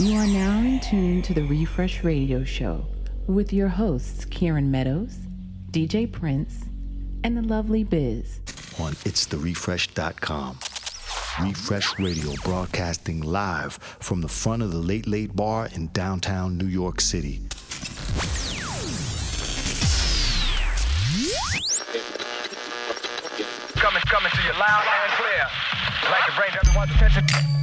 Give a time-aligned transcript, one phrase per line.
[0.00, 2.86] You are now in tune to the Refresh Radio Show
[3.26, 5.18] with your hosts, Kieran Meadows,
[5.72, 6.64] DJ Prince,
[7.22, 8.40] and the lovely Biz.
[8.78, 10.58] On itstherefresh.com.
[11.46, 16.64] Refresh Radio broadcasting live from the front of the Late Late Bar in downtown New
[16.64, 17.42] York City.
[23.74, 25.44] Coming, coming to you loud and clear.
[25.44, 27.59] I'd like to bring everyone's attention.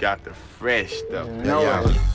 [0.00, 1.28] Got the fresh stuff.
[1.28, 2.09] No.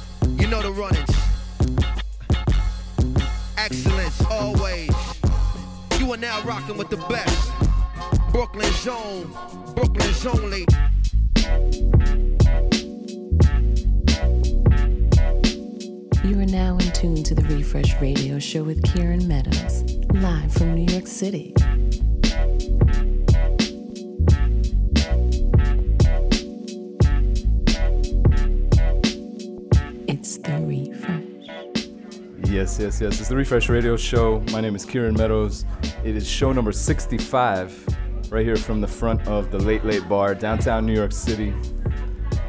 [33.26, 34.40] It's the Refresh Radio Show.
[34.52, 35.66] My name is Kieran Meadows.
[36.04, 37.88] It is show number 65,
[38.30, 41.52] right here from the front of the Late Late Bar, downtown New York City.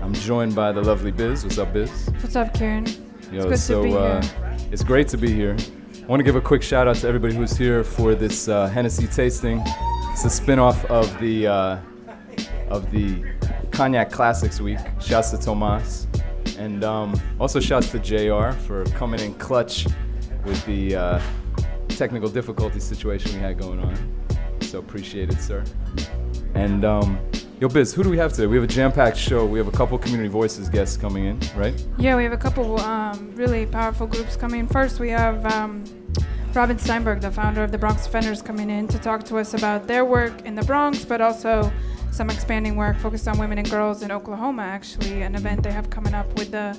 [0.02, 1.44] I'm joined by the lovely Biz.
[1.44, 2.10] What's up, Biz?
[2.20, 2.84] What's up, Kieran?
[3.32, 4.22] Yo, it's so uh,
[4.70, 5.56] it's great to be here.
[6.02, 8.68] I want to give a quick shout out to everybody who's here for this uh,
[8.68, 9.62] Hennessy tasting.
[10.12, 11.78] It's a spin-off of the uh,
[12.68, 13.24] of the
[13.70, 14.80] Cognac Classics Week.
[15.00, 16.06] Shouts to Tomas.
[16.58, 19.86] And um, also shouts to JR for coming in clutch
[20.46, 21.20] with the uh,
[21.88, 23.96] technical difficulty situation we had going on.
[24.62, 25.64] So appreciate it, sir.
[26.54, 27.18] And um,
[27.60, 28.46] yo, Biz, who do we have today?
[28.46, 29.44] We have a jam-packed show.
[29.44, 31.86] We have a couple community voices guests coming in, right?
[31.98, 34.66] Yeah, we have a couple um, really powerful groups coming in.
[34.66, 35.84] First, we have um,
[36.54, 39.86] Robin Steinberg, the founder of the Bronx Defenders, coming in to talk to us about
[39.86, 41.70] their work in the Bronx, but also
[42.16, 45.90] some expanding work focused on women and girls in Oklahoma, actually, an event they have
[45.90, 46.76] coming up with the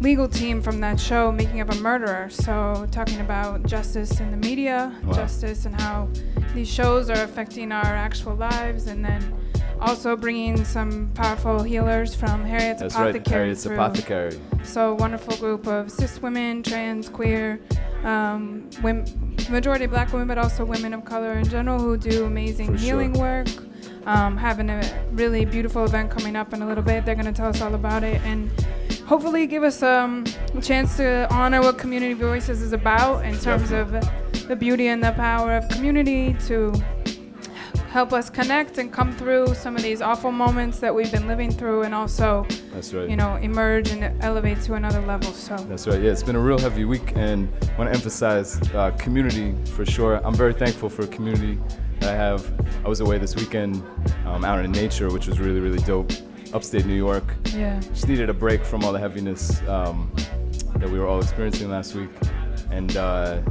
[0.00, 2.30] legal team from that show, Making of a Murderer.
[2.30, 5.14] So, talking about justice in the media, wow.
[5.14, 6.08] justice and how
[6.54, 9.34] these shows are affecting our actual lives, and then
[9.80, 13.18] also bringing some powerful healers from Harriet's That's Apothecary.
[13.18, 13.74] Right, Harriet's through.
[13.74, 14.40] Apothecary.
[14.62, 17.58] So, wonderful group of cis women, trans, queer,
[18.04, 22.76] um, women, majority black women, but also women of color in general who do amazing
[22.76, 23.22] For healing sure.
[23.22, 23.48] work
[24.08, 27.04] um, having a really beautiful event coming up in a little bit.
[27.04, 28.50] They're going to tell us all about it and
[29.06, 30.24] hopefully give us um,
[30.54, 34.08] a chance to honor what Community Voices is about in terms Definitely.
[34.32, 36.72] of the beauty and the power of community to
[37.90, 41.50] help us connect and come through some of these awful moments that we've been living
[41.50, 45.86] through and also that's right you know emerge and elevate to another level so that's
[45.86, 49.54] right yeah it's been a real heavy week and I want to emphasize uh, community
[49.72, 51.58] for sure i'm very thankful for community
[52.02, 52.52] I have.
[52.84, 53.82] I was away this weekend
[54.26, 56.12] um, out in nature, which was really, really dope.
[56.54, 57.34] Upstate New York.
[57.54, 57.78] Yeah.
[57.80, 60.10] Just needed a break from all the heaviness um,
[60.76, 62.10] that we were all experiencing last week.
[62.70, 63.42] And uh,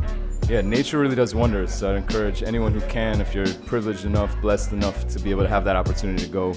[0.50, 1.74] yeah, nature really does wonders.
[1.74, 5.44] So I'd encourage anyone who can, if you're privileged enough, blessed enough to be able
[5.44, 6.54] to have that opportunity to go,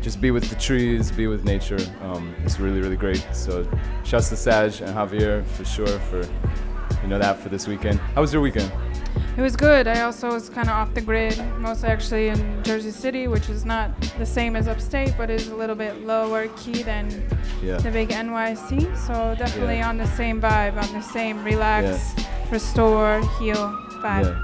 [0.00, 1.78] just be with the trees, be with nature.
[2.02, 3.26] Um, it's really, really great.
[3.32, 3.68] So
[4.04, 6.22] shouts to Saj and Javier for sure for
[7.02, 7.98] you know that for this weekend.
[7.98, 8.72] How was your weekend?
[9.36, 9.86] It was good.
[9.86, 13.66] I also was kind of off the grid, mostly actually in Jersey City, which is
[13.66, 17.10] not the same as upstate, but is a little bit lower key than
[17.62, 17.76] yeah.
[17.76, 18.96] the big NYC.
[18.96, 19.90] So definitely yeah.
[19.90, 22.24] on the same vibe, on the same relax, yeah.
[22.50, 24.42] restore, heal vibe.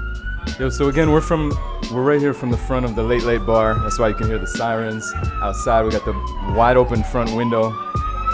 [0.59, 1.51] Yo, so again, we're from
[1.91, 3.79] we're right here from the front of the Late Late Bar.
[3.79, 5.11] That's why you can hear the sirens
[5.41, 5.85] outside.
[5.85, 6.13] We got the
[6.55, 7.69] wide open front window.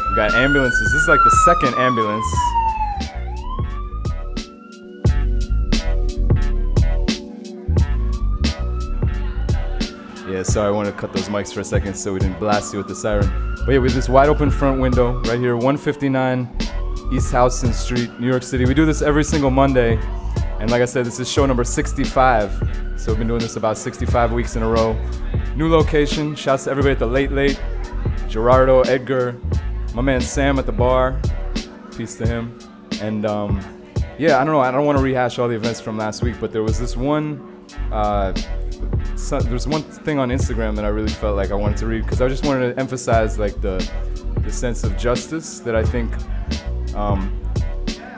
[0.09, 0.91] We got ambulances.
[0.91, 2.25] This is like the second ambulance.
[10.29, 12.71] Yeah, sorry, I wanted to cut those mics for a second so we didn't blast
[12.71, 13.55] you with the siren.
[13.65, 16.47] But yeah, we have this wide open front window right here, 159
[17.11, 18.65] East Houston Street, New York City.
[18.65, 19.97] We do this every single Monday.
[20.59, 22.51] And like I said, this is show number 65.
[22.95, 24.93] So we've been doing this about 65 weeks in a row.
[25.55, 26.35] New location.
[26.35, 27.59] Shouts to everybody at the Late Late.
[28.27, 29.35] Gerardo, Edgar,
[29.95, 31.19] my man Sam at the bar.
[31.97, 32.59] Peace to him.
[33.01, 33.59] And um,
[34.19, 34.59] yeah, I don't know.
[34.59, 36.95] I don't want to rehash all the events from last week, but there was this
[36.95, 37.65] one.
[37.91, 38.33] Uh,
[39.19, 42.03] so, there's one thing on Instagram that I really felt like I wanted to read
[42.03, 43.77] because I just wanted to emphasize like the
[44.39, 46.11] the sense of justice that I think
[46.95, 47.37] um,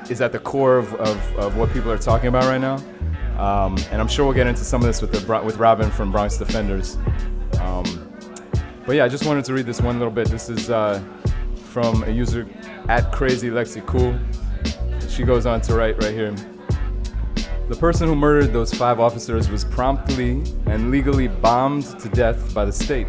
[0.09, 2.75] is at the core of, of, of, what people are talking about right now.
[3.39, 6.12] Um, and I'm sure we'll get into some of this with the with Robin from
[6.12, 6.98] Bronx Defenders.
[7.59, 8.13] Um,
[8.86, 10.30] but yeah, I just wanted to read this one little bit.
[10.30, 11.03] This is uh,
[11.56, 12.48] from a user
[12.88, 14.18] at Crazy Lexi Cool.
[15.09, 16.36] She goes on to write right here.
[17.69, 22.66] The person who murdered those five officers was promptly and legally bombed to death by
[22.66, 23.08] the state.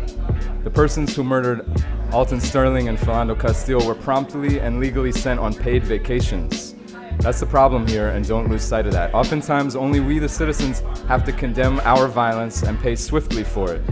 [0.62, 1.66] The persons who murdered
[2.12, 6.76] Alton Sterling and Philando Castile were promptly and legally sent on paid vacations.
[7.18, 9.12] That's the problem here, and don't lose sight of that.
[9.14, 13.82] Oftentimes, only we, the citizens, have to condemn our violence and pay swiftly for it.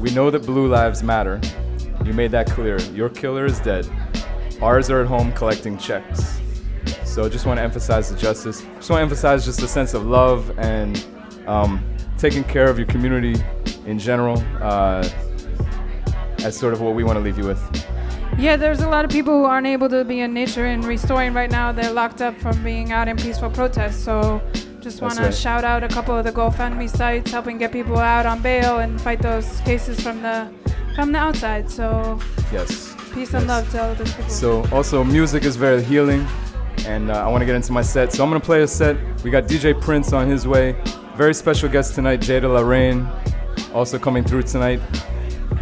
[0.00, 1.40] We know that blue lives matter.
[2.04, 2.80] You made that clear.
[2.92, 3.88] Your killer is dead.
[4.60, 6.41] Ours are at home collecting checks.
[7.12, 8.62] So I just want to emphasize the justice.
[8.76, 11.04] Just want to emphasize just a sense of love and
[11.46, 11.84] um,
[12.16, 13.34] taking care of your community
[13.84, 15.06] in general uh,
[16.38, 17.86] as sort of what we want to leave you with.
[18.38, 21.34] Yeah, there's a lot of people who aren't able to be in nature and restoring
[21.34, 21.70] right now.
[21.70, 24.02] They're locked up from being out in peaceful protests.
[24.02, 24.40] So
[24.80, 28.24] just want to shout out a couple of the GoFundMe sites helping get people out
[28.24, 30.50] on bail and fight those cases from the
[30.94, 31.70] from the outside.
[31.70, 32.18] So
[32.50, 33.34] yes, peace yes.
[33.34, 34.30] and love to all those people.
[34.30, 36.26] So also music is very healing
[36.86, 38.12] and uh, I want to get into my set.
[38.12, 38.96] So I'm gonna play a set.
[39.22, 40.76] We got DJ Prince on his way.
[41.16, 43.08] Very special guest tonight, Jada La Reign,
[43.74, 44.80] also coming through tonight.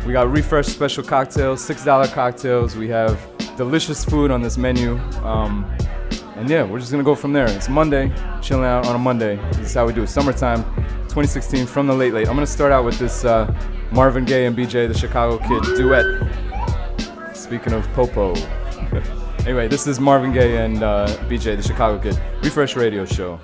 [0.06, 2.76] We got refresh special cocktails, six dollar cocktails.
[2.76, 3.18] We have
[3.56, 4.98] delicious food on this menu.
[5.24, 5.70] Um,
[6.36, 7.46] and yeah, we're just gonna go from there.
[7.50, 9.36] It's Monday, chilling out on a Monday.
[9.52, 10.08] This is how we do it.
[10.08, 10.64] Summertime,
[11.08, 12.28] 2016 from the Late Late.
[12.28, 13.52] I'm gonna start out with this uh,
[13.92, 16.06] Marvin Gaye and BJ, the Chicago Kid duet.
[17.36, 18.34] Speaking of Popo.
[19.46, 22.20] Anyway, this is Marvin Gaye and uh, BJ, the Chicago Kid.
[22.42, 23.40] Refresh Radio Show.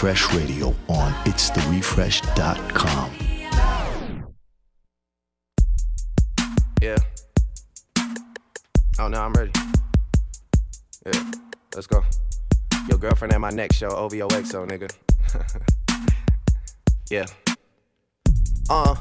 [0.00, 3.10] Refresh Radio on itstherefresh.com.
[6.80, 6.96] Yeah.
[9.00, 9.50] Oh, no, I'm ready.
[11.04, 11.32] Yeah,
[11.74, 12.04] let's go.
[12.88, 14.88] Your girlfriend at my next show, OVOXO, nigga.
[17.10, 17.26] yeah.
[18.70, 18.94] Uh?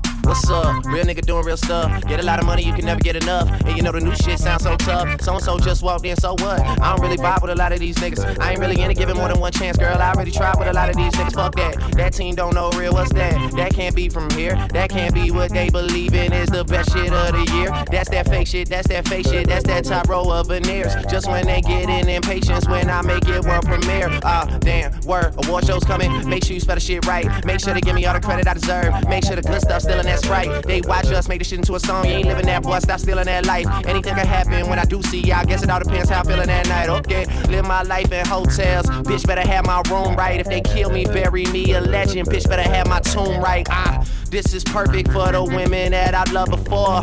[0.88, 2.04] Real nigga doing real stuff.
[2.06, 3.50] Get a lot of money, you can never get enough.
[3.65, 5.21] And you know the new shit sounds so tough.
[5.21, 6.62] So and so just walked in, so what?
[6.62, 8.39] I don't really vibe with a lot of these niggas.
[8.39, 9.97] I ain't really into giving more than one chance, girl.
[9.97, 11.34] I already tried with a lot of these niggas.
[11.34, 11.76] Fuck that.
[11.97, 12.93] That team don't know real.
[12.93, 13.52] What's that?
[13.54, 14.56] That can't be from here.
[14.71, 17.69] That can't be what they believe in is the best shit of the year.
[17.91, 18.69] That's that fake shit.
[18.69, 19.47] That's that fake shit.
[19.47, 20.93] That's that top row of veneers.
[21.10, 24.10] Just when they get in impatience when I make it world premiere.
[24.23, 25.00] Ah, damn.
[25.02, 25.34] Word.
[25.45, 26.28] Award shows coming.
[26.30, 27.28] Make sure you spell the shit right.
[27.45, 29.08] Make sure they give me all the credit I deserve.
[29.08, 30.63] Make sure the good stuff still in that sprite.
[30.63, 32.05] They watch us make this shit into a song.
[32.05, 32.79] You ain't living that, boy.
[32.79, 33.67] Stop stealing that life.
[33.85, 35.39] Anything can happen when I do see ya.
[35.39, 36.89] I guess it all depends how I'm feeling that night.
[36.89, 38.85] Okay, live my life in hotels.
[39.07, 40.39] Bitch better have my room right.
[40.39, 42.27] If they kill me, bury me a legend.
[42.27, 43.67] Bitch better have my tomb right.
[43.69, 47.01] Ah, this is perfect for the women that I love before.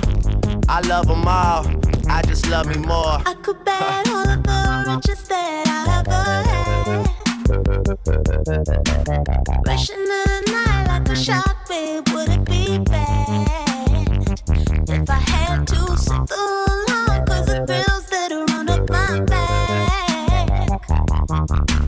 [0.68, 1.66] I love them all.
[2.08, 3.20] I just love me more.
[3.26, 6.12] I could bet all of the riches that I ever
[6.48, 7.24] had.
[9.66, 13.63] Rushing the night like a shark, babe, would it be bad
[15.05, 16.37] if I had to sit the
[16.88, 17.27] line?
[17.27, 19.45] Cause the thrills that run up my back.
[21.69, 21.84] You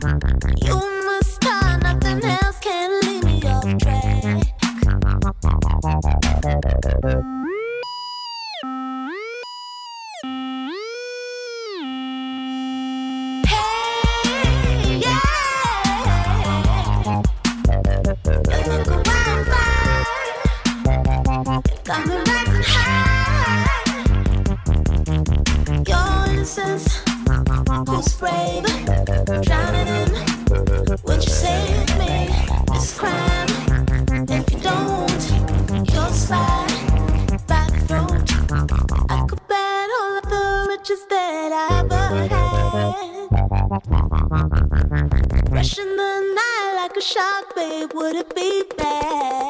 [44.37, 47.89] Rushing the night like a shark, babe.
[47.95, 49.46] Would it be bad?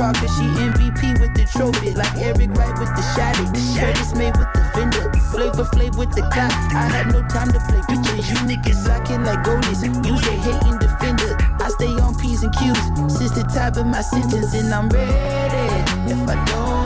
[0.00, 1.92] Parker, she MVP with the trophy.
[1.92, 3.44] Like Eric Wright with the shotty.
[3.76, 5.12] Curtis Mayfield with the fender.
[5.28, 6.52] Flavor Flav with the clock.
[6.72, 8.24] I had no time to play bitches.
[8.32, 9.84] You niggas locking like goalies.
[9.84, 11.36] Use a hating defender.
[11.60, 12.80] I stay on P's and Q's.
[13.12, 16.10] Since the top of my sentence, and I'm ready.
[16.10, 16.79] If I don't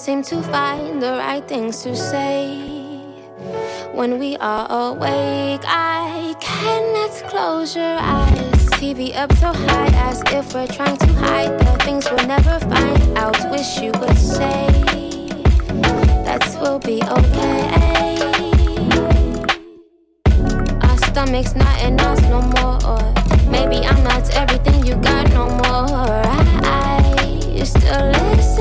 [0.00, 2.56] seem to find the right things to say
[3.92, 5.60] when we are awake.
[5.66, 8.64] I cannot close your eyes.
[8.80, 13.18] TV up so high as if we're trying to hide the things we'll never find
[13.18, 13.36] out.
[13.50, 14.68] Wish you would say
[16.24, 17.60] that we'll be okay.
[20.88, 23.04] Our stomach's not in us no more.
[23.50, 26.24] Maybe I'm not everything you got no more.
[26.24, 28.59] I, I used to listen.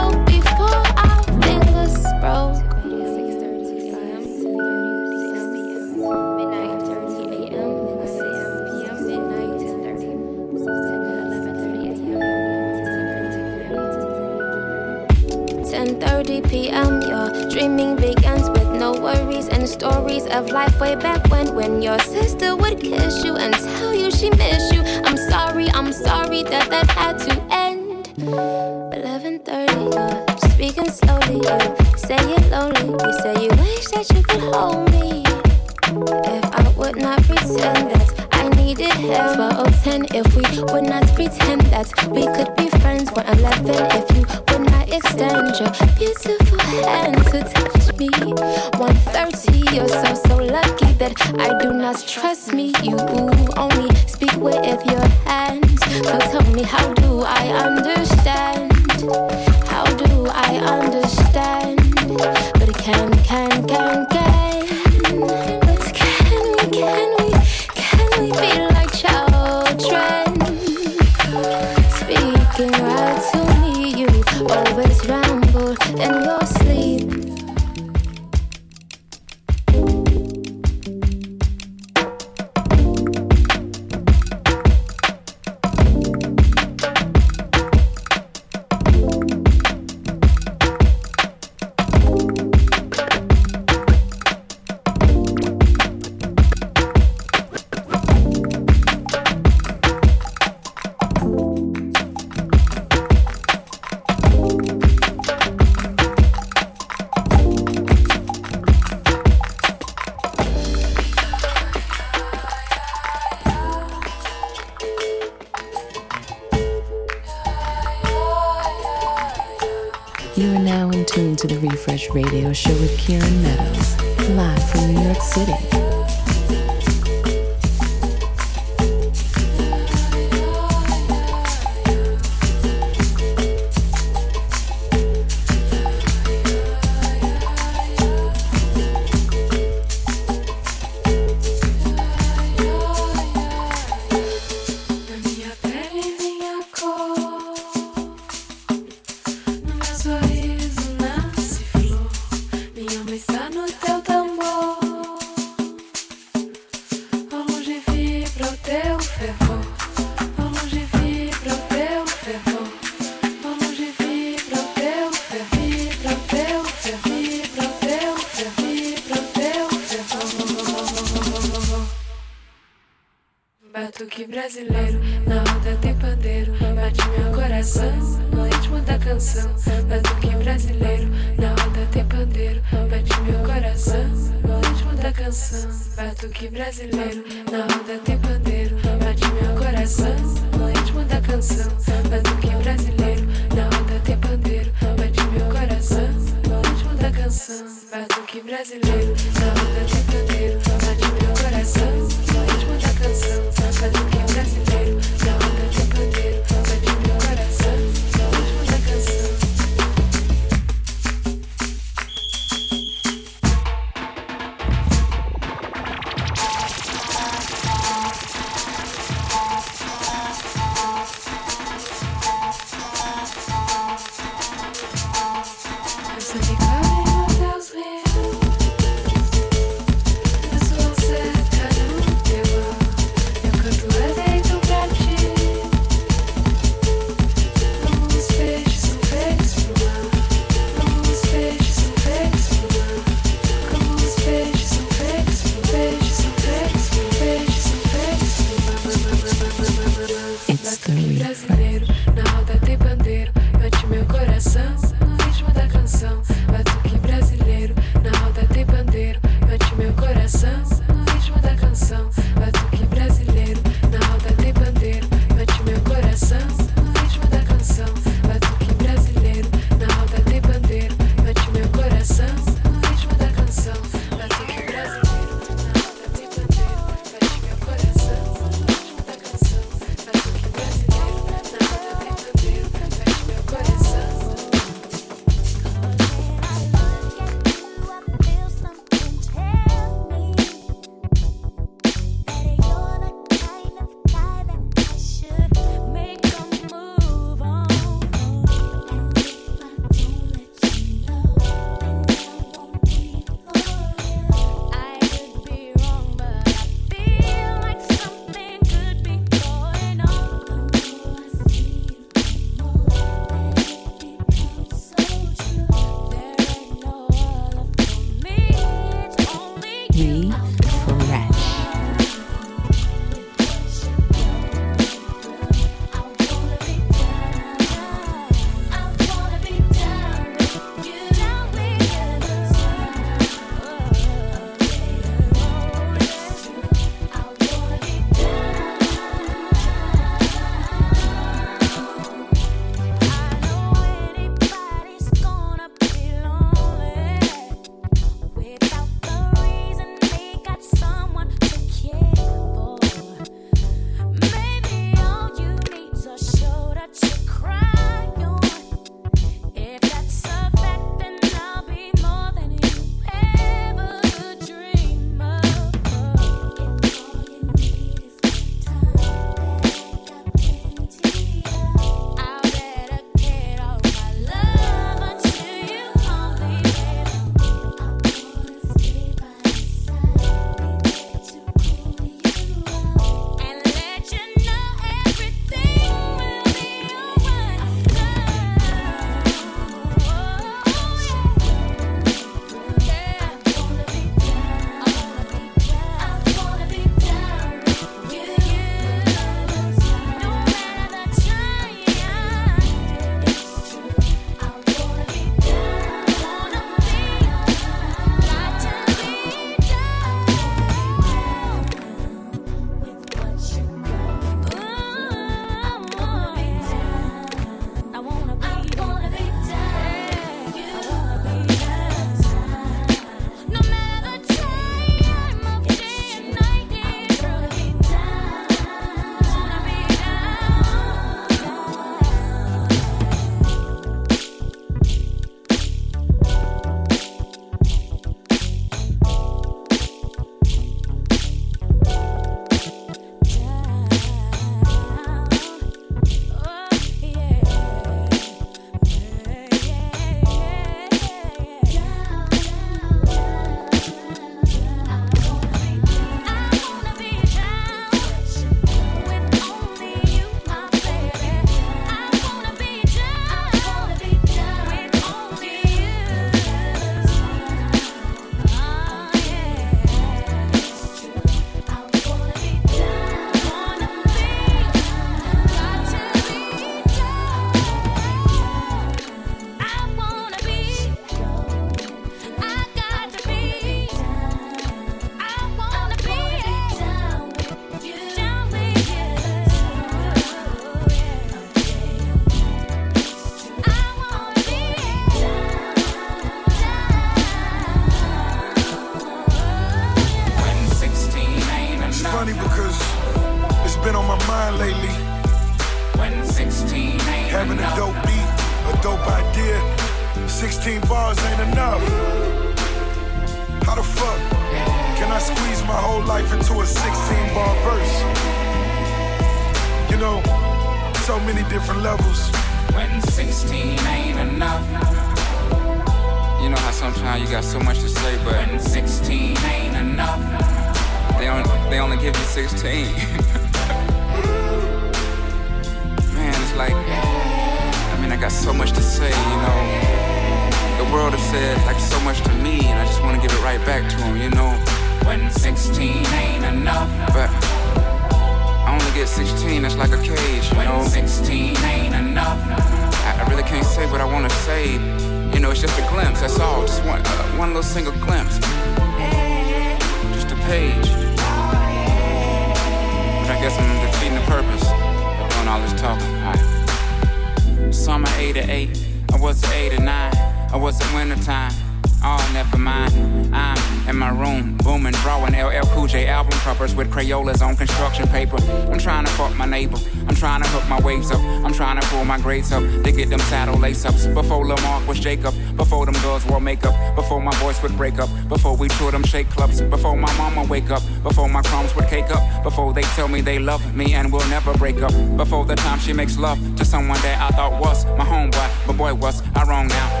[585.11, 585.57] Was Jacob.
[585.57, 586.75] Before them girls wore makeup.
[586.95, 588.09] Before my voice would break up.
[588.29, 589.61] Before we toured them shake clubs.
[589.61, 590.81] Before my mama wake up.
[591.03, 592.43] Before my crumbs would cake up.
[592.43, 594.93] Before they tell me they love me and will never break up.
[595.17, 598.49] Before the time she makes love to someone that I thought was my homeboy.
[598.67, 600.00] But boy, was I wrong now?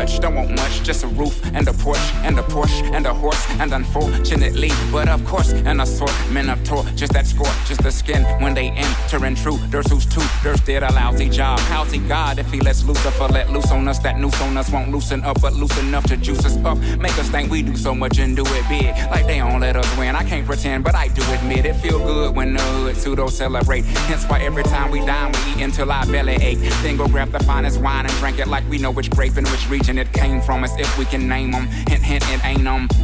[0.00, 0.82] I don't want much.
[0.82, 3.44] Just a roof and a porch and a Porsche and a horse.
[3.60, 6.84] And unfortunately, but of course, an assortment of tour.
[6.96, 10.22] Just that score, just the skin when they enter intruders who's two.
[10.42, 11.58] There's did a lousy job.
[11.60, 13.98] How's he God if he lets Lucifer let loose on us?
[13.98, 16.78] That noose on us won't loosen up, but loose enough to juice us up.
[16.98, 18.96] Make us think we do so much and do it big.
[19.10, 20.16] Like they don't let us win.
[20.16, 21.74] I can't pretend, but I do admit it.
[21.74, 23.84] Feel good when the hood pseudo celebrate.
[24.08, 26.58] Hence why every time we dine, we eat until our belly ache.
[26.82, 29.46] Then go grab the finest wine and drink it like we know which grape and
[29.48, 30.64] which region it came from.
[30.64, 31.66] As if we can name them.
[31.66, 32.60] Hint, hint, it ain't.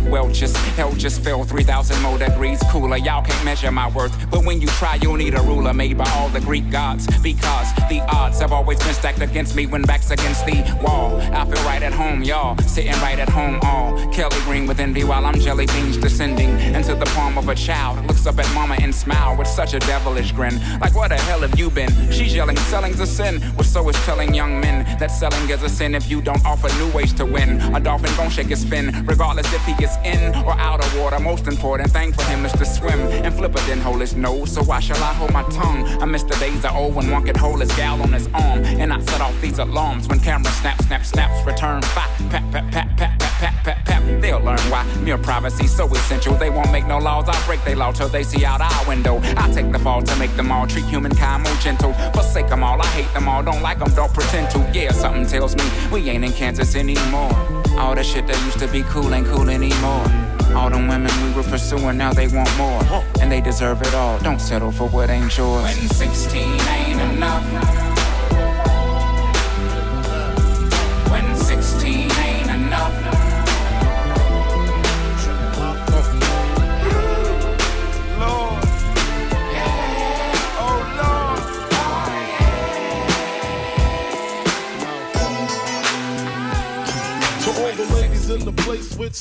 [0.09, 2.99] Well, just hell just fell 3,000 more degrees cooler.
[2.99, 4.14] Y'all can't measure my worth.
[4.30, 7.07] But when you try, you'll need a ruler made by all the Greek gods.
[7.22, 11.18] Because the odds have always been stacked against me when back's against the wall.
[11.20, 12.57] I feel right at home, y'all.
[12.59, 16.95] Sitting right at home, all Kelly green with envy while I'm jelly beans descending into
[16.95, 18.05] the palm of a child.
[18.27, 20.61] Up at mama and smile with such a devilish grin.
[20.81, 21.91] Like, where the hell have you been?
[22.11, 23.41] She's yelling, selling's a sin.
[23.55, 26.68] Well, so is telling young men that selling is a sin if you don't offer
[26.79, 27.61] new ways to win.
[27.74, 31.20] A dolphin gon' shake his fin, regardless if he gets in or out of water.
[31.20, 33.01] Most important thing for him is to swim.
[33.24, 35.85] And Flipper didn't hold his nose, so why shall I hold my tongue?
[36.03, 38.64] I miss the days of old when one could hold his gal on his arm.
[38.64, 42.72] And I set off these alarms when camera snap, snap, snaps, return pat, pat, pat,
[44.57, 46.34] learn why mere privacy so essential.
[46.34, 49.20] They won't make no laws, I'll break their law till they see out our window.
[49.36, 51.92] I take the fall to make them all treat humankind more gentle.
[52.12, 54.59] Forsake them all, I hate them all, don't like them, don't pretend to.
[54.72, 57.34] Yeah, something tells me we ain't in Kansas anymore.
[57.78, 60.07] All the shit that used to be cool ain't cool anymore.
[60.54, 62.82] All them women we were pursuing, now they want more.
[63.20, 64.18] And they deserve it all.
[64.20, 65.62] Don't settle for what ain't yours.
[65.62, 67.86] When 16 ain't enough.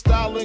[0.02, 0.45] Place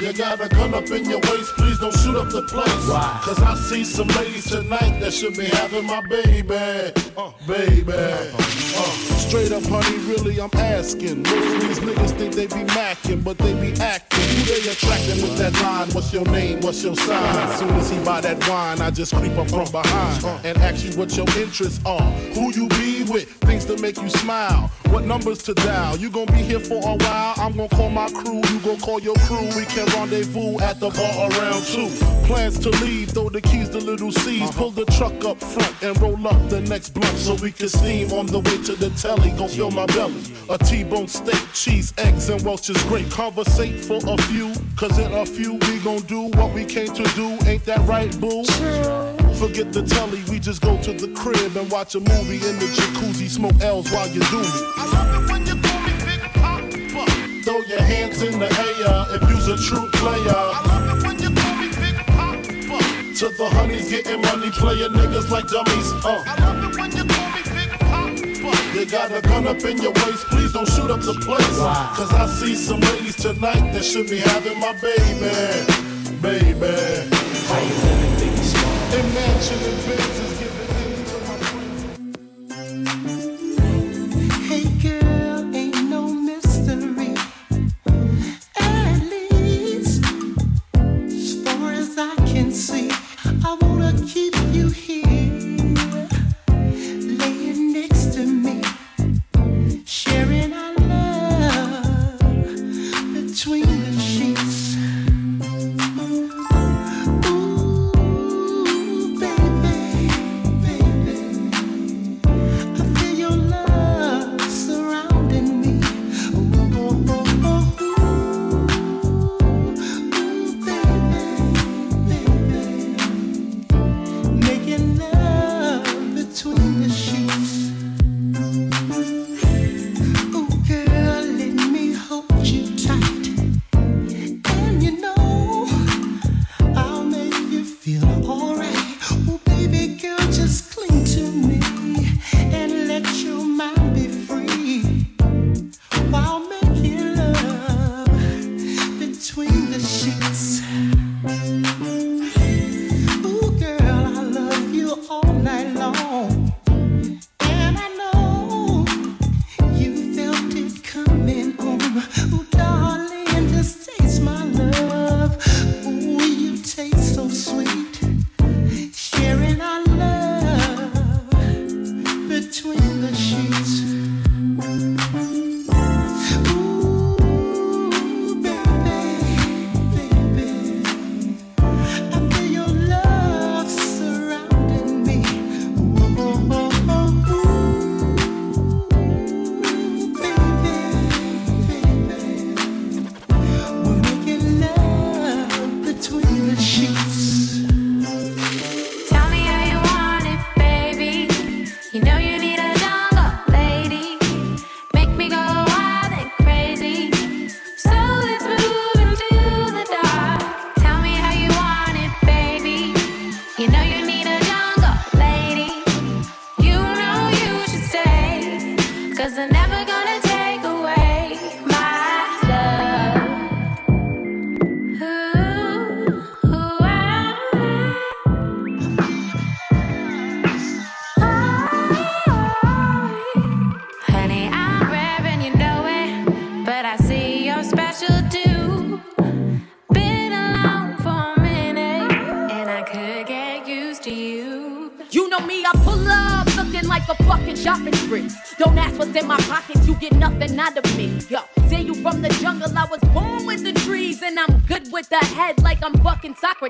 [0.00, 2.88] You got a gun up in your waist, please don't shoot up the place.
[2.88, 3.20] Why?
[3.24, 6.54] Cause I see some ladies tonight that should be having my baby.
[7.16, 7.92] Uh, baby.
[7.92, 8.88] Uh,
[9.18, 11.24] straight up, honey, really, I'm asking.
[11.24, 14.17] Most of these niggas think they be macking, but they be acting.
[14.28, 15.88] Who they attracting with that line?
[15.90, 16.60] What's your name?
[16.60, 17.36] What's your sign?
[17.48, 20.84] As soon as he buy that wine, I just creep up from behind and ask
[20.84, 22.10] you what your interests are.
[22.34, 23.28] Who you be with?
[23.48, 24.70] Things to make you smile.
[24.90, 25.96] What numbers to dial?
[25.96, 27.34] You gonna be here for a while?
[27.36, 28.36] I'm gonna call my crew.
[28.36, 29.46] You gonna call your crew.
[29.56, 31.88] We can rendezvous at the bar around two.
[32.26, 34.42] Plans to leave, throw the keys to little C's.
[34.42, 34.52] Uh-huh.
[34.58, 38.12] Pull the truck up front and roll up the next blunt so we can steam
[38.12, 39.30] on the way to the telly.
[39.32, 40.22] Go fill my belly.
[40.50, 43.10] A T-bone steak, cheese, eggs, and Welch's grape.
[43.10, 47.04] Conversate for a few, cause in a few we gon' do what we came to
[47.14, 47.38] do.
[47.46, 48.44] Ain't that right, boo?
[49.38, 52.66] Forget the telly, we just go to the crib and watch a movie in the
[52.66, 54.48] jacuzzi, smoke L's while you do me.
[54.76, 57.42] I love it when you call me Big Papa.
[57.44, 60.34] Throw your hands in the air if you's a true player.
[60.34, 62.38] I love it when you call me Big Papa.
[63.18, 65.92] To the honeys getting money, playing niggas like dummies.
[66.04, 66.22] Uh.
[66.26, 66.87] I love it when
[68.78, 71.58] You got a gun up in your waist, please don't shoot up the place.
[71.98, 75.66] Cause I see some ladies tonight that should be having my baby.
[76.22, 77.10] Baby.
[77.48, 79.00] How you living, Biggie Small?
[79.00, 80.47] Imagine the Benz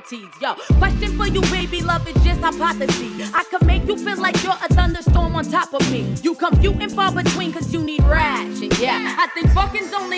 [0.09, 3.31] fucking Yo, question for you, baby, love is just hypothesis.
[3.35, 6.15] I could make you feel like you're a thunderstorm on top of me.
[6.23, 8.71] You few and far between, cause you need ration.
[8.81, 10.18] Yeah, I think fucking's only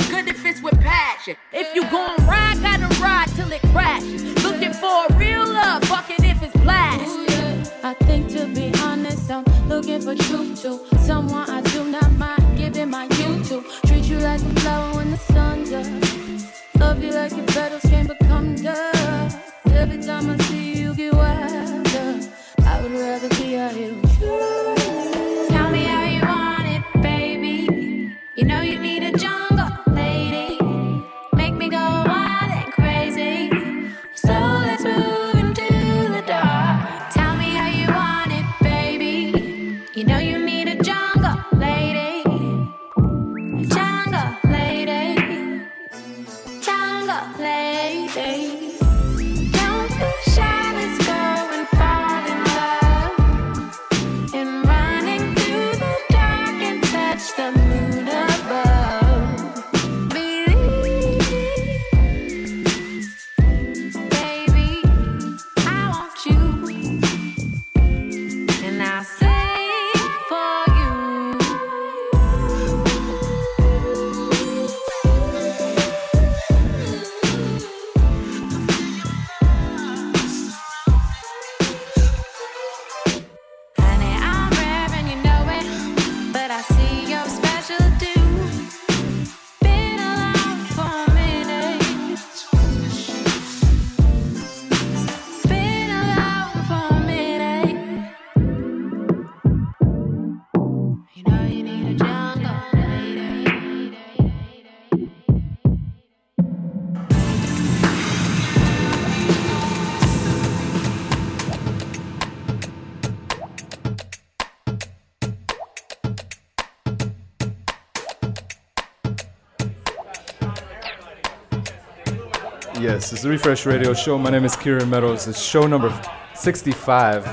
[123.11, 124.17] Yes, it's the Refresh Radio Show.
[124.19, 125.27] My name is Kieran Meadows.
[125.27, 125.93] It's show number
[126.37, 127.27] 65.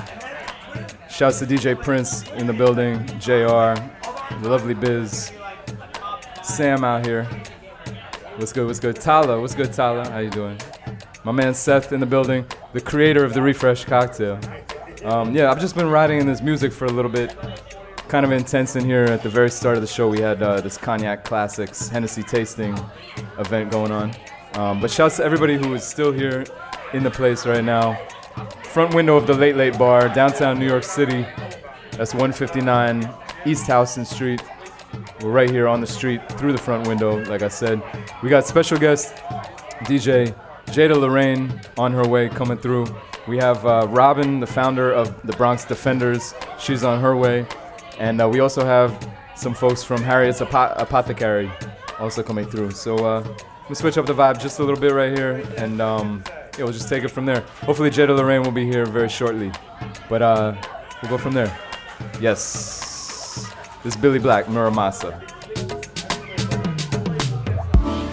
[1.08, 3.78] Shouts to DJ Prince in the building, JR,
[4.42, 5.32] the lovely Biz,
[6.42, 7.26] Sam out here.
[8.38, 8.66] What's good?
[8.66, 8.96] What's good?
[8.96, 9.72] Tala, what's good?
[9.72, 10.60] Tala, how you doing?
[11.24, 14.40] My man Seth in the building, the creator of the Refresh cocktail.
[15.04, 17.38] Um, yeah, I've just been riding in this music for a little bit.
[18.08, 19.04] Kind of intense in here.
[19.04, 22.76] At the very start of the show, we had uh, this cognac classics Hennessy tasting
[23.38, 24.16] event going on.
[24.58, 26.44] Um, but shouts to everybody who is still here
[26.94, 27.96] in the place right now.
[28.64, 31.28] Front window of the Late Late Bar, downtown New York City.
[31.92, 33.08] That's 159
[33.46, 34.42] East Houston Street.
[35.22, 37.84] We're right here on the street through the front window, like I said.
[38.24, 39.16] We got special guest
[39.84, 40.36] DJ
[40.68, 42.88] Jada La Reign on her way coming through.
[43.28, 46.34] We have uh, Robin, the founder of the Bronx Defenders.
[46.60, 47.46] She's on her way.
[48.00, 51.52] And uh, we also have some folks from Harriet's Apo- Apothecary
[52.00, 52.72] also coming through.
[52.72, 53.38] So uh,
[53.68, 55.44] we'll switch up the vibe just a little bit right here.
[55.58, 56.24] And um,
[56.58, 57.42] yeah, we'll just take it from there.
[57.62, 59.52] Hopefully, Jada La Reign will be here very shortly.
[60.10, 60.56] But uh,
[61.02, 61.58] we'll go from there.
[62.20, 63.48] Yes.
[63.84, 65.22] This is Billy Black, Muramasa.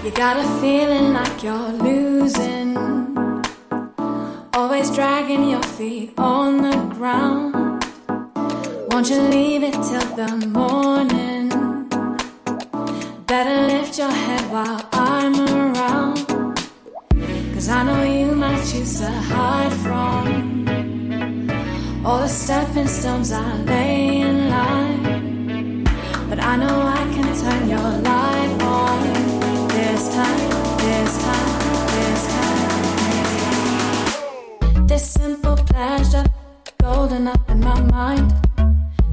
[0.04, 2.76] You got a feeling like you're losing.
[4.52, 7.54] Always dragging your feet on the ground.
[8.90, 11.48] Won't you leave it till the morning?
[13.26, 15.03] Better lift your head while I'm around.
[17.64, 20.68] Cause I know you might choose to hide from
[22.04, 25.84] all the stepping stones I lay in line.
[26.28, 29.12] But I know I can turn your light on
[29.68, 31.48] this time, this time,
[31.94, 32.26] this
[34.60, 36.26] time, this simple pleasure,
[36.82, 38.34] golden up in my mind.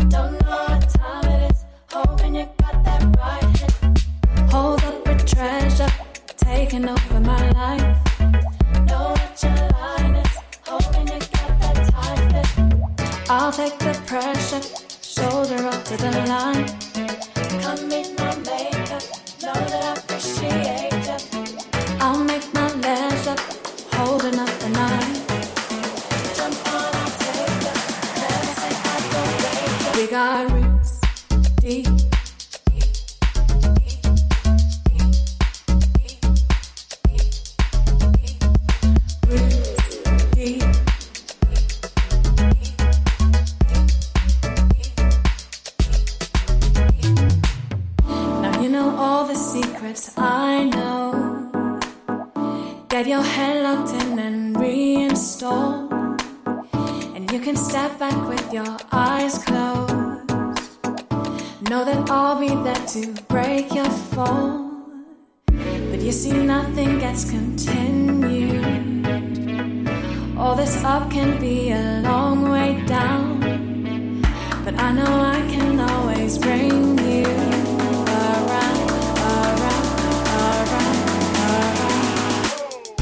[0.10, 3.72] Don't know what time it is, hoping you got that right.
[4.52, 5.93] Hold up a treasure,
[6.36, 8.11] taking over my life.
[13.34, 14.61] I'll take the pressure,
[15.01, 16.67] shoulder up to the line.
[17.61, 21.17] Come meet my know that I appreciate ya.
[21.99, 23.36] I'll make my leisure,
[23.93, 25.27] holding up the night.
[26.36, 27.73] Jump on, I'll take ya.
[29.97, 30.99] We got roots
[31.61, 32.01] deep.
[61.82, 64.69] Know that I'll be there to break your fall.
[65.47, 69.07] But you see, nothing gets continued.
[70.38, 74.21] All this up can be a long way down.
[74.63, 77.25] But I know I can always bring you
[78.19, 78.91] around,
[79.25, 79.97] around,
[80.38, 81.01] around,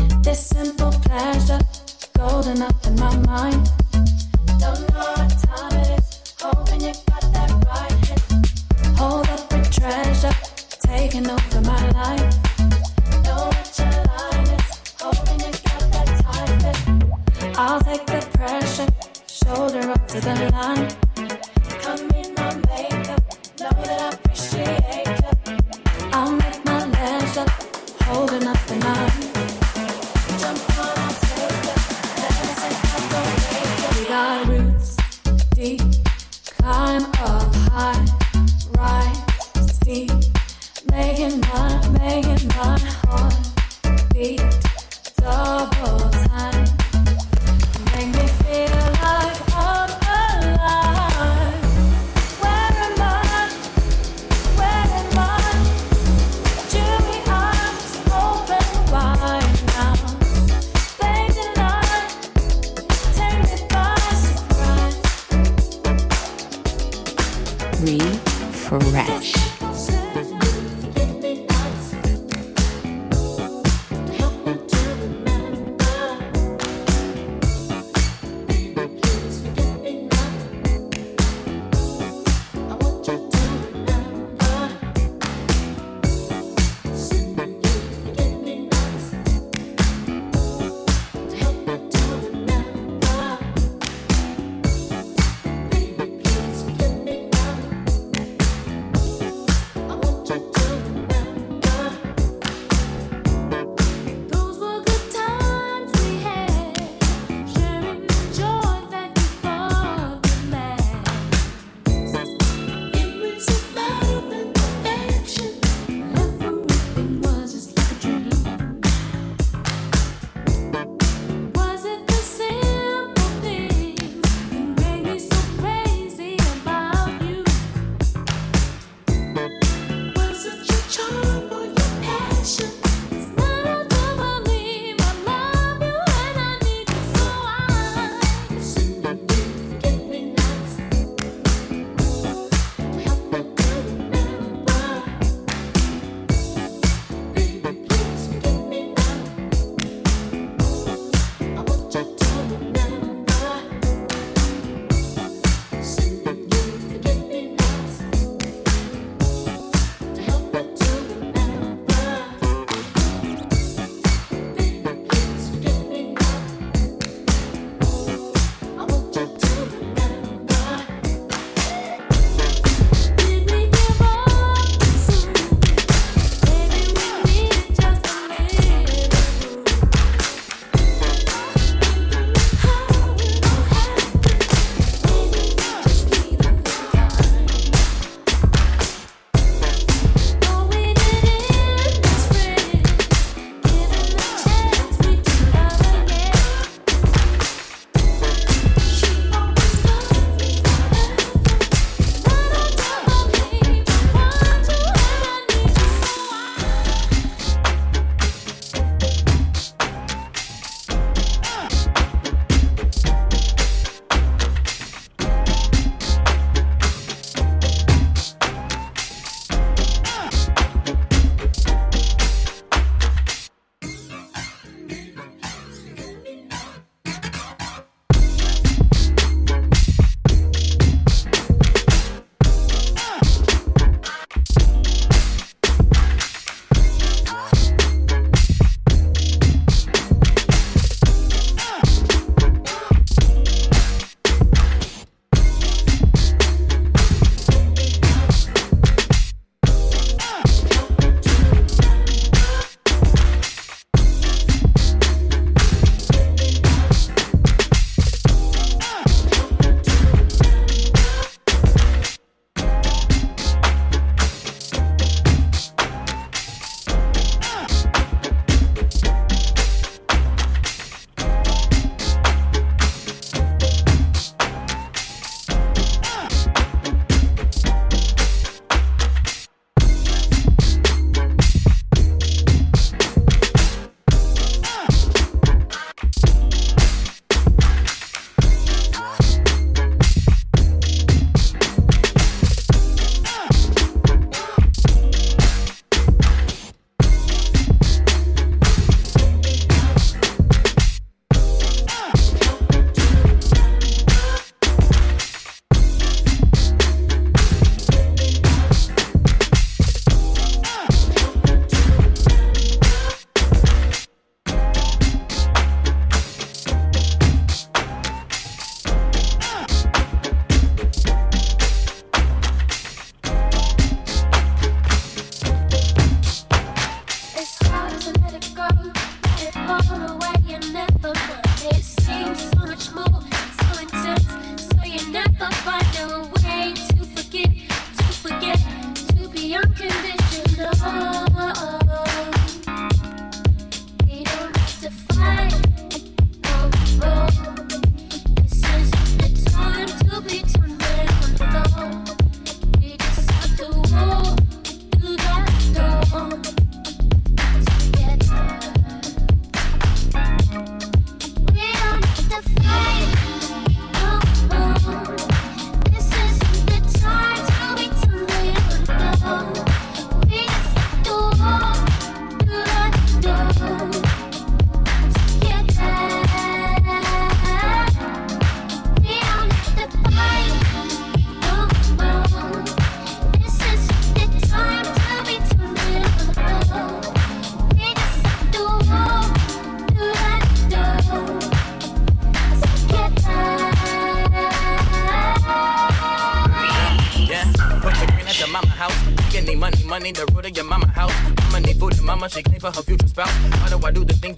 [0.08, 0.24] around.
[0.24, 1.60] This simple pleasure,
[2.14, 3.79] golden up in my mind.
[17.62, 18.88] I'll take the pressure,
[19.28, 21.09] shoulder up to the line.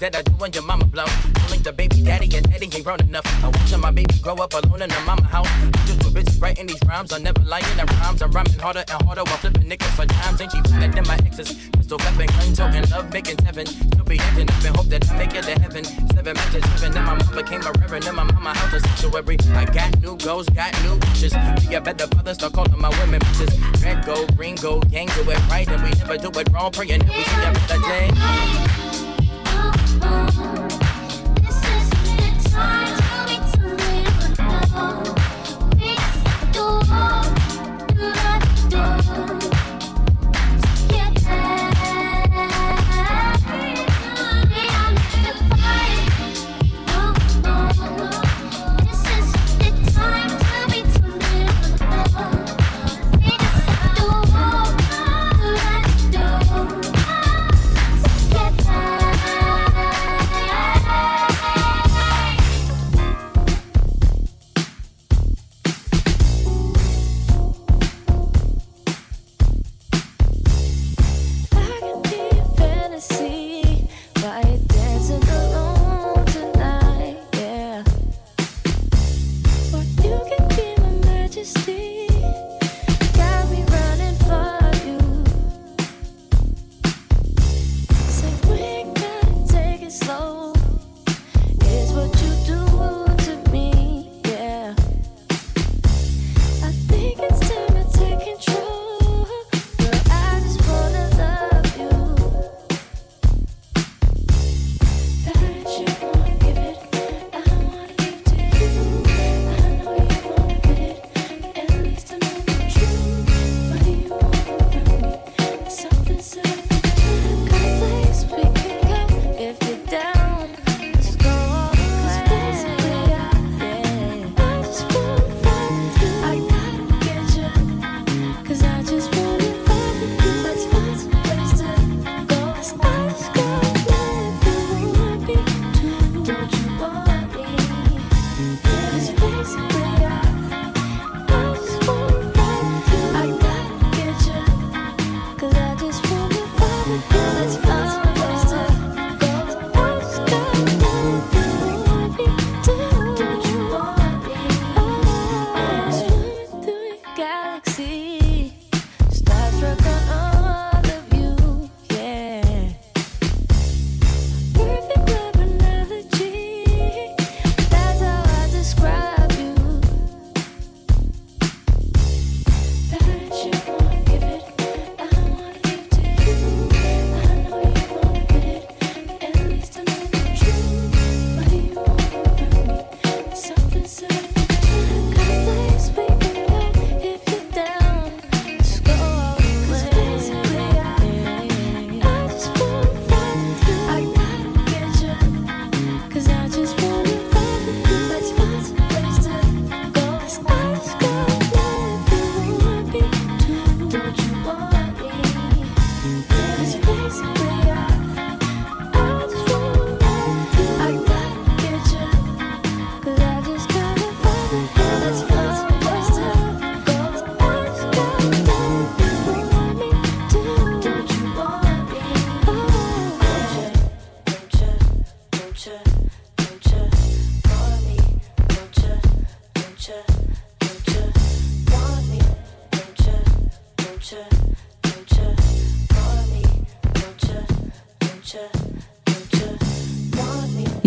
[0.01, 1.05] That I do when your mama blow?
[1.35, 3.25] Calling the baby daddy and daddy ain't grown enough.
[3.43, 5.47] I watching my baby grow up alone in the mama house.
[5.85, 7.63] Just too busy writing these rhymes, I'm never lying.
[7.77, 10.41] The rhymes I'm rhyming harder and harder while flipping niggas for times.
[10.41, 11.53] Ain't she better than my exes?
[11.77, 13.65] Pistol weapon, gun toting, love making heaven.
[13.67, 15.83] Still be acting up and hope that I make it to heaven.
[15.85, 18.03] Seven matches, seven, then my mom became a reverend.
[18.03, 19.37] Then my mama house a sanctuary.
[19.53, 21.33] I got new goals, got new wishes.
[21.61, 23.53] Be a better father, start calling my women bitches.
[23.83, 26.71] Red gold, green gold, gang do it right, and we never do it wrong.
[26.71, 27.05] Praying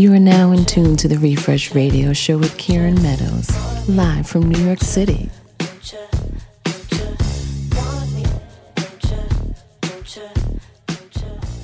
[0.05, 3.48] You are now in tune to the Refresh Radio Show with Kieran Meadows,
[3.88, 5.30] live from New York City.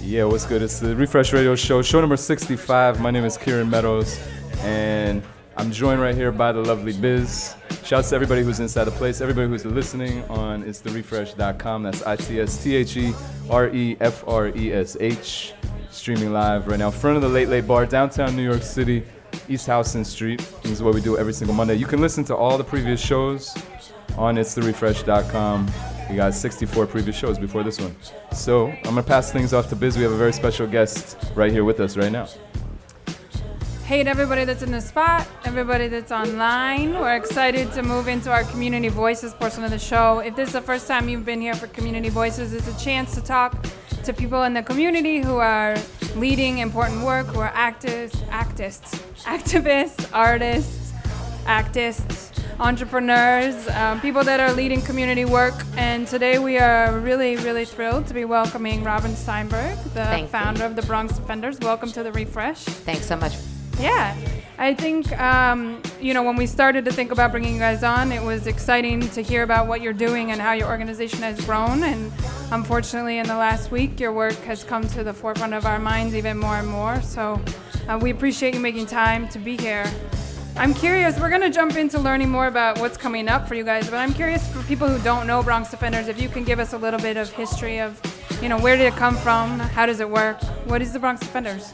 [0.00, 0.62] Yeah, what's good?
[0.62, 2.98] It's the Refresh Radio Show, show number 65.
[2.98, 4.18] My name is Kieran Meadows,
[4.60, 5.22] and
[5.58, 7.54] I'm joined right here by the lovely Biz.
[7.84, 11.82] Shouts to everybody who's inside the place, everybody who's listening on it's therefresh.com.
[11.82, 13.12] That's I T S T H E
[13.50, 15.52] R E F R E S H.
[15.90, 19.02] Streaming live right now, in front of the Late Late Bar, downtown New York City,
[19.48, 20.38] East Houston Street.
[20.62, 21.74] This is what we do every single Monday.
[21.74, 23.56] You can listen to all the previous shows
[24.16, 25.68] on it's therefresh.com.
[26.08, 27.94] We got 64 previous shows before this one.
[28.32, 29.96] So I'm gonna pass things off to Biz.
[29.96, 32.28] We have a very special guest right here with us right now.
[33.84, 36.92] Hey, to everybody that's in the spot, everybody that's online.
[36.92, 40.20] We're excited to move into our Community Voices portion of the show.
[40.20, 43.16] If this is the first time you've been here for Community Voices, it's a chance
[43.16, 43.66] to talk
[44.04, 45.76] to people in the community who are
[46.16, 50.92] leading important work, who are activists, activists, activists, artists,
[51.44, 55.54] activists, entrepreneurs, um, people that are leading community work.
[55.76, 60.28] And today we are really, really thrilled to be welcoming Robin Steinberg, the Thank you.
[60.28, 61.58] founder of the Bronx Defenders.
[61.60, 62.64] Welcome to the Refresh.
[62.64, 63.34] Thanks so much.
[63.78, 64.14] Yeah,
[64.60, 68.12] I think um, you know when we started to think about bringing you guys on,
[68.12, 71.82] it was exciting to hear about what you're doing and how your organization has grown.
[71.82, 72.12] And
[72.52, 76.14] unfortunately, in the last week, your work has come to the forefront of our minds
[76.14, 77.00] even more and more.
[77.00, 77.40] So
[77.88, 79.90] uh, we appreciate you making time to be here.
[80.56, 81.18] I'm curious.
[81.18, 84.12] We're gonna jump into learning more about what's coming up for you guys, but I'm
[84.12, 87.00] curious for people who don't know Bronx Defenders, if you can give us a little
[87.00, 87.98] bit of history of,
[88.42, 89.58] you know, where did it come from?
[89.58, 90.42] How does it work?
[90.66, 91.72] What is the Bronx Defenders?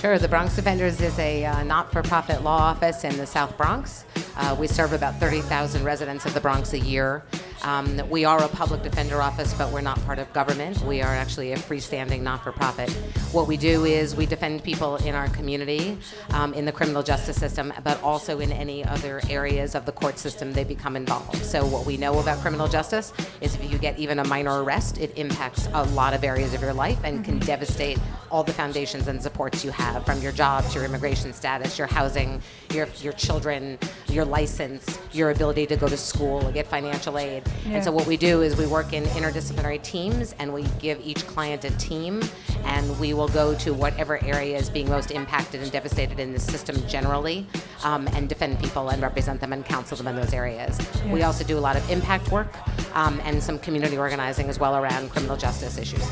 [0.00, 3.56] Sure, the Bronx Defenders is a uh, not for profit law office in the South
[3.56, 4.04] Bronx.
[4.36, 7.24] Uh, we serve about 30,000 residents of the Bronx a year.
[7.62, 10.80] Um, we are a public defender office, but we're not part of government.
[10.82, 12.90] We are actually a freestanding not for profit.
[13.32, 15.98] What we do is we defend people in our community,
[16.30, 20.18] um, in the criminal justice system, but also in any other areas of the court
[20.18, 21.36] system they become involved.
[21.38, 24.98] So, what we know about criminal justice is if you get even a minor arrest,
[24.98, 27.98] it impacts a lot of areas of your life and can devastate
[28.30, 31.86] all the foundations and supports you have from your job to your immigration status, your
[31.86, 32.40] housing,
[32.72, 33.78] your, your children,
[34.08, 37.42] your license, your ability to go to school, get financial aid.
[37.66, 37.76] Yeah.
[37.76, 41.26] And so what we do is we work in interdisciplinary teams and we give each
[41.26, 42.22] client a team
[42.64, 46.40] and we will go to whatever area is being most impacted and devastated in the
[46.40, 47.46] system generally
[47.84, 50.78] um, and defend people and represent them and counsel them in those areas.
[51.10, 52.52] We also do a lot of impact work
[52.96, 56.04] um, and some community organizing as well around criminal justice issues.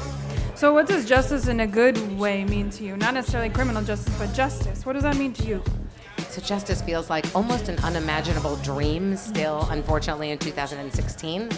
[0.65, 2.97] So, what does justice in a good way mean to you?
[2.97, 4.87] Not necessarily criminal justice, but justice.
[4.87, 5.63] What does that mean to you?
[6.35, 11.49] So justice feels like almost an unimaginable dream still, unfortunately, in 2016.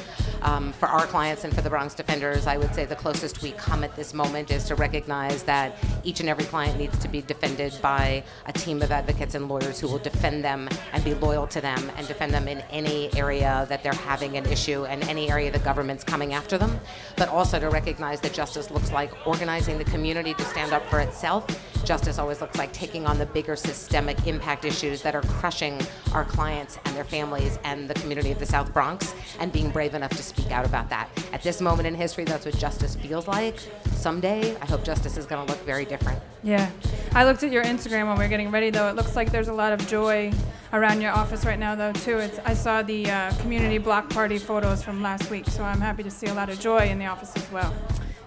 [0.42, 3.52] Um, for our clients and for the Bronx Defenders, I would say the closest we
[3.52, 7.22] come at this moment is to recognize that each and every client needs to be
[7.22, 11.46] defended by a team of advocates and lawyers who will defend them and be loyal
[11.46, 15.30] to them and defend them in any area that they're having an issue and any
[15.30, 16.78] area the government's coming after them.
[17.16, 21.00] But also to recognize that justice looks like organizing the community to stand up for
[21.00, 21.46] itself.
[21.86, 25.80] Justice always looks like taking on the bigger systemic impact issues that are crushing
[26.12, 29.94] our clients and their families and the community of the South Bronx and being brave
[29.94, 31.08] enough to speak out about that.
[31.32, 33.58] At this moment in history, that's what justice feels like.
[33.92, 36.20] Someday, I hope justice is going to look very different.
[36.42, 36.70] Yeah.
[37.12, 38.88] I looked at your Instagram when we were getting ready, though.
[38.88, 40.32] It looks like there's a lot of joy
[40.72, 42.18] around your office right now, though, too.
[42.18, 46.02] It's, I saw the uh, community block party photos from last week, so I'm happy
[46.02, 47.74] to see a lot of joy in the office as well.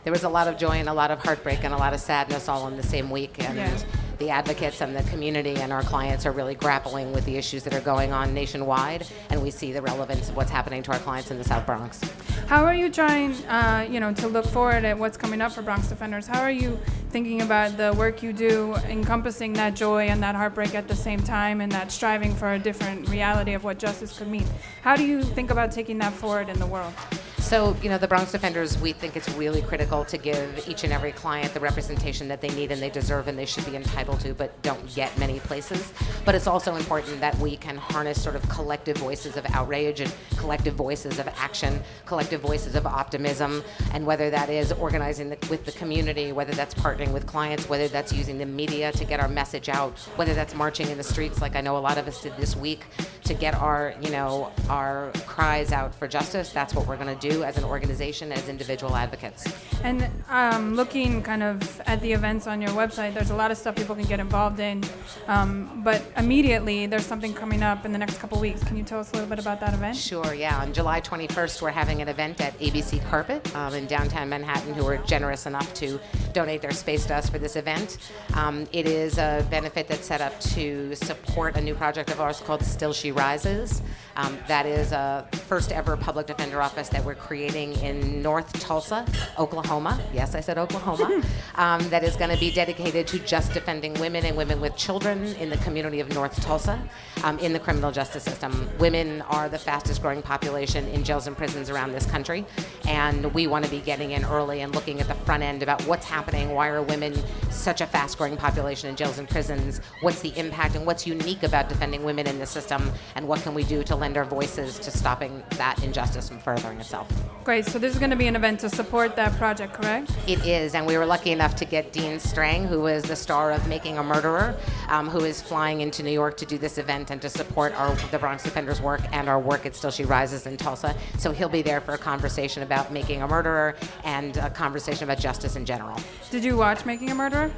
[0.10, 2.00] There was a lot of joy and a lot of heartbreak and a lot of
[2.00, 3.36] sadness all in the same week.
[3.38, 3.70] And Yeah.
[4.18, 7.76] the advocates and the community and our clients are really grappling with the issues that
[7.76, 9.06] are going on nationwide.
[9.30, 12.02] And we see the relevance of what's happening to our clients in the South Bronx.
[12.48, 15.62] How are you trying, uh, you know, to look forward at what's coming up for
[15.62, 16.26] Bronx Defenders?
[16.26, 16.80] How are you
[17.12, 21.20] thinking about the work you do, encompassing that joy and that heartbreak at the same
[21.22, 24.48] time, and that striving for a different reality of what justice could mean?
[24.82, 26.94] How do you think about taking that forward in the world?
[27.40, 30.94] So, you know, the Bronx Defenders, we think it's really critical to give each and
[30.94, 34.20] every client the representation that they need and they deserve and they should be entitled
[34.20, 35.92] to, but don't get many places.
[36.26, 40.14] But it's also important that we can harness sort of collective voices of outrage and
[40.38, 43.64] collective voices of action, collective voices of optimism,
[43.94, 47.88] and whether that is organizing the, with the community, whether that's partnering with clients, whether
[47.88, 51.42] that's using the media to get our message out, whether that's marching in the streets,
[51.42, 52.86] like I know a lot of us did this week,
[53.24, 56.52] to get our, you know, our cries out for justice.
[56.52, 59.46] That's what we're going to do as an organization, as individual advocates.
[59.84, 63.58] And um, looking kind of at the events on your website, there's a lot of
[63.58, 64.84] stuff people can get involved in.
[65.28, 68.64] Um, but immediately, there's something coming up in the next couple weeks.
[68.64, 69.96] Can you tell us a little bit about that event?
[69.96, 70.62] Sure, yeah.
[70.62, 74.84] On July 21st, we're having an event at ABC Carpet um, in downtown Manhattan who
[74.84, 76.00] were generous enough to
[76.34, 77.98] donate their space to us for this event.
[78.34, 82.40] Um, it is a benefit that's set up to support a new project of ours
[82.40, 83.82] called Still She Rises.
[84.16, 89.06] Um, that is a first ever public defender office that we're creating in North Tulsa,
[89.38, 90.00] Oklahoma.
[90.14, 91.22] Yes, I said Oklahoma.
[91.56, 95.26] um, that is going to be dedicated to just defending women and women with children
[95.36, 96.82] in the community of North Tulsa
[97.24, 98.70] um, in the criminal justice system.
[98.80, 102.46] Women are the fastest growing population in jails and prisons around this country,
[102.88, 105.82] and we want to be getting in early and looking at the front end about
[105.88, 106.52] what's happening.
[106.52, 107.16] Why are women
[107.50, 109.82] such a fast growing population in jails and prisons?
[110.02, 113.54] What's the impact and what's unique about defending women in the system, and what can
[113.54, 117.09] we do to lend our voices to stopping that injustice from furthering itself.
[117.50, 117.66] Great.
[117.66, 120.12] So this is going to be an event to support that project, correct?
[120.28, 123.52] It is, and we were lucky enough to get Dean Strang, who is the star
[123.52, 124.56] of Making a Murderer,
[124.88, 127.96] um, who is flying into New York to do this event and to support our
[128.12, 130.96] the Bronx Defenders work and our work at Still She Rises in Tulsa.
[131.18, 135.18] So he'll be there for a conversation about Making a Murderer and a conversation about
[135.18, 136.00] justice in general.
[136.30, 137.52] Did you watch Making a Murderer?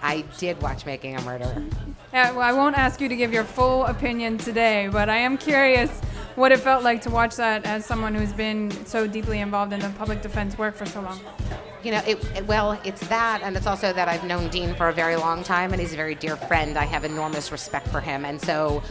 [0.00, 1.62] I did watch Making a Murderer.
[2.14, 5.36] Yeah, well, I won't ask you to give your full opinion today, but I am
[5.36, 6.00] curious
[6.36, 9.80] what it felt like to watch that as someone who's been so deeply involved in
[9.80, 11.20] the public defense work for so long.
[11.82, 14.88] You know, it, it- well, it's that, and it's also that I've known Dean for
[14.88, 16.76] a very long time, and he's a very dear friend.
[16.78, 18.82] I have enormous respect for him, and so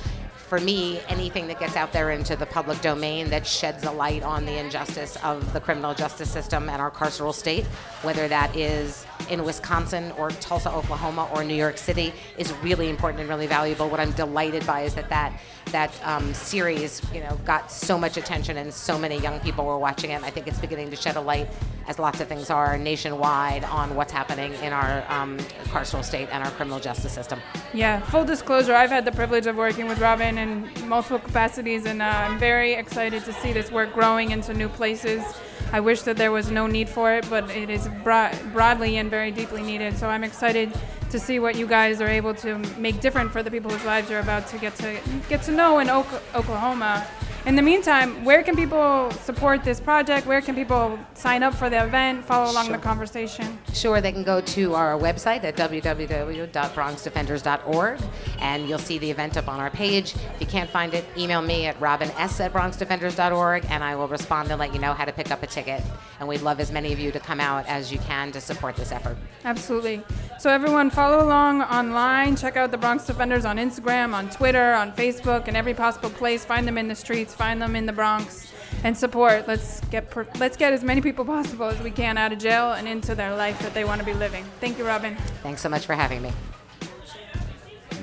[0.53, 4.21] for me, anything that gets out there into the public domain that sheds a light
[4.21, 7.65] on the injustice of the criminal justice system and our carceral state,
[8.03, 13.21] whether that is in Wisconsin or Tulsa, Oklahoma, or New York City, is really important
[13.21, 13.89] and really valuable.
[13.89, 15.33] What I'm delighted by is that that
[15.71, 19.79] that um, series, you know, got so much attention and so many young people were
[19.79, 20.15] watching it.
[20.15, 21.47] And I think it's beginning to shed a light,
[21.87, 25.37] as lots of things are nationwide, on what's happening in our um,
[25.71, 27.39] carceral state and our criminal justice system.
[27.73, 32.01] Yeah, full disclosure, I've had the privilege of working with Robin in multiple capacities, and
[32.01, 35.23] uh, I'm very excited to see this work growing into new places.
[35.71, 39.09] I wish that there was no need for it, but it is broad, broadly and
[39.09, 39.97] very deeply needed.
[39.97, 40.71] So I'm excited
[41.09, 44.09] to see what you guys are able to make different for the people whose lives
[44.09, 44.99] you're about to get to
[45.29, 47.07] get to know in Ok- Oklahoma.
[47.45, 50.25] In the meantime, where can people support this project?
[50.25, 53.59] Where can people sign up for the event, follow along the conversation?
[53.73, 57.99] Sure, they can go to our website at www.bronxdefenders.org
[58.39, 60.15] and you'll see the event up on our page.
[60.15, 64.49] If you can't find it, email me at robins at bronxdefenders.org and I will respond
[64.49, 65.83] and let you know how to pick up a ticket.
[66.21, 68.77] And we'd love as many of you to come out as you can to support
[68.77, 69.17] this effort.
[69.43, 70.01] Absolutely.
[70.39, 72.37] So everyone follow along online.
[72.37, 76.45] Check out the Bronx Defenders on Instagram, on Twitter, on Facebook, and every possible place.
[76.45, 77.32] Find them in the streets.
[77.33, 78.51] Find them in the Bronx,
[78.83, 79.47] and support.
[79.47, 82.73] Let's get per- let's get as many people possible as we can out of jail
[82.73, 84.45] and into their life that they want to be living.
[84.59, 85.15] Thank you, Robin.
[85.41, 86.31] Thanks so much for having me.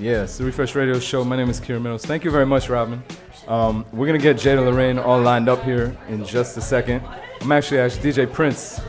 [0.01, 1.24] Yes, the Refresh Radio Show.
[1.24, 2.05] My name is Kieran Meadows.
[2.05, 3.02] Thank you very much, Robin.
[3.48, 7.02] Um, we're gonna get Jada La Reign all lined up here in just a second.
[7.40, 8.81] I'm actually asked DJ Prince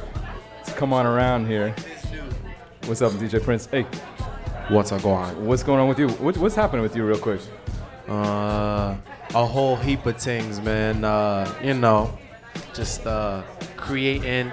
[0.66, 1.76] to come on around here.
[2.86, 3.66] What's up, DJ Prince?
[3.66, 3.86] Hey,
[4.70, 5.46] What's up going?
[5.46, 6.08] what's going on with you?
[6.08, 7.42] What, what's happening with you, real quick?
[8.08, 8.96] Uh,
[9.34, 11.04] a whole heap of things, man.
[11.04, 12.18] Uh, you know,
[12.74, 13.42] just uh,
[13.78, 14.52] creating,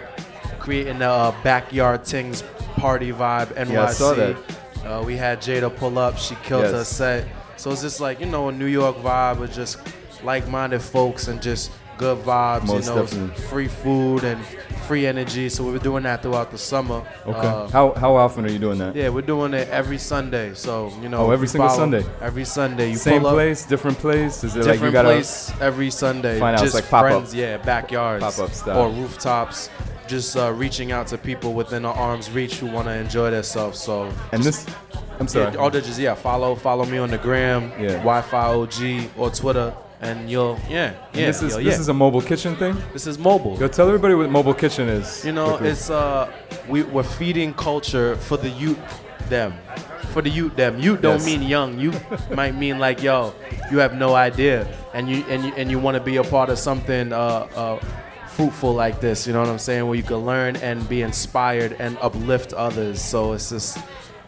[0.59, 2.42] creating the uh, backyard things
[2.76, 3.72] party vibe NYC.
[3.72, 4.36] Yeah, I saw that.
[4.84, 6.16] Uh, we had Jada pull up.
[6.18, 6.72] She killed Yes.
[6.72, 7.28] her set.
[7.56, 9.78] So it's just like you know a New York vibe with just
[10.22, 12.64] like-minded folks and just good vibes.
[12.66, 13.42] Most you know, definitely.
[13.44, 14.40] free food and
[14.86, 15.48] free energy.
[15.48, 17.02] So we were doing that throughout the summer.
[17.26, 17.38] Okay.
[17.38, 18.94] Uh, how how often are you doing that?
[18.96, 20.55] yeah, we're doing it every Sunday.
[20.55, 21.26] So you know.
[21.26, 22.05] Oh, every single follow- Sunday?
[22.20, 22.90] Every Sunday.
[22.90, 24.44] You Same pull up, place, different place.
[24.44, 26.38] Is it like you different gotta place every Sunday.
[26.38, 27.10] find out it's just like pop-up?
[27.10, 28.78] friends, yeah, backyards, Pop-up style.
[28.82, 29.70] or rooftops.
[30.06, 33.78] Just uh, reaching out to people within our arm's reach who want to enjoy themselves.
[33.78, 34.74] So And just- this,
[35.20, 35.52] I'm sorry.
[35.52, 37.94] Yeah, all the just yeah, follow follow me on the gram, Yeah.
[38.05, 41.26] Wi-Fi OG or Twitter, and you'll yeah And yeah.
[41.26, 41.72] this is this yeah.
[41.80, 42.76] is a mobile kitchen thing.
[42.92, 43.58] This is mobile.
[43.58, 45.24] Yo, tell everybody what mobile kitchen is.
[45.24, 45.68] You know, quickly.
[45.70, 46.30] it's uh,
[46.68, 48.78] we we're feeding culture for the youth,
[49.28, 49.54] them,
[50.12, 50.78] for the youth, them.
[50.78, 51.26] Youth don't Yes.
[51.26, 51.78] mean young.
[51.80, 51.92] You
[52.34, 53.34] might mean like yo,
[53.72, 56.48] you have no idea, and you and you and you want to be a part
[56.50, 57.18] of something uh,
[57.56, 57.80] uh,
[58.28, 59.26] fruitful like this.
[59.26, 59.84] You know what I'm saying?
[59.86, 63.02] Where you can learn and be inspired and uplift others.
[63.02, 63.78] So it's just,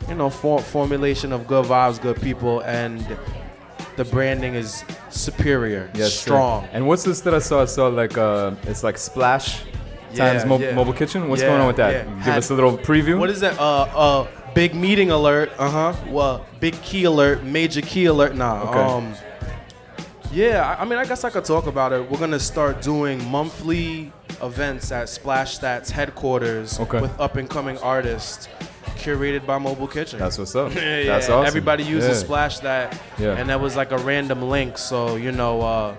[0.09, 3.07] you know, for, formulation of good vibes, good people, and
[4.01, 6.67] the branding is superior, Yes, strong.
[6.73, 7.61] And what's this that I saw?
[7.61, 9.63] I saw like uh, it's like splash
[10.15, 10.73] times mo- yeah.
[10.75, 11.29] mobile kitchen.
[11.29, 11.93] What's Yeah, going on with that?
[11.93, 12.05] yeah.
[12.05, 13.19] Give Had- us a little preview.
[13.19, 13.59] What is that?
[13.61, 15.53] Uh, uh, big meeting alert.
[15.59, 15.93] Uh huh.
[16.09, 18.35] Well, big key alert, major key alert.
[18.35, 18.71] Nah.
[18.71, 18.81] Okay.
[18.81, 19.15] Um.
[20.33, 22.11] Yeah, I, I mean, I guess I could talk about it.
[22.11, 27.01] We're gonna start doing monthly events at Splash That's headquarters Okay.
[27.03, 28.49] with up and coming artists,
[28.97, 30.19] curated by Mobile Kitchen.
[30.19, 30.75] That's what's up.
[30.75, 31.05] yeah.
[31.05, 31.47] That's awesome.
[31.47, 32.25] Everybody uses Yeah.
[32.25, 33.37] Splash That, Yeah.
[33.37, 34.79] and that was like a random link.
[34.79, 35.95] So you know, uh,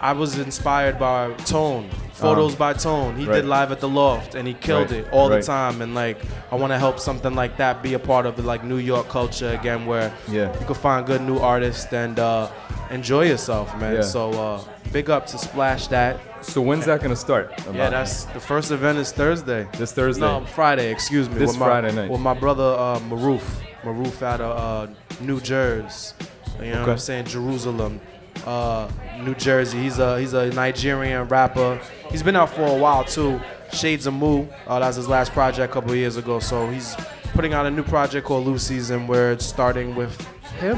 [0.00, 1.88] I was inspired by Tone.
[2.20, 3.16] Photos by Tone.
[3.16, 3.24] He.
[3.26, 3.36] Right.
[3.36, 5.40] did live at the loft and he killed Right, it all right.
[5.40, 5.82] the time.
[5.82, 6.18] And like,
[6.50, 9.08] I want to help something like that be a part of the like New York
[9.08, 10.52] culture again, where Yeah.
[10.58, 12.48] you can find good new artists and uh,
[12.90, 13.94] enjoy yourself, man.
[13.96, 14.02] Yeah.
[14.02, 16.18] So uh, big up to Splash That.
[16.42, 17.52] So when's that gonna start?
[17.72, 19.68] Yeah, that's the first event is Thursday.
[19.76, 20.22] This Thursday?
[20.22, 20.90] No, Friday.
[20.90, 21.34] Excuse me.
[21.36, 22.10] This with my, Friday night.
[22.10, 23.42] With my brother uh, Maroof.
[23.82, 26.14] Maroof out of uh, New Jersey.
[26.60, 27.24] You know what I'm saying?
[27.26, 28.00] Jerusalem,
[28.46, 28.90] uh,
[29.22, 29.78] New Jersey.
[29.82, 31.80] He's a he's a Nigerian rapper.
[32.10, 33.40] He's been out for a while too.
[33.72, 34.46] Shades of Moo.
[34.66, 36.40] Uh, that was his last project a couple of years ago.
[36.40, 36.96] So he's
[37.34, 40.20] putting out a new project called Lucy's, and we're starting with
[40.58, 40.76] him.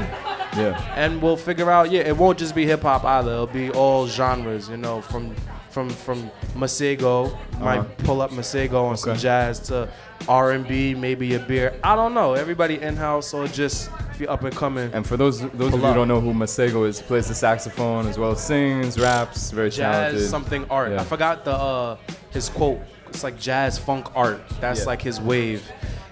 [0.55, 0.79] Yeah.
[0.95, 1.89] And we'll figure out.
[1.91, 3.31] Yeah, it won't just be hip hop either.
[3.31, 4.69] It'll be all genres.
[4.69, 5.33] You know, from
[5.71, 7.89] from from Masego, might Uh-huh.
[8.05, 9.89] pull up Masego on some jazz to
[10.27, 11.77] R&B, maybe a beer.
[11.83, 12.33] I don't know.
[12.33, 14.91] Everybody in house or just if you're up and coming.
[14.93, 18.07] And for those those of you who don't know who Masego is, plays the saxophone
[18.07, 20.19] as well sings, raps, very talented.
[20.21, 20.91] jazz something art.
[20.91, 21.01] Yeah.
[21.01, 21.97] I forgot the uh,
[22.31, 22.79] his quote.
[23.07, 24.41] It's like jazz funk art.
[24.59, 24.85] That's Yeah.
[24.87, 25.63] like his wave,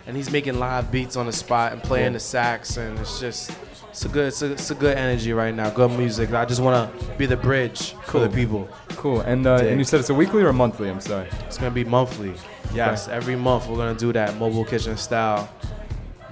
[0.08, 2.14] and he's making live beats on the spot and playing Cool.
[2.14, 3.52] the sax, and it's just
[3.92, 5.70] it's a good it's a, it's a good energy right now.
[5.70, 6.34] Good music.
[6.34, 8.36] I just want to be the bridge for the Cool.
[8.36, 8.70] people.
[8.90, 9.22] Cool.
[9.22, 10.90] And uh, and you said it's a weekly or a monthly?
[10.90, 11.28] I'm sorry.
[11.46, 12.34] It's gonna be monthly.
[12.74, 15.50] Yes, every month we're gonna do that mobile kitchen style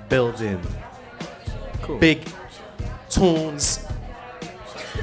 [0.07, 0.59] building.
[1.81, 1.99] Cool.
[1.99, 2.25] Big
[3.09, 3.85] tunes.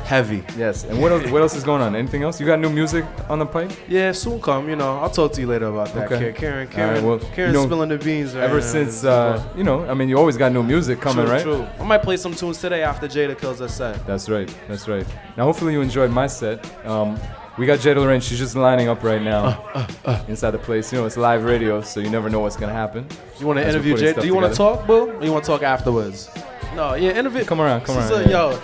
[0.07, 0.45] Heavy.
[0.57, 0.85] Yes.
[0.85, 1.29] And what else?
[1.33, 1.97] What else is going on?
[1.97, 2.39] Anything else?
[2.41, 3.73] You got new music on the pipe?
[3.89, 4.69] Yeah, soon come.
[4.69, 6.05] You know, I'll talk to you later about that.
[6.11, 6.19] Okay.
[6.33, 8.33] Karen, Karen, Karen, right, well, Karen's you know, spilling the beans.
[8.35, 8.67] Right Ever now.
[8.67, 11.43] since, uh, you know, I mean, you always got new music coming, true, right?
[11.43, 11.67] True.
[11.81, 14.07] I might play some tunes today after Jada kills us set.
[14.07, 14.49] That's right.
[14.69, 15.05] That's right.
[15.37, 16.65] Now, hopefully, you enjoyed my set.
[16.87, 17.19] Um,
[17.59, 18.21] we got Jada La Reign.
[18.21, 19.65] She's just lining up right now
[20.05, 20.93] Uh, inside the place.
[20.93, 23.09] You know, it's live radio, so you never know what's gonna happen.
[23.41, 24.21] You want to interview Jada?
[24.21, 25.11] Do you want to talk, boo?
[25.11, 26.31] Or you want to talk afterwards?
[26.77, 27.43] No, yeah, interview.
[27.45, 28.51] Come around, come around, a- yeah.
[28.53, 28.59] Yo,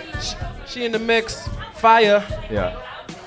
[0.73, 1.49] she, she in the mix.
[1.75, 2.25] Fire.
[2.51, 2.81] Yeah.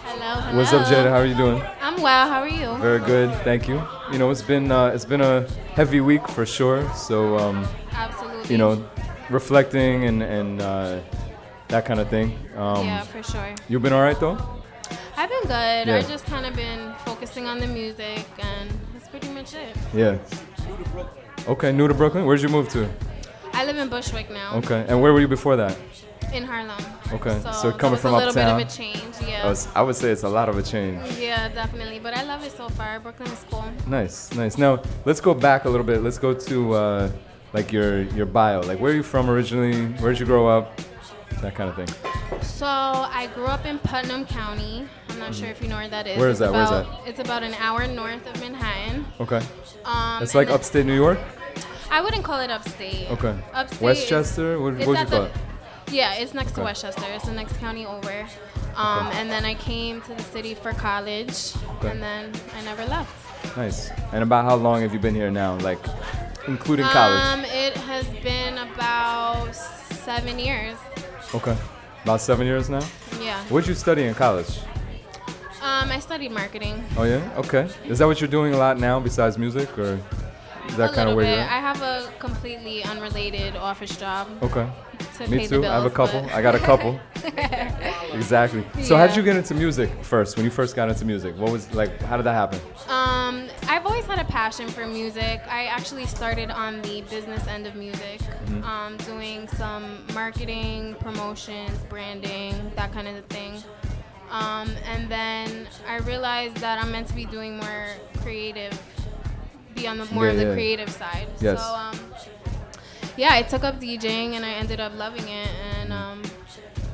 [0.04, 0.88] Hello, What's up.
[0.88, 1.10] Jada?
[1.10, 1.62] How are you doing?
[1.82, 2.28] I'm well.
[2.28, 2.76] How are you?
[2.78, 3.82] Very good, thank you.
[4.12, 6.90] You know, it's been uh, it's been a heavy week for sure.
[6.94, 8.52] So, um, Absolutely.
[8.52, 8.90] you know,
[9.30, 11.00] reflecting and and uh,
[11.68, 12.38] that kind of thing.
[12.56, 13.54] Um, yeah, for sure.
[13.68, 14.38] You've been all right though.
[15.18, 15.88] I've been good.
[15.88, 15.98] Yeah.
[15.98, 19.76] I just kind of been focusing on the music, and that's pretty much it.
[19.94, 20.18] Yeah.
[21.48, 22.26] Okay, new to Brooklyn.
[22.26, 22.90] Where'd you move to?
[23.54, 24.56] I live in Bushwick now.
[24.56, 25.78] Okay, and where were you before that?
[26.36, 26.76] In Harlem.
[27.14, 28.58] Okay, So, so coming from a little uptown.
[28.58, 29.16] bit of a change.
[29.26, 29.46] Yeah.
[29.46, 31.02] I, was- I would say it's a lot of a change.
[31.18, 32.00] Yeah, definitely.
[32.00, 33.00] But I love it so far.
[33.00, 33.64] Brooklyn is cool.
[33.88, 34.58] Nice, nice.
[34.58, 36.04] Now let's go back a little bit.
[36.04, 37.12] Let's go to uh,
[37.54, 38.60] like your your bio.
[38.62, 39.86] Like where are you from originally?
[40.02, 40.78] Where did you grow up?
[41.42, 41.88] That kind of thing.
[42.42, 44.88] So I grew up in Putnam County.
[45.10, 46.18] I'm not sure if you know where that is.
[46.18, 46.52] Where is that?
[46.52, 46.88] Where is that?
[47.06, 49.06] It's about an hour north of Manhattan.
[49.22, 49.42] Okay.
[49.86, 51.20] Um, it's like upstate New York.
[51.92, 53.10] I wouldn't call it upstate.
[53.12, 53.36] Okay.
[53.54, 54.56] Upstate Westchester.
[54.56, 55.32] Is, What, what would you call the- it?
[55.92, 57.04] Yeah, it's next to Westchester.
[57.10, 58.28] It's the next county over.
[58.76, 59.20] Um, Okay.
[59.20, 61.92] And then I came to the city for college, Okay.
[61.92, 63.56] and then I never left.
[63.56, 63.90] Nice.
[64.12, 65.56] And about how long have you been here now?
[65.60, 65.80] Like,
[66.48, 67.22] including college.
[67.22, 70.76] Um, it has been about seven years.
[71.34, 71.56] Okay.
[72.04, 72.84] About seven years now.
[73.22, 73.40] Yeah.
[73.50, 74.60] What'd you study in college?
[75.62, 76.84] Um, I studied marketing.
[76.98, 77.22] Oh yeah.
[77.38, 77.68] Okay.
[77.86, 80.00] Is that what you're doing a lot now besides music, or
[80.68, 81.36] is that kind of where bit.
[81.36, 84.28] you're I have a completely unrelated office job.
[84.42, 84.68] Okay.
[85.18, 85.62] To Me too.
[85.62, 86.26] The I have a couple.
[86.32, 87.00] I got a couple.
[88.14, 88.64] exactly.
[88.84, 90.36] So how did you get into music first?
[90.36, 92.02] When you first got into music, what was like?
[92.02, 92.60] How did that happen?
[92.88, 95.42] Um, I've always had a passion for music.
[95.50, 98.64] I actually started on the business end of music, Mhm.
[98.64, 103.64] um, doing some marketing, promotions, branding, that kind of thing.
[104.32, 107.88] Um, and then I realized that I'm meant to be doing more
[108.22, 108.74] creative,
[109.76, 110.54] be on the more Yeah, of the yeah.
[110.54, 111.28] creative side.
[111.42, 111.60] Yes.
[111.62, 112.00] So um,
[113.18, 115.50] yeah, I took up DJing and I ended up loving it.
[115.80, 116.22] And um,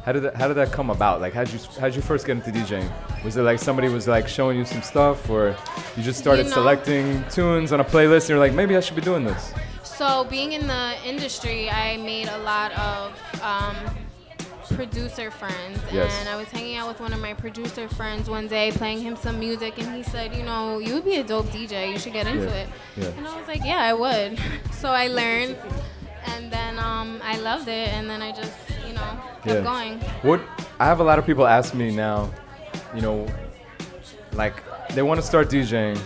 [0.06, 1.22] How did that, how did that come about?
[1.22, 2.90] Like, how'd you how'd you first get into DJing?
[3.24, 5.56] Was it like somebody was like showing you some stuff, or
[5.96, 8.80] you just started You know- selecting tunes on a playlist and you're like, maybe I
[8.80, 9.54] should be doing this?
[9.84, 13.14] So being in the industry, I made a lot of
[13.44, 13.76] um,
[14.76, 16.12] producer friends, Yes.
[16.20, 19.16] and I was hanging out with one of my producer friends one day, playing him
[19.16, 21.92] some music, and he said, "You know, you would be a dope DJ.
[21.92, 22.62] You should get into Yeah.
[22.62, 23.06] it." Yeah.
[23.18, 24.40] And I was like, "Yeah, I would."
[24.72, 25.56] so I learned,
[26.26, 28.54] and then um, I loved it, and then I just,
[28.88, 29.10] you know,
[29.44, 30.00] kept going.
[30.22, 30.42] What
[30.80, 32.32] I have a lot of people ask me now,
[32.96, 33.28] you know,
[34.34, 34.56] like
[34.96, 35.98] they want to start DJing.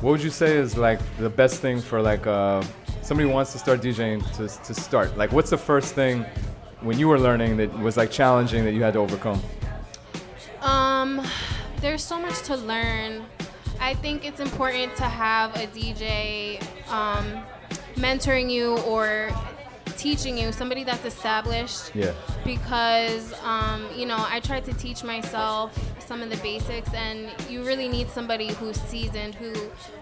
[0.00, 2.62] What would you say is like the best thing for like uh,
[3.02, 5.16] somebody wants to start DJing to to start?
[5.16, 6.24] Like, what's the first thing
[6.82, 9.40] when you were learning that was like challenging that you had to overcome?
[10.60, 11.24] Um,
[11.80, 13.24] there's so much to learn.
[13.80, 17.44] I think it's important to have a DJ um,
[17.96, 19.30] mentoring you or
[19.96, 21.94] teaching you, somebody that's established.
[21.94, 22.12] Yeah.
[22.44, 27.64] Because, um, you know, I tried to teach myself some of the basics, and you
[27.64, 29.52] really need somebody who's seasoned, who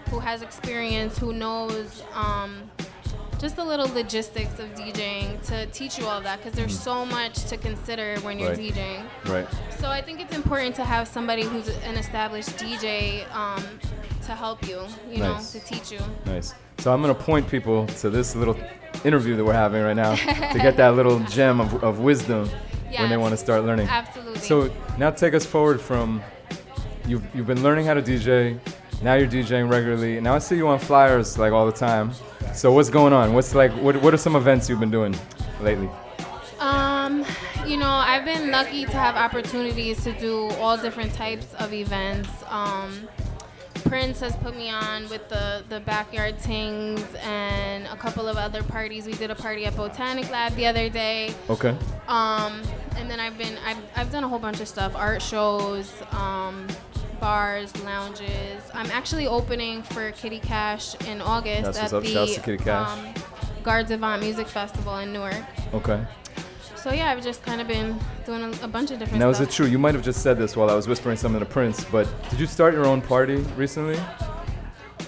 [0.09, 2.69] who has experience, who knows um,
[3.41, 6.37] just the little logistics of DJing to teach you all that.
[6.37, 8.59] Because there's so much to consider when you're Right.
[8.59, 9.03] DJing.
[9.27, 9.47] Right.
[9.79, 13.63] So I think it's important to have somebody who's an established DJ um,
[14.27, 15.53] to help you, you Nice.
[15.55, 15.99] know, to teach you.
[16.25, 16.53] Nice.
[16.77, 18.55] So I'm gonna point people to this little
[19.03, 22.47] interview that we're having right now to get that little gem of, of wisdom
[22.97, 23.87] when they want to start learning.
[23.87, 24.39] Absolutely.
[24.39, 26.21] So now take us forward from
[27.07, 28.59] you've you've been learning how to DJ.
[29.01, 30.21] Now you're DJing regularly.
[30.21, 32.11] Now I see you on flyers like all the time.
[32.53, 33.33] So what's going on?
[33.33, 35.15] What's like what what are some events you've been doing
[35.59, 35.89] lately?
[36.59, 37.25] Um,
[37.65, 42.29] you know, I've been lucky to have opportunities to do all different types of events.
[42.47, 43.07] Um,
[43.85, 48.61] Prince has put me on with the, the backyard tings and a couple of other
[48.63, 49.05] parties.
[49.05, 51.33] We did a party at Botanic Lab the other day.
[51.49, 51.75] Okay.
[52.07, 52.61] Um,
[52.95, 56.67] and then I've been I've, I've done a whole bunch of stuff, art shows, um,
[57.21, 58.63] bars, lounges.
[58.73, 62.89] I'm actually opening for Kitty Cash in August That's at the Shouts to Kitty Cash.
[62.89, 63.13] Um,
[63.63, 65.35] Guards Avant Music Festival in Newark.
[65.73, 66.03] Okay.
[66.75, 69.39] So yeah, I've just kind of been doing a, a bunch of different Now, is
[69.39, 69.67] it true?
[69.67, 72.39] You might have just said this while I was whispering something to Prince, but did
[72.39, 73.99] you start your own party recently?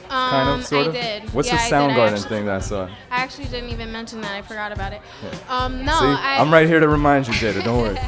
[0.07, 0.93] kind Um, of, sort I of.
[0.93, 1.33] did.
[1.33, 1.97] What's Yeah, the I did.
[1.97, 2.85] I Soundgarden thing that I saw?
[2.85, 4.31] I actually didn't even mention that.
[4.33, 5.01] I forgot about it.
[5.23, 5.39] Yeah.
[5.65, 7.63] Um, no, See, I, I'm right here to remind you, Jada.
[7.63, 7.97] Don't worry.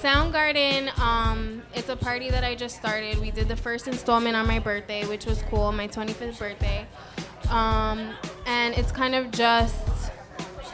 [0.00, 3.18] Soundgarden, um, it's a party that I just started.
[3.18, 6.86] We did the first installment on my birthday, which was cool, my 25th birthday.
[7.50, 8.14] Um,
[8.46, 10.10] and it's kind of just,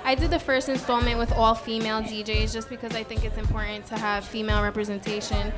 [0.05, 3.85] I did the first installment with all female DJs just because I think it's important
[3.87, 5.53] to have female representation.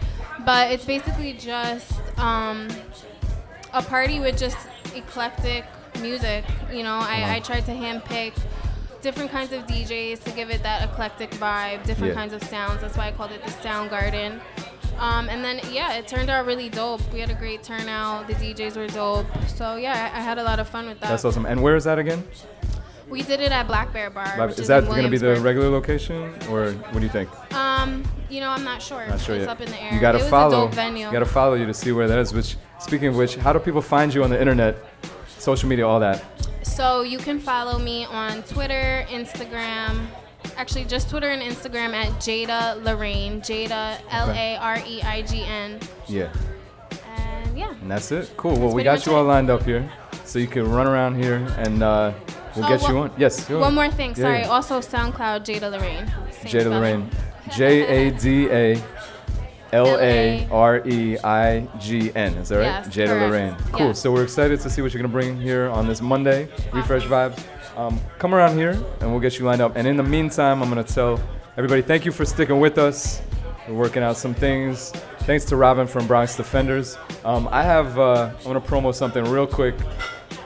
[0.46, 2.68] But it's basically just um,
[3.74, 4.56] a party with just
[4.94, 5.66] eclectic
[6.00, 6.46] music.
[6.72, 8.32] You know, I, I tried to handpick
[9.00, 12.20] different kinds of DJs to give it that eclectic vibe, different Yeah.
[12.20, 12.80] kinds of sounds.
[12.80, 14.40] That's why I called it the Sound Garden.
[14.98, 17.00] Um, and then yeah, it turned out really dope.
[17.12, 18.26] We had a great turnout.
[18.26, 19.26] The DJs were dope.
[19.46, 21.08] So yeah, I, I had a lot of fun with that.
[21.10, 21.46] That's awesome.
[21.46, 22.24] And where is that again?
[23.08, 24.34] We did it at Black Bear Bar.
[24.38, 27.30] Which is is that going to be the regular location, or what do you think?
[27.54, 29.06] Um, you know, I'm not sure.
[29.06, 29.48] Not sure it's yet.
[29.48, 29.94] up in the air.
[29.94, 30.64] You got to follow.
[30.64, 31.06] a dope venue.
[31.06, 32.34] You got to follow you to see where that is.
[32.34, 34.76] Which, speaking of which, how do people find you on the internet,
[35.38, 36.22] social media, all that?
[36.78, 40.06] So you can follow me on Twitter, Instagram.
[40.56, 43.40] Actually, just Twitter and Instagram at Jada La Reign.
[43.40, 45.80] Jada L A R E I G N.
[46.06, 46.32] Yeah.
[47.16, 47.72] And yeah.
[47.72, 48.30] And that's it.
[48.36, 48.52] Cool.
[48.52, 49.90] Well, That's we got you all lined up here,
[50.24, 52.12] so you can run around here, and uh,
[52.54, 53.16] we'll Oh, get you one- on.
[53.18, 53.44] Yes.
[53.48, 54.14] go One more thing.
[54.14, 54.42] Sorry.
[54.42, 54.46] yeah.
[54.48, 56.06] Also, SoundCloud Jada La Reign.
[56.44, 56.70] Jada.
[56.70, 57.10] La Reign.
[57.56, 58.76] J A D A
[59.72, 62.34] L A R E I G N.
[62.34, 62.64] Is that right?
[62.64, 63.20] Yes, Jada correct.
[63.20, 63.56] La Reign.
[63.72, 63.94] Cool.
[63.94, 66.48] So we're excited to see what you're gonna bring here on this Monday.
[66.72, 67.42] Refresh vibes.
[67.76, 69.76] Um, come around here and we'll get you lined up.
[69.76, 71.20] And in the meantime, I'm gonna tell
[71.56, 73.20] everybody thank you for sticking with us.
[73.68, 74.90] We're working out some things.
[75.20, 76.96] Thanks to Robin from Bronx Defenders.
[77.24, 77.98] Um, I have.
[77.98, 79.74] Uh, I want to promo something real quick.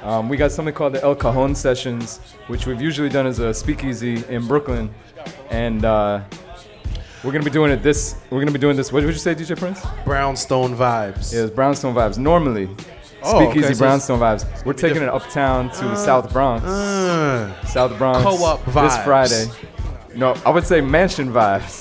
[0.02, 2.18] Um, we got something called the El Cajon Sessions,
[2.48, 4.92] which we've usually done as a speakeasy in Brooklyn,
[5.50, 6.22] and uh,
[7.24, 8.16] we're gonna be doing it this.
[8.30, 8.92] We're gonna be doing this.
[8.92, 9.80] What did you say, DJ Prince?
[10.04, 11.32] Brownstone vibes.
[11.32, 12.18] Yeah, it's Brownstone vibes.
[12.18, 12.68] Normally,
[13.24, 14.64] Oh, speakeasy okay, so Brownstone vibes.
[14.64, 16.64] We're taking it uptown to the Uh, South Bronx.
[16.64, 18.22] uh, South Bronx.
[18.22, 18.82] co-op vibes.
[18.96, 19.04] This.
[19.04, 19.46] Friday.
[20.16, 21.80] No, I would say mansion vibes.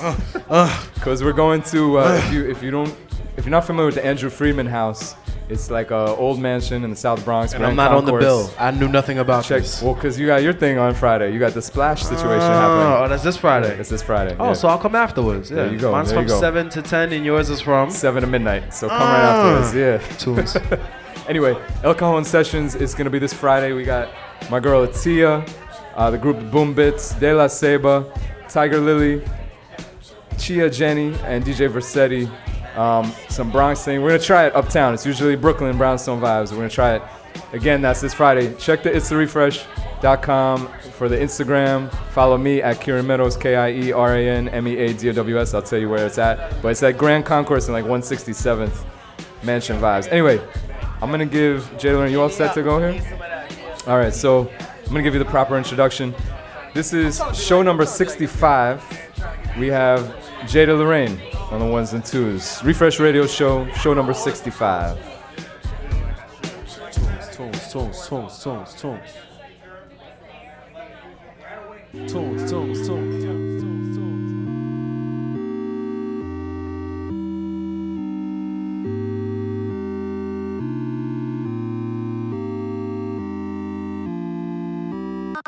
[0.96, 1.98] Because we're going to.
[2.00, 2.96] Uh, if you if you don't
[3.38, 5.16] if you're not familiar with the Andrew Freeman House,
[5.52, 7.54] it's like a old mansion in the South Bronx.
[7.54, 8.50] And I'm not on the bill.
[8.58, 9.62] I knew nothing about Check.
[9.64, 9.82] this.
[9.82, 11.34] Well, because you got your thing on Friday.
[11.34, 12.94] You got the splash situation Oh, happening.
[13.04, 13.74] oh, that's this Friday.
[13.74, 14.36] Yeah, it's this Friday.
[14.40, 14.54] Oh, yeah.
[14.54, 15.50] so I'll come afterwards.
[15.50, 15.58] Yeah.
[15.58, 15.92] There you go.
[15.92, 16.40] Mine's there from go.
[16.40, 18.74] seven to ten, and yours is from seven to midnight.
[18.74, 19.60] So come right Ah.
[19.60, 19.76] after us.
[19.76, 20.18] Yeah.
[20.18, 20.58] Tunes.
[21.28, 23.74] anyway, El Cajon Sessions is gonna be this Friday.
[23.74, 24.10] We got
[24.50, 25.48] my girl Atia,
[25.96, 28.06] uh, the group Boom Bits, De La Seba,
[28.48, 29.22] Tiger Lily,
[30.38, 32.30] Chia Jenny, and DJ Versetti.
[32.76, 34.02] Um, some Bronx thing.
[34.02, 34.94] We're gonna try it uptown.
[34.94, 36.52] It's usually Brooklyn Brownstone vibes.
[36.52, 37.04] We're gonna try it
[37.52, 37.82] again.
[37.82, 38.54] That's this Friday.
[38.56, 41.94] Check the it's the refresh.com for the Instagram.
[42.12, 45.10] Follow me at Kieran Meadows, K I E R A N M E A D
[45.10, 45.54] O W S.
[45.54, 46.62] I'll tell you where it's at.
[46.62, 48.86] But it's at Grand Concourse in like 167th
[49.44, 50.08] Mansion vibes.
[50.12, 50.40] Anyway,
[51.02, 52.00] I'm gonna give Jalen.
[52.00, 53.20] Are you all set to go here?
[53.88, 54.14] All right.
[54.14, 56.16] So I'm gonna give you the proper introduction.
[56.74, 58.82] This is show number 65.
[59.60, 60.06] We have
[60.46, 61.20] Jada La Reign
[61.52, 62.64] on the ones and twos.
[62.64, 64.98] Refresh Radio Show, show number 65.
[67.34, 69.12] Tunes, tunes, tunes, tunes, tunes, tunes.
[72.12, 73.22] Tunes, tunes, tunes.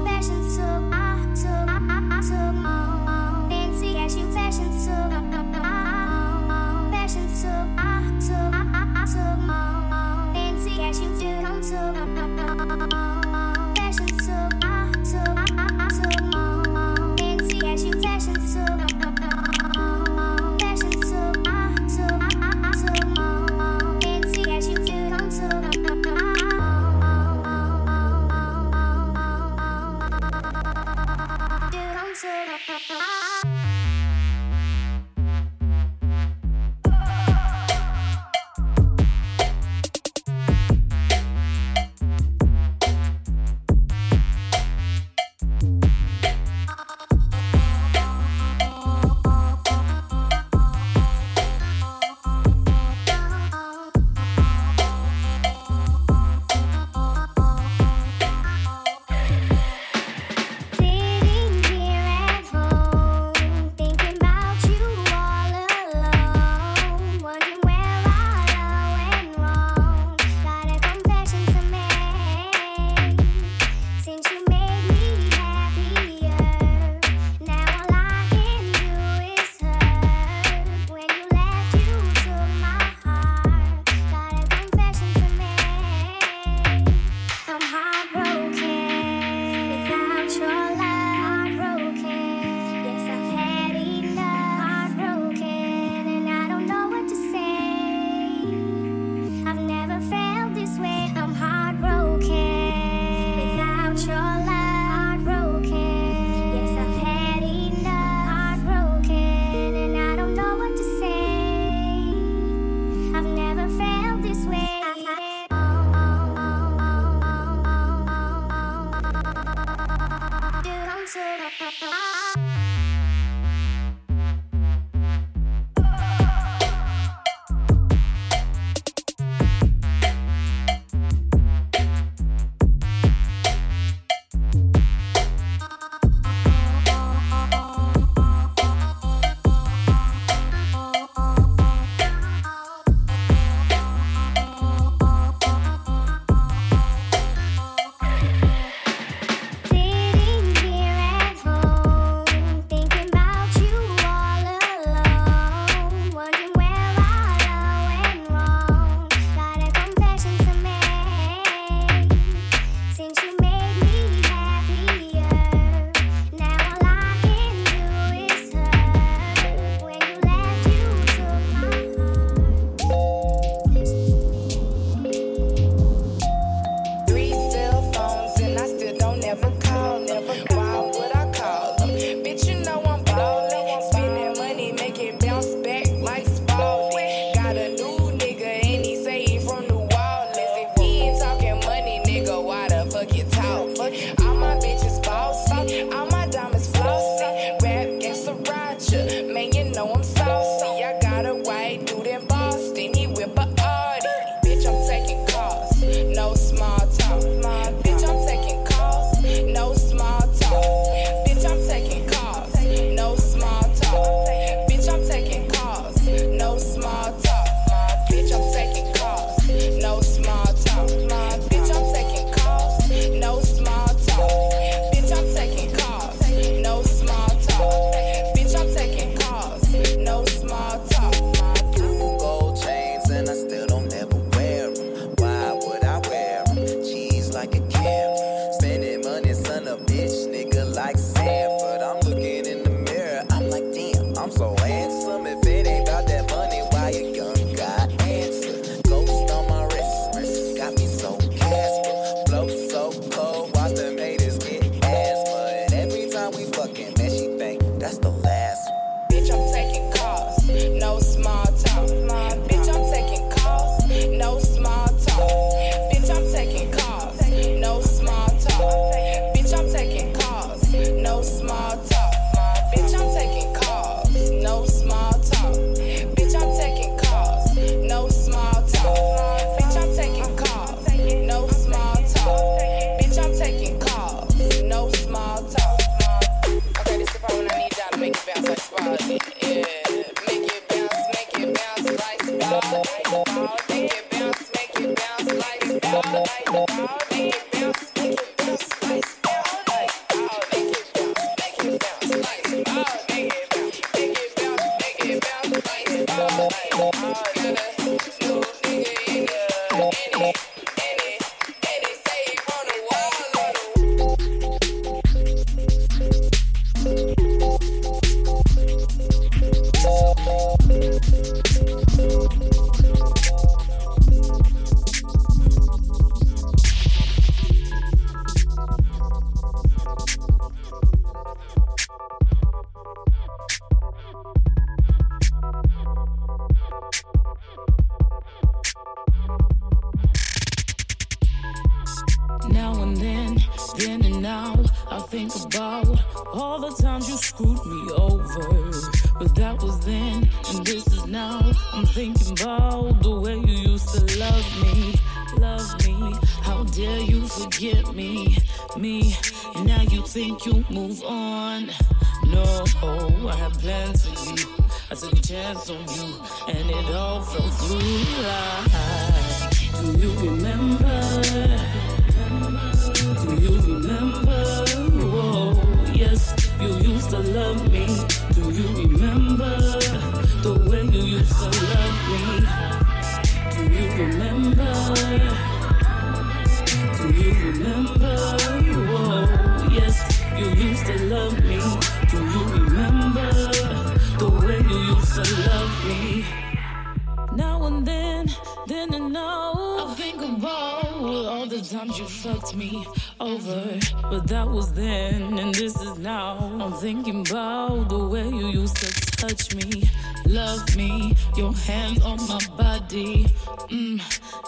[408.13, 409.89] where you used to touch me,
[410.27, 413.25] love me, your hands on my body.
[413.71, 414.03] Mm,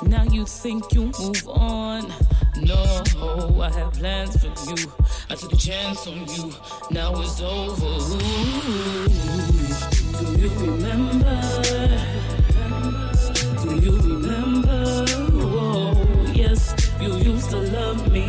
[0.06, 2.12] now you think you move on.
[2.60, 3.02] No,
[3.62, 4.92] I have plans for you.
[5.30, 6.52] I took a chance on you.
[6.90, 7.86] Now it's over.
[7.86, 9.08] Ooh.
[10.18, 11.40] Do you remember?
[13.62, 15.06] Do you remember?
[15.56, 18.26] Oh, yes, you used to love me.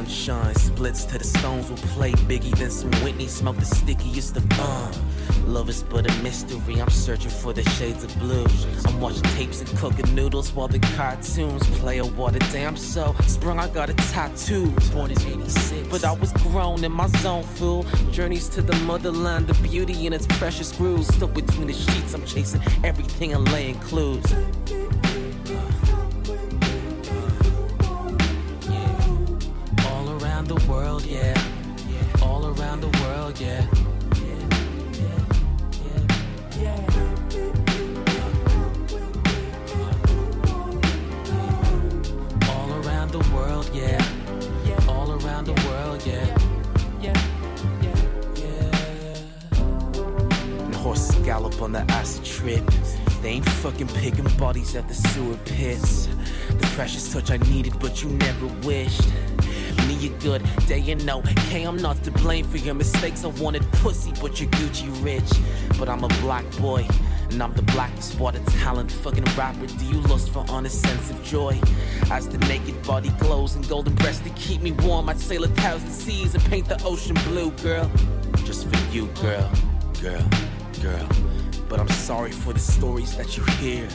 [0.00, 0.62] Until the sun shines.
[0.62, 3.26] Splits to the stones will play Biggie, then some Whitney.
[3.26, 4.92] Smoke the stickiest of uh.
[5.46, 6.80] Love is but a mystery.
[6.80, 8.46] I'm searching for the shades of blue.
[8.86, 13.58] I'm watching tapes and cooking noodles while the cartoons play a water damn so sprung.
[13.58, 14.70] I got a tattoo.
[14.92, 17.42] Born in 86, but I was grown in my zone.
[17.42, 21.08] Fool journeys to the motherland, the beauty in its precious grooves.
[21.14, 24.24] Stuck between the sheets, I'm chasing everything and laying clues.
[30.80, 31.34] World, yeah.
[32.22, 33.66] All around the world, yeah.
[42.48, 44.00] All around the world, yeah.
[44.88, 46.26] All around the world, yeah.
[50.64, 52.64] And horses gallop on the acid trip.
[53.20, 56.08] They ain't fucking picking bodies at the sewer pits.
[56.48, 59.08] The precious touch I needed, but you never wished.
[59.86, 61.22] Me, you good, day and no.
[61.48, 63.24] K, I'm not to blame for your mistakes.
[63.24, 65.78] I wanted pussy, but you're Gucci rich.
[65.78, 66.86] But I'm a black boy.
[67.30, 69.66] And I'm the blackest water talent, fucking rapper.
[69.66, 71.60] Do you lust for honest sense of joy?
[72.10, 75.48] As the naked body glows and golden breast to keep me warm, I'd sail a
[75.48, 77.90] thousand seas and paint the ocean blue, girl.
[78.44, 79.50] Just for you, girl,
[80.00, 80.28] girl,
[80.82, 81.29] girl.
[81.70, 83.88] But I'm sorry for the stories that you hear.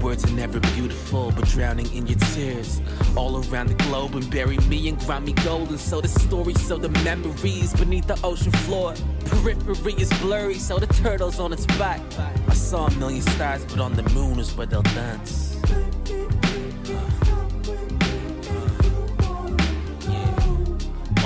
[0.00, 2.80] Words are never beautiful, but drowning in your tears.
[3.16, 5.68] All around the globe and bury me in grimy gold.
[5.68, 8.94] And so the stories, so the memories beneath the ocean floor.
[9.26, 12.00] Periphery is blurry, so the turtle's on its back.
[12.48, 15.60] I saw a million stars, but on the moon is where they'll dance.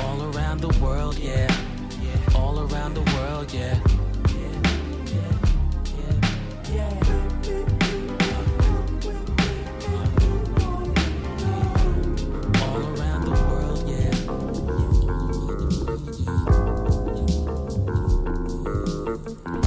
[0.01, 1.49] All around the world, yeah.
[2.35, 3.79] All around the world, yeah.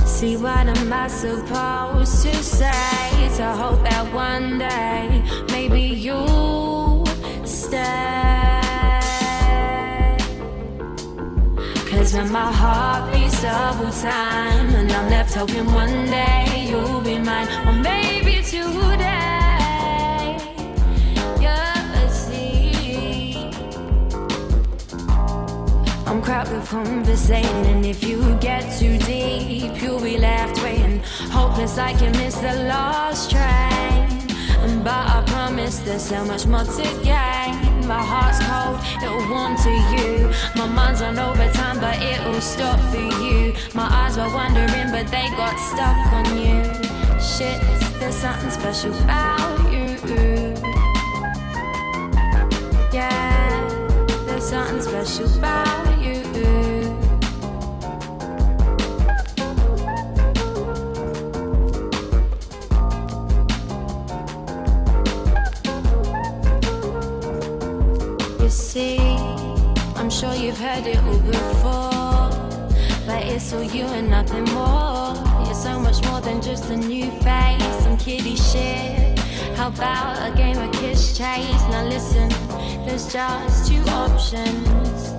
[0.05, 3.05] See, what am I supposed to say?
[3.37, 5.21] To hope that one day
[5.51, 7.05] maybe you'll
[7.43, 8.24] stay.
[12.05, 17.17] Cause when my heart beats double time, and I'm left hoping one day you'll be
[17.17, 20.37] mine, or maybe today.
[21.41, 23.49] Yeah, see.
[26.05, 31.01] I'm crowded with conversating, and if you get too deep, you'll be left waiting,
[31.31, 34.27] hopeless like you missed the last train.
[34.83, 37.74] But I promise there's so much more to gain.
[37.85, 40.31] My heart's cold, it'll warm to you.
[40.55, 43.53] My mind's on overtime, but it'll stop for you.
[43.75, 46.63] My eyes were wandering, but they got stuck on you.
[47.21, 47.61] Shit,
[47.99, 49.85] there's something special about you.
[52.91, 53.69] Yeah,
[54.25, 55.64] there's something special about
[70.45, 72.29] you've heard it all before,
[73.07, 75.15] but it's all you and nothing more.
[75.43, 79.17] You're so much more than just a new face, some kiddie shit.
[79.57, 81.63] How about a game of kiss chase?
[81.71, 82.29] Now listen,
[82.85, 85.13] there's just two options,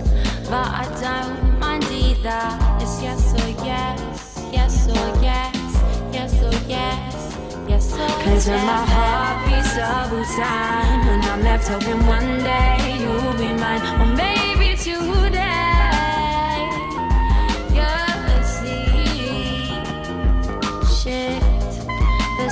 [0.49, 2.47] but I don't mind either.
[2.81, 5.57] It's yes or yes, yes or yes,
[6.13, 7.37] yes or yes,
[7.69, 8.23] yes or yes.
[8.23, 13.53] Cause when my heart beats double time, and I'm left hoping one day you'll be
[13.61, 14.46] mine, or maybe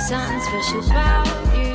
[0.07, 1.25] something special about
[1.57, 1.73] you.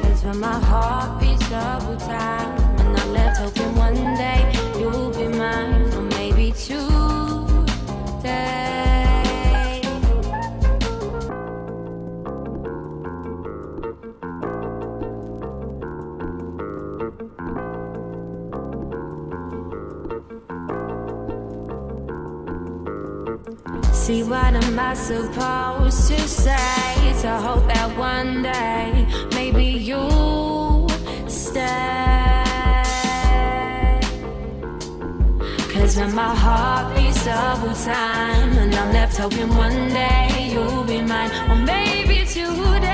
[0.00, 4.49] Cause when my heart beats double time, and I'm left hoping one day
[24.10, 27.14] See, what am I supposed to say?
[27.22, 29.06] To hope that one day
[29.36, 30.88] maybe you'll
[31.28, 31.60] stay.
[35.72, 41.02] Cause when my heart beats double time, and I'm left hoping one day you'll be
[41.02, 42.89] mine, or maybe today.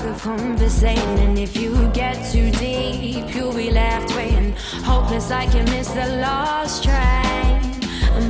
[0.00, 5.94] Conversating, and if you get too deep, you'll be left waiting, hopeless like you missed
[5.94, 7.80] the lost train.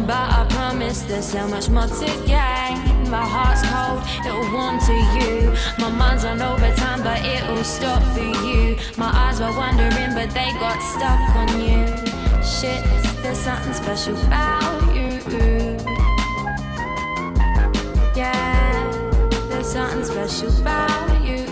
[0.06, 3.10] But I promise there's so much more to gain.
[3.10, 5.52] My heart's cold, it'll warm to you.
[5.78, 8.76] My mind's on overtime, but it'll stop for you.
[8.96, 11.86] My eyes were wandering, but they got stuck on you.
[12.42, 12.84] Shit,
[13.22, 15.20] there's something special about you.
[18.14, 18.90] Yeah,
[19.48, 21.08] there's something special about.
[21.24, 21.46] You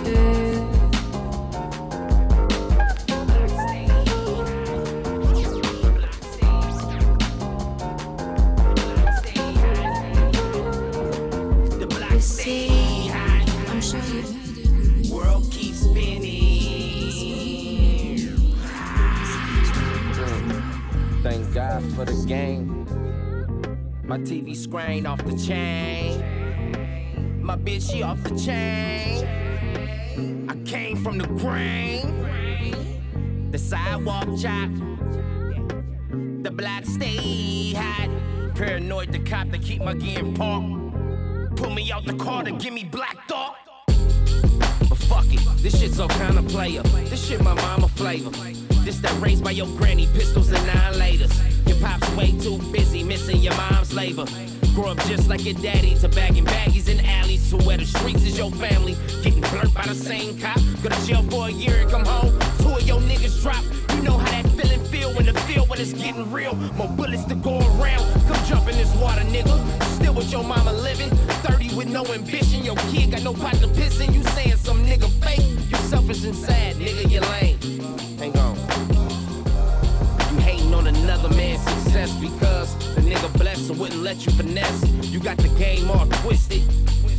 [21.98, 22.84] for the game.
[24.04, 27.42] My TV screen off the chain.
[27.42, 29.26] My bitch, she off the chain.
[30.48, 33.50] I came from the grain.
[33.50, 34.70] The sidewalk chop.
[36.44, 38.10] The black stay hot.
[38.54, 41.56] Paranoid the cop to keep my game parked.
[41.56, 43.56] Pull me out the car to give me black dog.
[44.88, 46.82] But fuck it, this shit's all kinda player.
[47.10, 48.30] This shit my mama flavor.
[48.84, 51.47] This that raised by your granny, pistols and nine laters.
[51.80, 54.24] Pop's way too busy missing your mom's labor.
[54.74, 58.24] Grow up just like your daddy to bagging baggies in alleys to where the streets
[58.24, 58.96] is your family.
[59.22, 60.60] Getting burnt by the same cop.
[60.82, 62.38] Go to jail for a year and come home.
[62.58, 63.62] Two of your niggas drop.
[63.94, 66.54] You know how that feeling feel when the feel when it's getting real.
[66.76, 68.06] More bullets to go around.
[68.28, 69.56] Come jump in this water, nigga.
[69.96, 71.10] Still with your mama living.
[71.42, 72.64] 30 with no ambition.
[72.64, 74.12] Your kid got no pot to piss in.
[74.12, 75.46] You saying some nigga fake.
[75.70, 77.10] You selfish and sad, nigga.
[77.10, 77.77] You lame.
[81.08, 84.86] Another man's success because the nigga blessed and wouldn't let you finesse.
[85.04, 86.62] You got the game all twisted.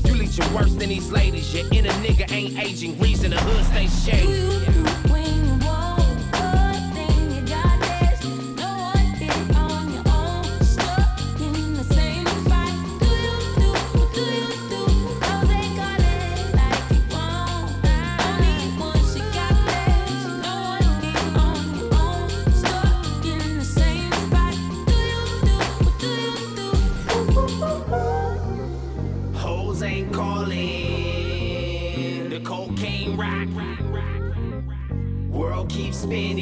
[0.05, 1.51] You leeching worse than these ladies.
[1.55, 2.99] Your inner nigga ain't aging.
[2.99, 5.08] Reason the hood stay shady.
[35.69, 36.37] Keeps spinning.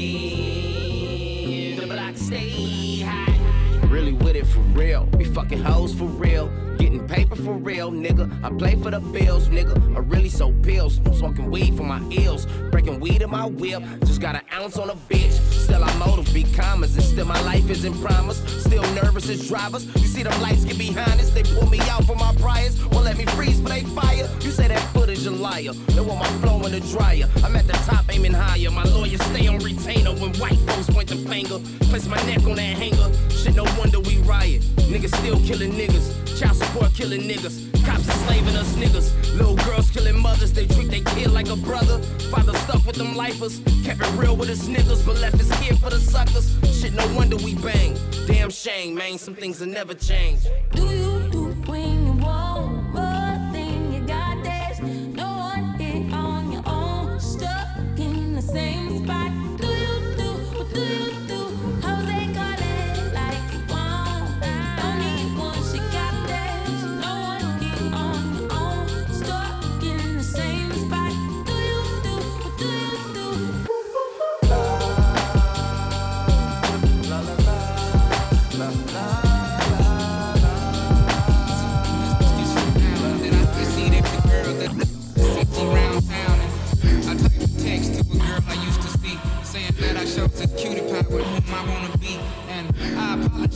[1.79, 3.87] The block stay high.
[3.87, 5.05] Really with it for real.
[5.05, 6.49] Be fucking hoes for real.
[6.77, 8.25] Getting paper for real, nigga.
[8.43, 9.75] I play for the bills, nigga.
[9.95, 10.99] I really sold pills.
[11.13, 12.45] Smoking weed for my ills.
[12.71, 13.83] Breaking weed in my whip.
[14.01, 15.31] Just got an ounce on a bitch.
[15.31, 16.95] Still I motive be commas.
[16.95, 18.47] And still my life isn't promised.
[18.61, 19.85] Still nervous as drivers.
[19.95, 21.31] You see them lights get behind us.
[21.31, 22.83] They pull me out for my priors.
[22.87, 24.29] Won't let me freeze for they fire.
[24.41, 25.73] You say that footage a liar.
[25.87, 27.27] They want my flow in the dryer.
[27.43, 28.69] I'm at the top aiming higher.
[28.69, 31.59] My lawyers stay on retainer when white folks point the finger.
[31.89, 33.11] Place my neck on that hanger.
[33.29, 34.61] Shit, no wonder we riot.
[34.91, 36.39] Niggas still killing niggas.
[36.39, 36.55] Child
[36.97, 37.71] killing niggas.
[37.85, 39.11] Cops enslaving us niggas.
[39.37, 40.51] Little girls killing mothers.
[40.53, 41.99] They treat their kid like a brother.
[42.31, 43.59] Father stuck with them lifers.
[43.83, 46.55] Kept it real with his niggas, but left his kid for the suckers.
[46.79, 47.97] Shit, no wonder we bang.
[48.27, 49.17] Damn shame, man.
[49.17, 50.41] Some things will never change.
[50.71, 51.16] Do you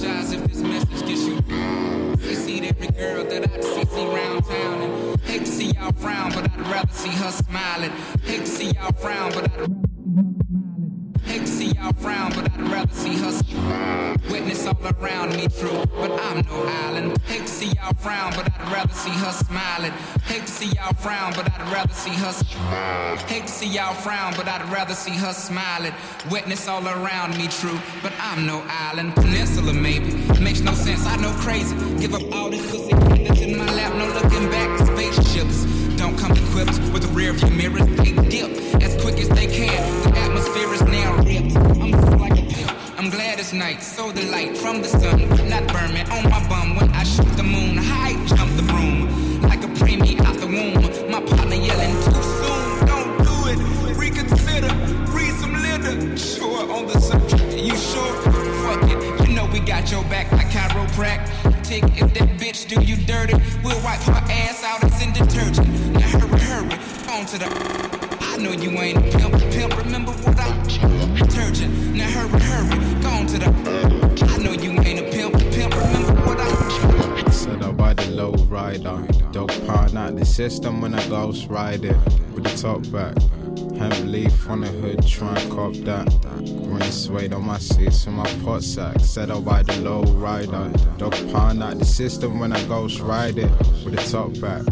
[0.03, 1.35] apologize if this message gets you.
[2.29, 4.81] You see every girl that I see, see round town.
[4.81, 7.91] And hate to see y'all frown, but I'd rather see her smiling.
[8.23, 11.21] Hate to see y'all frown, but I'd rather see her smiling.
[11.23, 13.31] Hate to see y'all frown, but I'd rather see her.
[14.29, 17.17] Witness all around me true, but I'm no island.
[17.23, 19.91] Hate to see y'all frown, but I'd rather see her smiling.
[20.25, 23.17] Hate to see y'all frown, but I'd rather see her smile.
[23.27, 25.93] Hate to see y'all frown, but I'd rather see her smiling.
[26.29, 29.15] Witness all around me true, but I'm no island.
[29.15, 31.05] Peninsula maybe, makes no sense.
[31.05, 31.75] I know crazy.
[31.99, 32.93] Give up all this pussy
[33.23, 34.69] that's in my lap, no looking back.
[34.87, 35.65] Spaceships
[36.01, 37.85] don't come equipped with a rear view mirror.
[37.85, 38.49] They dip
[38.81, 39.79] as quick as they can.
[40.01, 41.55] The atmosphere is now ripped.
[41.55, 42.71] I'm so like a pimp.
[42.97, 46.75] I'm glad it's night, so the light from the sun not burning on my bum
[46.75, 47.77] when I shoot the moon.
[47.77, 50.81] High jump the broom like a preemie out the womb.
[51.11, 52.87] My partner yelling too soon.
[52.87, 53.95] Don't do it.
[53.95, 54.73] Reconsider.
[55.13, 56.17] Read some litter.
[56.17, 57.43] Sure on the subject.
[57.53, 58.13] You sure?
[58.63, 59.29] Fuck it.
[59.29, 61.29] You know we got your back like chiroprac.
[61.73, 63.33] If that bitch do you dirty,
[63.63, 65.90] we'll wipe her ass out and send detergent
[67.27, 67.45] to the.
[68.21, 69.77] I know you ain't a pimp, pimp.
[69.77, 71.95] Remember what I detergent.
[71.95, 74.25] Now hurry, hurry, go on to the.
[74.27, 75.75] I know you ain't a pimp, pimp.
[75.75, 77.29] Remember what I.
[77.29, 79.05] Set up by the low rider.
[79.31, 81.97] Dope out the system when I ghost ride it.
[82.33, 83.15] With the top back.
[83.81, 86.07] Hemp leaf on the hood, try and cop that.
[86.63, 88.99] Green suede on my seats and my pot sack.
[88.99, 90.71] Set up by the low rider.
[90.97, 93.49] Dog pound out the system when I ghost ride it.
[93.83, 94.71] With the top back.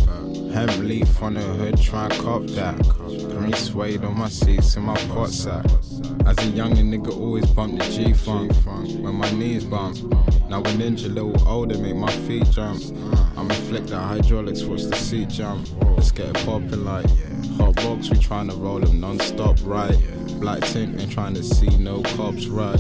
[0.54, 2.78] Hemp leaf on the hood, try and cop that.
[3.18, 5.66] Green suede on my seats and my pot sack.
[6.26, 8.52] As a youngin' nigga, always bump the G funk
[9.04, 9.98] when my knees bump.
[10.50, 12.82] Now a ninja, little older, make my feet jump.
[13.38, 15.68] I'ma flick the hydraulics, watch the seat jump.
[15.96, 17.10] Let's get it poppin' like
[17.58, 18.10] hot box.
[18.10, 19.98] We tryna roll them non-stop, right?
[20.40, 22.80] Black tint, and trying to see no cops, right?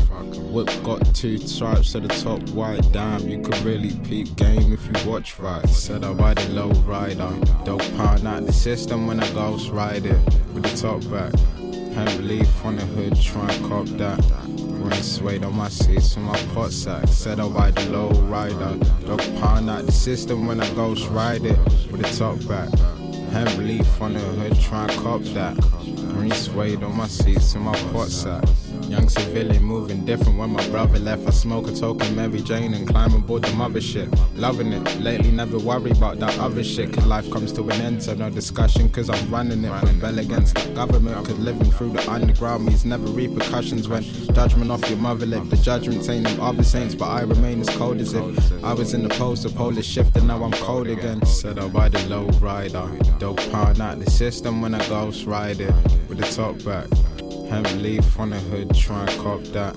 [0.51, 2.89] Whip got two stripes to the top, white.
[2.93, 5.67] Damn, you could really peep game if you watch right.
[5.67, 7.29] Said I ride a low rider,
[7.65, 10.17] dope pound out the system when I ghost ride it
[10.53, 11.33] with the top back.
[11.93, 14.19] Hemp leaf on the hood, try and cop that.
[14.81, 17.07] Green suede on my seats and my pot sack.
[17.09, 18.77] Said I ride the low rider.
[19.05, 21.57] Dog pound out the system when I ghost ride it
[21.91, 22.69] with the top back.
[23.31, 25.55] Leaf on the hood, try and cop that.
[26.13, 28.43] Green suede on my seats and my pot sack.
[28.89, 31.27] Young civilian moving different when my brother left.
[31.27, 34.09] I smoke a token Mary Jane and climb aboard the mothership.
[34.35, 34.99] Loving it.
[34.99, 36.91] Lately, never worry about that other shit.
[36.93, 38.89] Cause life comes to an end, so no discussion.
[38.89, 39.69] Cause I'm running it.
[39.69, 41.27] Rebel against the government.
[41.27, 43.87] Cause living through the underground means never repercussions.
[43.87, 44.01] When
[44.33, 45.47] judgment off your mother lip.
[45.51, 48.95] The judgments ain't them other saints, but I remain as cold as if I was
[48.95, 49.43] in the post.
[49.43, 51.23] The polar shift and now I'm cold again.
[51.27, 52.89] Said I'll buy the low rider.
[53.19, 55.73] Dope pound out the system when I ghost ride it.
[56.07, 56.87] With the top back.
[57.49, 59.75] Hemp leaf on the hood, try and cop that.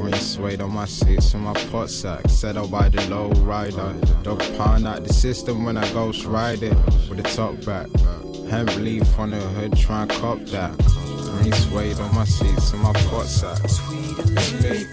[0.00, 2.26] Green suede on my seats and my pot sack.
[2.28, 3.94] Said I'll buy the low rider.
[4.22, 6.74] Dog pound out the system when I ghost ride it.
[7.10, 7.88] With the top back.
[8.48, 10.76] Hemp leaf on the hood, try and cop that.
[10.78, 13.58] Green suede on my seats and my pot sack.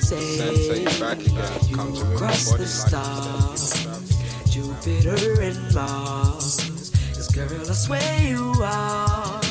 [0.02, 1.76] Sensei back again.
[1.76, 3.74] Come to me, Across the stars,
[4.52, 6.92] Jupiter and Mars.
[7.14, 9.42] Cause girl, I swear you are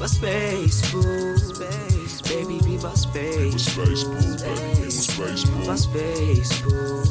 [0.00, 1.87] my space boo.
[2.28, 4.90] Space, baby, be my space space boo.
[4.90, 5.66] Space boo.
[5.66, 7.04] My space boo.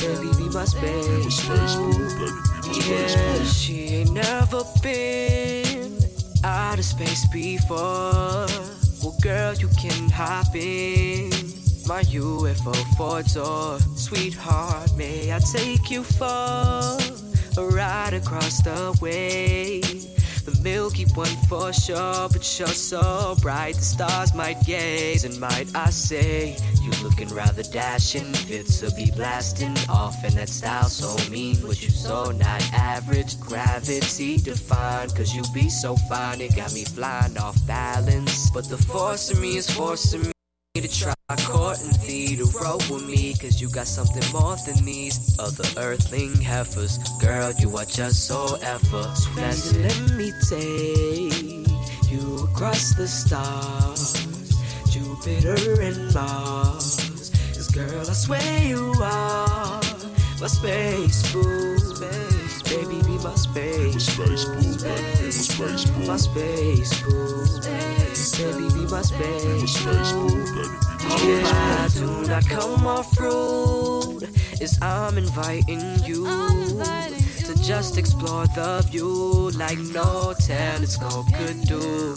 [0.00, 2.40] Baby, be my space space boo.
[2.88, 5.98] Yeah, she ain't never been
[6.44, 8.46] out of space before.
[9.02, 11.28] Well, girl, you can hop in
[11.86, 13.80] my UFO four door.
[13.96, 19.82] Sweetheart, may I take you for a ride across the way?
[20.44, 25.24] The Milky One for sure, but you're so bright the stars might gaze.
[25.24, 30.48] And might I say, you looking rather dashing, Fits to be blasting off, and that
[30.48, 31.58] style so mean.
[31.62, 35.14] But you so not average, gravity defined.
[35.14, 38.50] Cause you be so fine, it got me flying off balance.
[38.50, 40.31] But the force of me is forcing me
[40.80, 45.38] to try courting thee to roll with me Cause you got something more than these
[45.38, 46.96] other earthling heifers.
[47.20, 51.68] Girl, you are just so effortless Let me take
[52.10, 54.14] you across the stars.
[54.90, 57.30] Jupiter and Mars.
[57.54, 59.82] Cause girl, I swear you are
[60.40, 64.16] my space boo Space, baby, be my space
[65.58, 67.46] My space boo
[68.38, 70.82] Baby, be my space boo
[71.94, 74.28] do not come off rude,
[74.60, 82.14] is I'm inviting you to just explore the view like no telescope could do.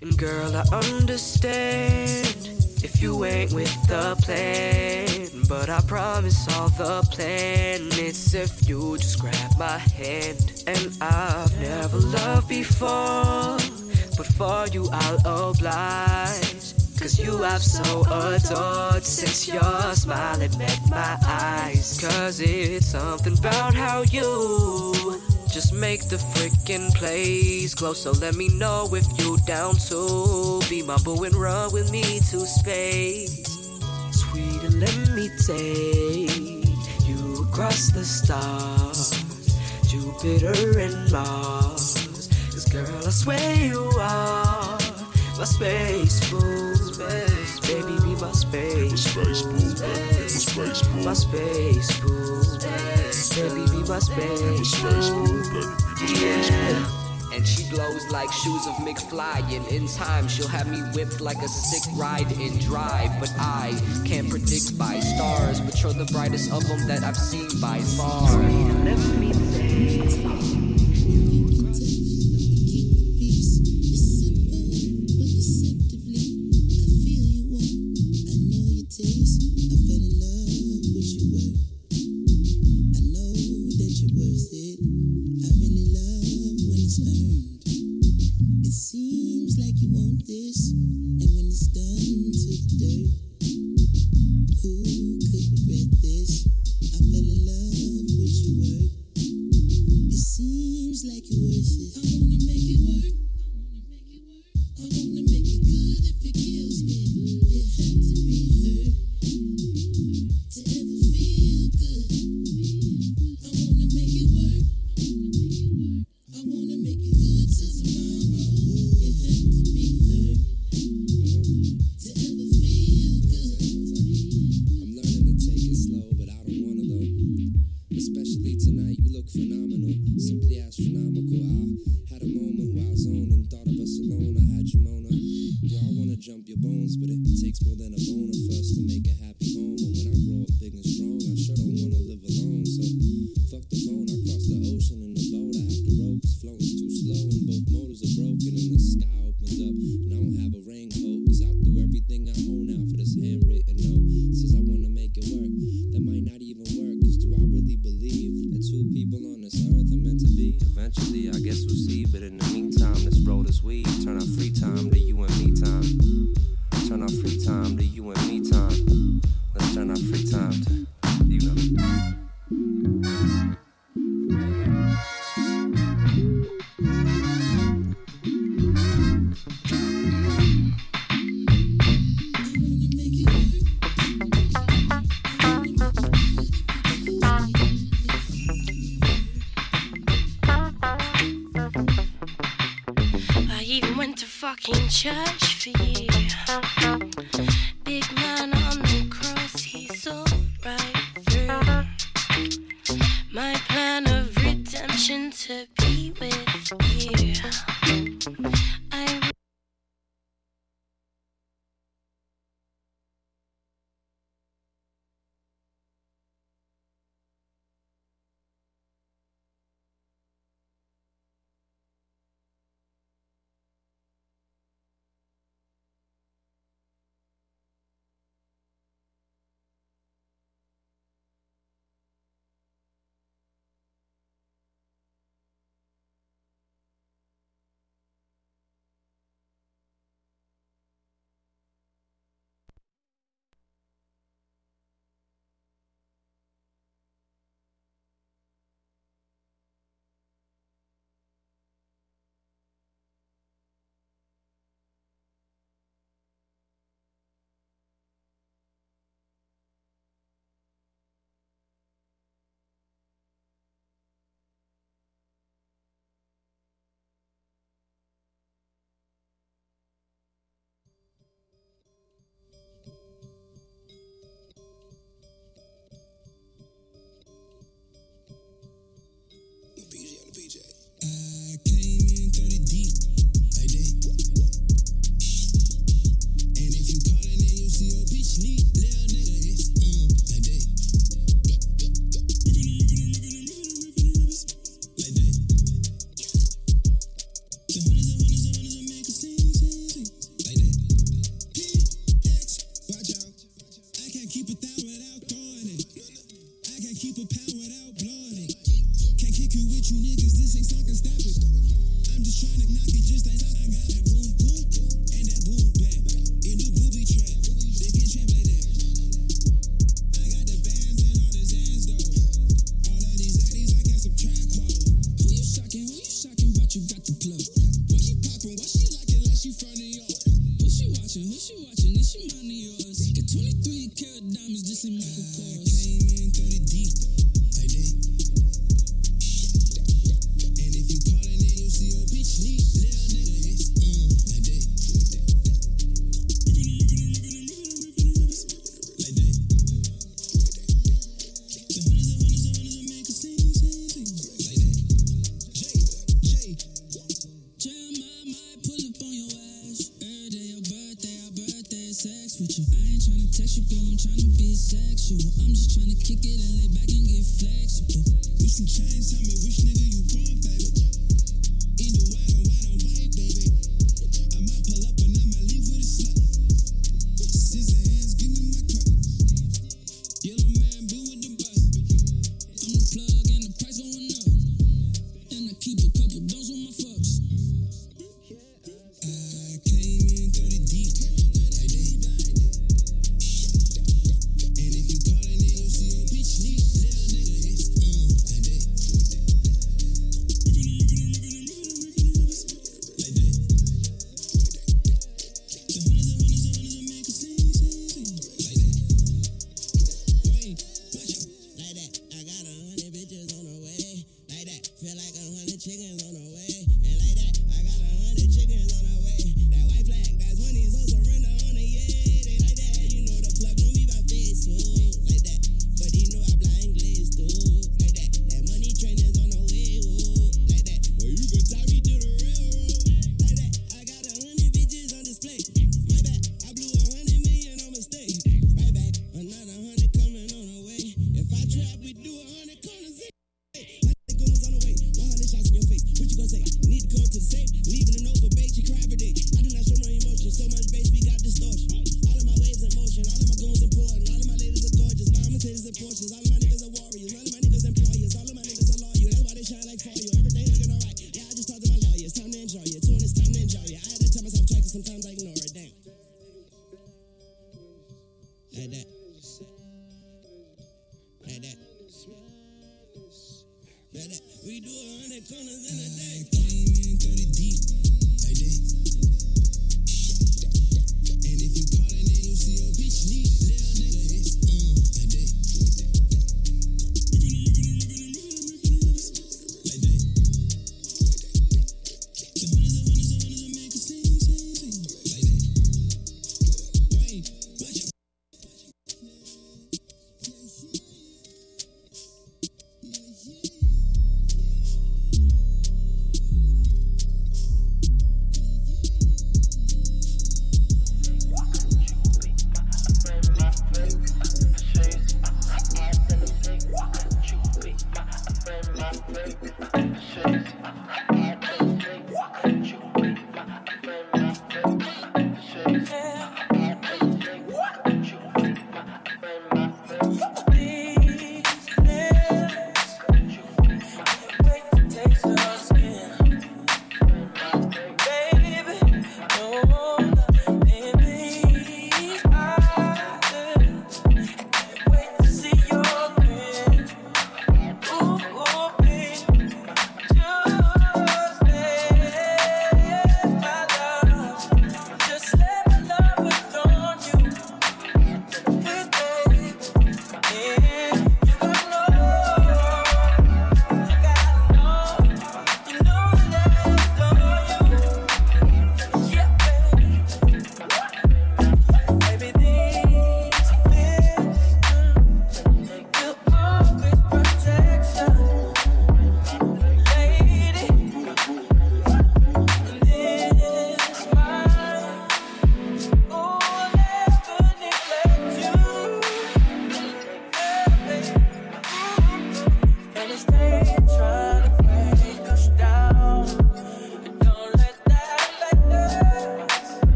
[0.00, 2.48] And girl, I understand
[2.82, 5.09] if you ain't with the plan,
[5.50, 10.62] but I promise all the planets if you just grab my hand.
[10.68, 13.58] And I've never loved before,
[14.16, 16.74] but for you I'll oblige.
[17.00, 21.98] Cause you have so adored since your smile had met my eyes.
[22.00, 27.92] Cause it's something about how you just make the freaking place glow.
[27.92, 32.20] So let me know if you down to be my boo and run with me
[32.30, 33.49] to space.
[35.20, 36.64] Me take
[37.06, 39.10] you across the stars,
[39.86, 42.30] Jupiter and Mars.
[42.50, 44.78] Cause girl, I swear you are
[45.36, 46.74] my space boo.
[46.74, 51.04] Space, baby, be my space space boo.
[51.04, 52.40] My space boo.
[53.36, 55.76] Baby, be my space boo.
[56.16, 56.99] Yeah.
[57.32, 59.40] And she glows like shoes of McFly.
[59.56, 63.10] And in time, she'll have me whipped like a sick ride in drive.
[63.20, 65.60] But I can't predict by stars.
[65.60, 68.28] But you're the brightest of them that I've seen by far.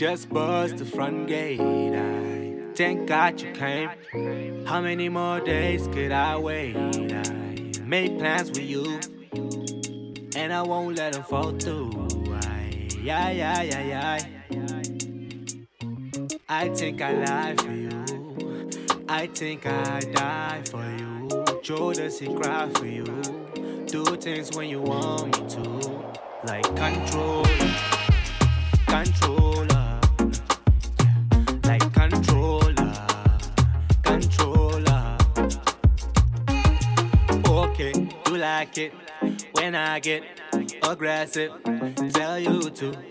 [0.00, 1.60] Just buzzed the front gate.
[1.60, 4.64] I thank God you came.
[4.64, 6.74] How many more days could I wait?
[6.74, 8.98] I made plans with you,
[10.34, 11.90] and I won't let them fall through.
[12.32, 14.18] I, yeah, yeah, yeah, yeah.
[16.48, 18.70] I think I lie for you.
[19.06, 21.92] I think I die for you.
[21.92, 23.04] Does he cry for you?
[23.84, 25.60] Do things when you want me to,
[26.44, 27.44] like control,
[41.36, 42.12] aggressive.
[42.12, 43.09] Tell you to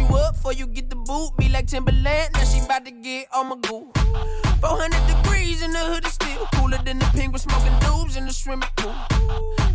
[0.00, 1.36] you up before you get the boot.
[1.36, 3.90] Be like Timberland, now she bout to get on my goo.
[4.60, 8.32] 400 degrees in the hood is still cooler than the penguin smoking dubs in the
[8.32, 8.94] swimming pool.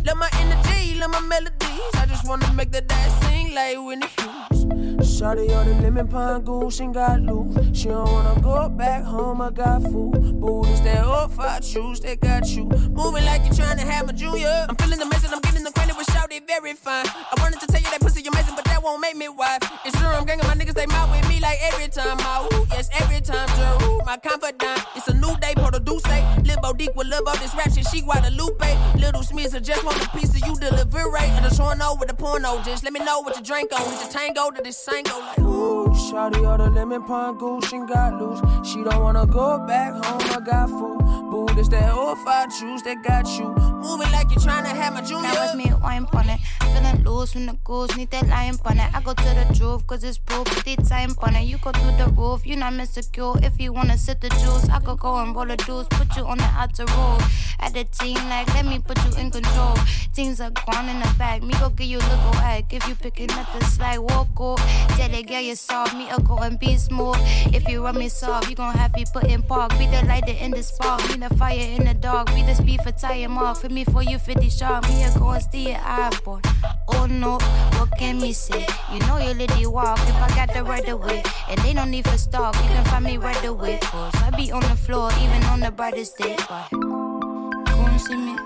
[0.06, 1.92] Love my energy, love my melodies.
[1.94, 4.64] I just wanna make that ass sing like Whitney Hughes.
[5.06, 7.56] Shawty on the lemon pine goose and got loose.
[7.76, 10.40] She don't wanna go back home, I got food.
[10.40, 12.64] Booties that old five shoes that got you.
[12.64, 14.66] Moving like you're trying to have a junior.
[14.68, 17.06] I'm feeling the mess amazing, I'm getting acquainted with Shawty, very fine.
[17.06, 19.58] I wanted to tell you that pussy amazing, but that won't make me wife.
[19.84, 22.18] It's true, I'm ganging my niggas, they mouth with me like every time.
[22.20, 23.78] I ooh, yes, every time, sir.
[23.82, 24.80] Ooh, my confidant.
[24.94, 26.06] It's a new day, Porto Duce.
[26.44, 28.70] Lil Bodique will love all this rap shit, she Guadalupe.
[28.96, 31.30] Little Smiths, I just want a piece of you, deliver right.
[31.32, 33.82] I just wanna know with the porno, just let me know what you drink on.
[33.92, 35.86] It's a tango to this sango, like ooh.
[35.96, 38.40] Shawty on the lemon pine goose and got loose.
[38.68, 40.98] She don't wanna go back home, I got food.
[41.30, 43.48] Boo, this that old five juice that got you.
[43.82, 45.22] Moving like you're trying to have my junior.
[45.22, 46.38] That was me, wine on it.
[46.60, 48.94] Feeling loose when the goose need that lion on it.
[48.94, 51.44] I go to the truth, cause it's proof, the time on it.
[51.44, 53.34] You go through the roof, you not insecure.
[53.42, 56.26] If you wanna sit the juice, I could go and roll the juice, put you
[56.26, 57.22] on the outer road.
[57.60, 59.76] At the team, like, let me put you in control.
[60.14, 62.66] Things are gone in the back, me go give you a little egg.
[62.70, 64.58] If you picking up the slack, walk up.
[64.96, 67.16] Tell the girl you soft, me a go and be smooth.
[67.52, 69.70] If you run me soft, you gon' have me put in park.
[69.78, 72.28] Be the light in the spark, be the fire in the dark.
[72.34, 73.58] Be the speed for tie mark.
[73.58, 74.88] For me, for you, 50 sharp.
[74.88, 76.40] Me a go and steal your eye, boy.
[76.88, 77.38] Oh no,
[77.78, 78.55] what can me say?
[78.92, 81.22] You know you let it walk if I got the right away.
[81.48, 83.78] And they don't need to stop, you can find me right away.
[83.82, 86.36] Cause I be on the floor, even on the brightest day.
[86.48, 88.36] But come see me.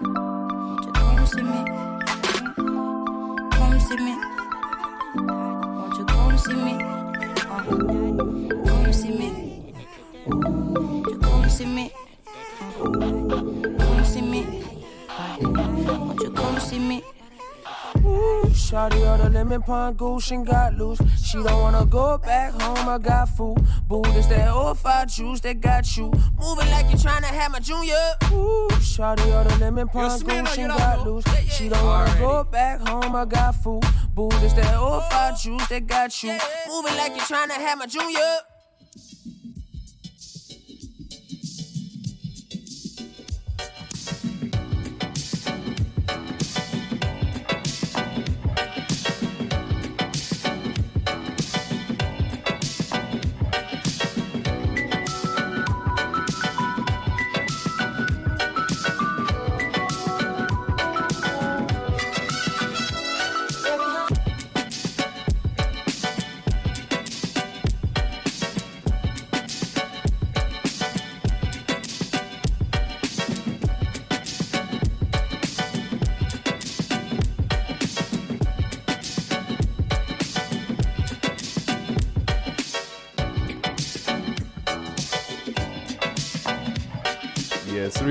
[0.00, 1.64] Won't you come see me?
[3.52, 4.14] Come see me.
[5.16, 6.78] Won't you come see me?
[8.66, 9.28] Come see me.
[10.26, 11.92] Won't you come see me?
[13.78, 14.64] Come see me.
[15.40, 17.02] Won't you come see me?
[18.04, 21.00] Ooh, Shawty on the lemon pine goose and got loose.
[21.24, 23.56] She don't wanna go back home, I got food.
[23.88, 26.12] Boo, this that old five juice that got you.
[26.38, 27.94] Moving like you're trying to have my junior.
[28.30, 31.24] Ooh, Shawty on the lemon Yo, goose and got loose.
[31.50, 33.82] She don't wanna go back home, I got food.
[34.14, 36.36] Boo, this that old five juice that got you.
[36.68, 38.20] Moving like you're trying to have my junior.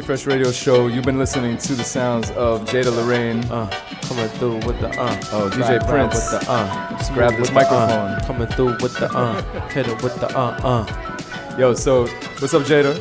[0.07, 0.87] Refresh Radio Show.
[0.87, 3.43] You've been listening to the sounds of Jada La Reign.
[3.51, 3.69] Uh,
[4.03, 5.19] coming through with the uh.
[5.33, 6.31] Oh, DJ Ride, ride Prince.
[6.31, 6.91] with the uh.
[6.91, 8.15] Just grab this With the, uh.
[8.15, 8.25] microphone.
[8.25, 9.67] Coming through with the uh.
[9.67, 11.57] Hit it with the uh uh.
[11.59, 12.07] Yo, so
[12.39, 12.97] what's up, Jada?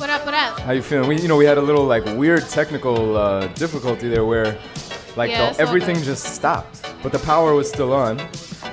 [0.00, 0.24] What up?
[0.24, 0.58] What up?
[0.60, 1.06] How you feeling?
[1.06, 4.56] We, you know, we had a little like weird technical uh, difficulty there, where
[5.16, 6.04] like Yeah, the, everything good.
[6.04, 8.16] just stopped, but the power was still on.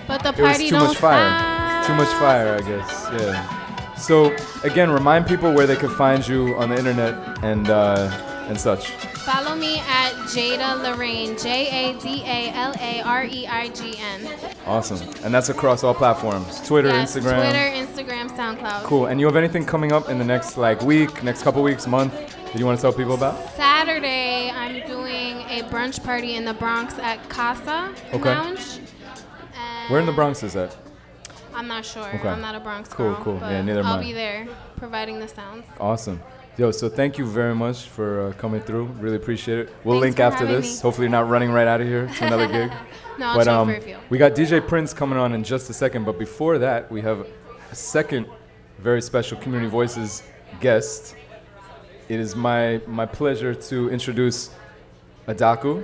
[0.07, 1.83] But the it was party too don't much fire.
[1.85, 3.09] Too much fire, I guess.
[3.19, 3.64] Yeah.
[3.97, 8.09] So again, remind people where they could find you on the internet and uh,
[8.47, 8.89] and such.
[9.25, 13.69] Follow me at Jada La Reign, J A D A L A R E I
[13.69, 14.29] G N.
[14.67, 14.99] Awesome.
[15.23, 17.41] And that's across all platforms: Twitter, Yes, Instagram.
[17.41, 18.83] Twitter, Instagram, SoundCloud.
[18.83, 19.07] Cool.
[19.07, 22.13] And you have anything coming up in the next like week, next couple weeks, month
[22.13, 23.49] that you want to tell people about?
[23.55, 28.29] Saturday, I'm doing a brunch party in the Bronx at Casa Okay.
[28.29, 28.79] Lounge.
[29.87, 30.75] Where in the Bronx is that?
[31.55, 32.03] I'm not sure.
[32.07, 32.27] Okay.
[32.27, 33.23] I'm not a Bronx Cool, girl.
[33.23, 33.37] cool.
[33.39, 35.65] But Yeah, neither am I'll be there providing the sounds.
[35.79, 36.21] Awesome.
[36.57, 38.85] Yo, so thank you very much for uh, coming through.
[38.99, 39.73] Really appreciate it.
[39.83, 40.77] We'll Thanks link after this.
[40.77, 40.81] me.
[40.81, 42.71] Hopefully, you're not running right out of here to another gig.
[43.17, 43.97] No, I'll but um, for a few.
[44.09, 46.03] we got DJ Prince coming on in just a second.
[46.03, 47.25] But before that, we have
[47.71, 48.27] a second
[48.79, 50.21] very special Community Voices
[50.59, 51.15] guest.
[52.09, 54.49] It is my my pleasure to introduce
[55.29, 55.83] Adaku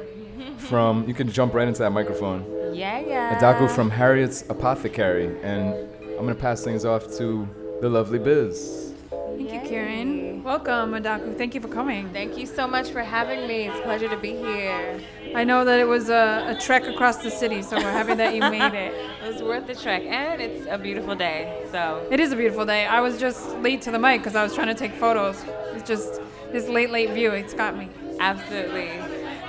[0.61, 1.07] from.
[1.07, 2.45] You can jump right into that microphone.
[2.73, 3.37] Yeah, yeah.
[3.39, 5.73] Adaku from Harriet's Apothecary, and
[6.17, 7.47] I'm gonna pass things off to
[7.81, 8.93] the lovely Biz.
[9.09, 10.43] Thank you, Kieran.
[10.43, 11.37] Welcome, Adaku.
[11.37, 12.09] Thank you for coming.
[12.09, 13.67] Thank you so much for having me.
[13.67, 14.99] It's a pleasure to be here.
[15.35, 18.33] I know that it was a, a trek across the city, so we're happy that
[18.35, 18.93] you made it.
[19.23, 21.63] It was worth the trek, and it's a beautiful day.
[21.71, 22.85] So It is a beautiful day.
[22.85, 25.43] I was just late to the mic because I was trying to take photos.
[25.75, 26.19] It's just
[26.51, 27.31] this late, late view.
[27.31, 27.87] It's got me.
[28.19, 28.89] absolutely.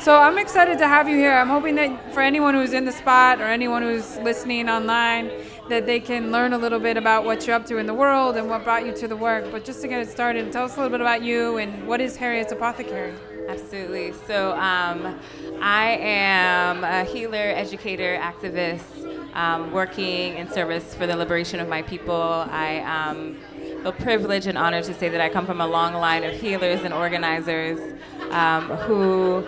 [0.02, 1.30] So I'm excited to have you here.
[1.30, 5.30] I'm hoping that for anyone who's in the spot or anyone who's listening online,
[5.68, 8.36] that they can learn a little bit about what you're up to in the world
[8.36, 9.52] and what brought you to the work.
[9.52, 12.00] But just to get it started, tell us a little bit about you and what
[12.00, 13.14] is Harriet's Apothecary?
[13.48, 14.12] Absolutely.
[14.26, 15.20] So, um,
[15.60, 21.82] I am a healer, educator, activist, um, working in service for the liberation of my
[21.82, 22.44] people.
[22.50, 23.36] I um,
[23.82, 26.80] feel privileged and honored to say that I come from a long line of healers
[26.82, 27.78] and organizers
[28.32, 29.46] um, who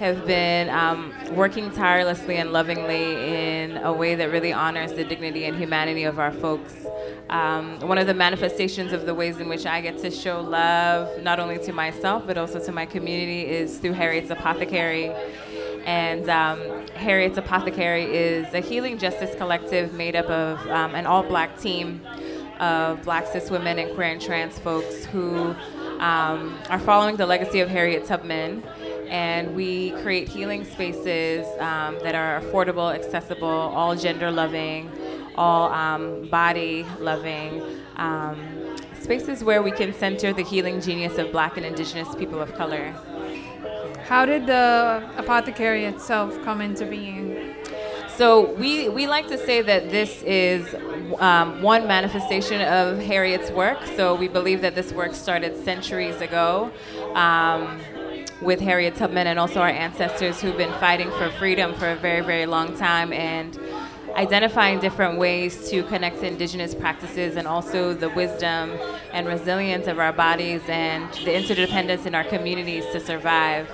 [0.00, 5.44] have been um, working tirelessly and lovingly in a way that really honors the dignity
[5.44, 6.86] and humanity of our folks.
[7.28, 11.22] Um, one of the manifestations of the ways in which I get to show love,
[11.22, 15.12] not only to myself, but also to my community, is through Harriet's Apothecary.
[15.84, 21.22] And um, Harriet's Apothecary is a healing justice collective made up of um, an all
[21.22, 22.00] black team
[22.58, 25.54] of black cis women and queer and trans folks who
[25.98, 28.62] um, are following the legacy of Harriet Tubman.
[29.10, 34.90] And we create healing spaces um, that are affordable, accessible, all gender loving,
[35.34, 37.62] all um, body loving.
[37.96, 42.54] Um, spaces where we can center the healing genius of black and indigenous people of
[42.54, 42.94] color.
[44.06, 47.54] How did the apothecary itself come into being?
[48.16, 50.74] So we, we like to say that this is
[51.20, 53.78] um, one manifestation of Harriet's work.
[53.96, 56.70] So we believe that this work started centuries ago
[57.14, 57.80] um,
[58.42, 62.22] with Harriet Tubman and also our ancestors who've been fighting for freedom for a very,
[62.22, 63.58] very long time and
[64.16, 68.76] identifying different ways to connect to indigenous practices and also the wisdom
[69.12, 73.68] and resilience of our bodies and the interdependence in our communities to survive.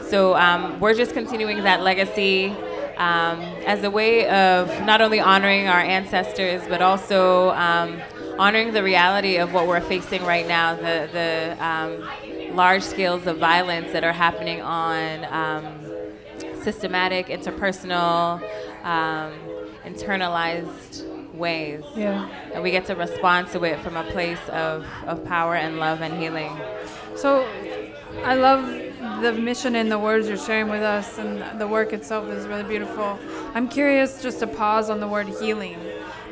[0.00, 2.54] So um, we're just continuing that legacy
[2.98, 8.00] um, as a way of not only honoring our ancestors, but also um,
[8.38, 12.08] honoring the reality of what we're facing right now, the, the um,
[12.54, 18.42] large scales of violence that are happening on um, systematic, interpersonal,
[18.84, 19.32] um,
[19.84, 21.82] internalized ways.
[21.96, 22.28] Yeah.
[22.52, 26.00] And we get to respond to it from a place of, of power and love
[26.02, 26.56] and healing.
[27.16, 27.46] So
[28.24, 28.66] I love
[29.22, 32.62] the mission and the words you're sharing with us, and the work itself is really
[32.64, 33.18] beautiful.
[33.54, 35.78] I'm curious just to pause on the word healing,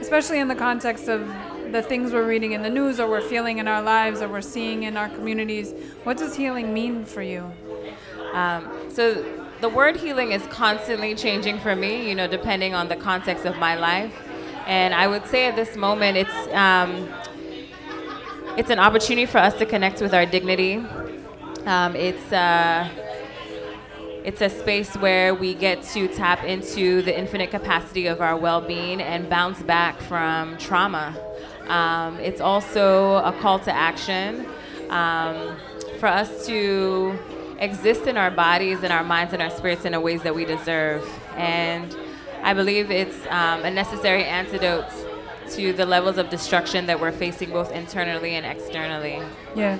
[0.00, 1.28] especially in the context of
[1.72, 4.40] the things we're reading in the news or we're feeling in our lives or we're
[4.40, 5.72] seeing in our communities.
[6.04, 7.52] What does healing mean for you?
[8.32, 9.24] Um, so
[9.60, 13.58] the word healing is constantly changing for me, you know, depending on the context of
[13.58, 14.14] my life.
[14.66, 17.08] And I would say at this moment, it's um,
[18.56, 20.76] it's an opportunity for us to connect with our dignity.
[21.66, 22.88] Um, it's uh,
[24.24, 29.00] it's a space where we get to tap into the infinite capacity of our well-being
[29.00, 31.16] and bounce back from trauma.
[31.70, 34.44] Um, it's also a call to action
[34.88, 35.56] um,
[35.98, 37.16] for us to
[37.60, 40.44] exist in our bodies and our minds and our spirits in a ways that we
[40.44, 41.08] deserve.
[41.36, 41.94] And
[42.42, 44.90] I believe it's um, a necessary antidote
[45.50, 49.22] to the levels of destruction that we're facing both internally and externally.
[49.54, 49.78] Yeah.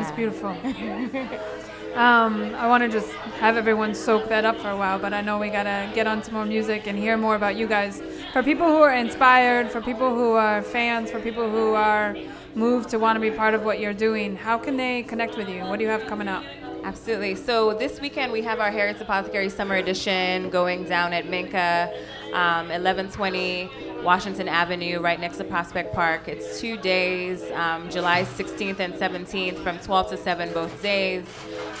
[0.00, 0.56] it's beautiful.
[1.94, 5.20] Um, I want to just have everyone soak that up for a while, but I
[5.20, 8.00] know we gotta get on to more music and hear more about you guys.
[8.32, 12.16] For people who are inspired, for people who are fans, for people who are
[12.54, 15.50] moved to want to be part of what you're doing, how can they connect with
[15.50, 15.60] you?
[15.64, 16.44] What do you have coming up?
[16.84, 17.36] Absolutely.
[17.36, 21.92] So this weekend we have our Harriet's Apothecary Summer Edition going down at Minka,
[22.32, 23.70] um, 1120
[24.02, 26.26] Washington Avenue, right next to Prospect Park.
[26.26, 31.24] It's two days, um, July 16th and 17th, from 12 to 7 both days.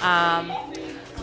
[0.02, 0.52] Um,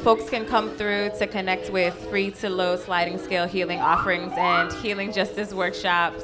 [0.04, 4.74] folks can come through to connect with free to low sliding scale healing offerings and
[4.74, 6.24] healing justice workshops.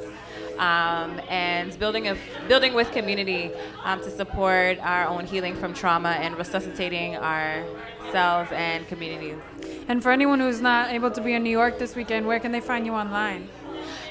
[0.57, 2.17] Um, and building a
[2.47, 3.51] building with community
[3.83, 9.37] um, to support our own healing from trauma and resuscitating ourselves and communities.
[9.87, 12.51] And for anyone who's not able to be in New York this weekend, where can
[12.51, 13.49] they find you online?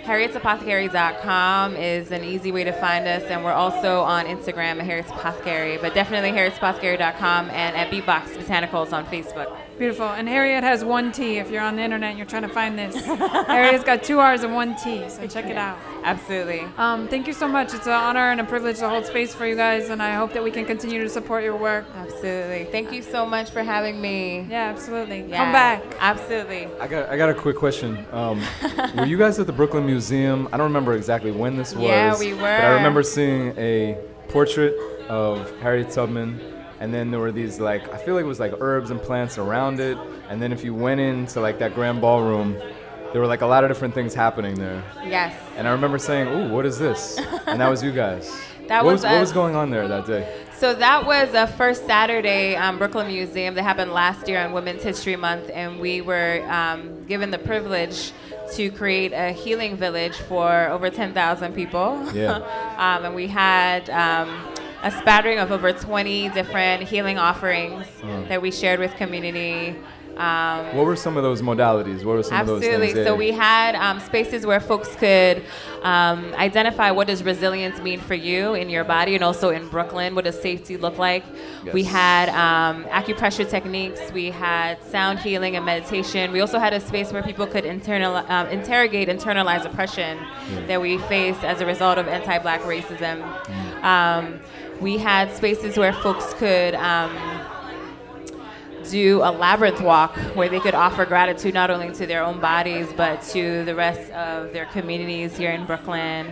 [0.04, 5.10] Harriet'sApothecary.com is an easy way to find us, and we're also on Instagram at Harriet's
[5.10, 9.56] Apothecary, but definitely Harriet'sApothecary.com and at Beatbox Botanicals on Facebook.
[9.78, 10.06] Beautiful.
[10.06, 11.38] And Harriet has one T.
[11.38, 14.44] If you're on the internet and you're trying to find this, Harriet's got two R's
[14.44, 15.08] and one T.
[15.08, 15.78] So check it out.
[16.04, 16.60] Absolutely.
[16.76, 17.74] Um, thank you so much.
[17.74, 20.32] It's an honor and a privilege to hold space for you guys, and I hope
[20.34, 21.86] that we can continue to support your work.
[21.96, 22.64] Absolutely.
[22.70, 24.46] Thank you so much for having me.
[24.48, 25.22] Yeah, absolutely.
[25.22, 25.82] Yeah, Come back.
[25.98, 26.68] Absolutely.
[26.80, 28.06] I got, I got a quick question.
[28.12, 28.42] Um,
[28.96, 30.48] were you guys at the Brooklyn Museum?
[30.52, 31.84] I don't remember exactly when this was.
[31.84, 32.40] Yeah, we were.
[32.40, 32.64] But.
[32.64, 33.98] I remember seeing a
[34.28, 34.74] portrait
[35.08, 36.40] of Harriet Tubman,
[36.84, 39.38] and then there were these like I feel like it was like herbs and plants
[39.38, 39.96] around it,
[40.28, 42.52] and then if you went into like that grand ballroom,
[43.10, 44.84] there were like a lot of different things happening there.
[45.02, 45.34] Yes.
[45.56, 48.30] And I remember saying, "Ooh, what is this?" And that was you guys.
[48.64, 50.46] That what was what was going on there that day?
[50.56, 54.82] So that was a first Saturday um, Brooklyn Museum that happened last year on Women's
[54.82, 58.12] History Month, and we were um, given the privilege
[58.54, 62.10] to create a healing village for over 10,000 people.
[62.14, 62.36] Yeah.
[62.78, 64.53] um, and we had um,
[64.84, 68.28] a spattering of over 20 different healing offerings Mm.
[68.28, 69.74] that we shared with community.
[70.16, 72.04] Um, What were some of those modalities?
[72.04, 72.68] What were some Absolutely.
[72.68, 72.98] of those things?
[72.98, 73.04] Absolutely.
[73.04, 75.42] So we had um, spaces where folks could
[75.82, 80.14] um, identify what does resilience mean for you in your body, and also in Brooklyn,
[80.14, 81.24] what does safety look like.
[81.72, 84.00] We had um, acupressure techniques.
[84.12, 86.30] We had sound healing and meditation.
[86.30, 90.18] We also had a space where people could internal, um, interrogate internalized oppression
[90.52, 90.66] Yeah.
[90.68, 93.16] that we face as a result of anti-black racism.
[93.82, 94.38] Mm.
[94.80, 96.74] We had spaces where folks could.
[96.74, 97.16] Um,
[98.90, 102.86] do a labyrinth walk where they could offer gratitude not only to their own bodies
[102.94, 106.26] but to the rest of their communities here in Brooklyn.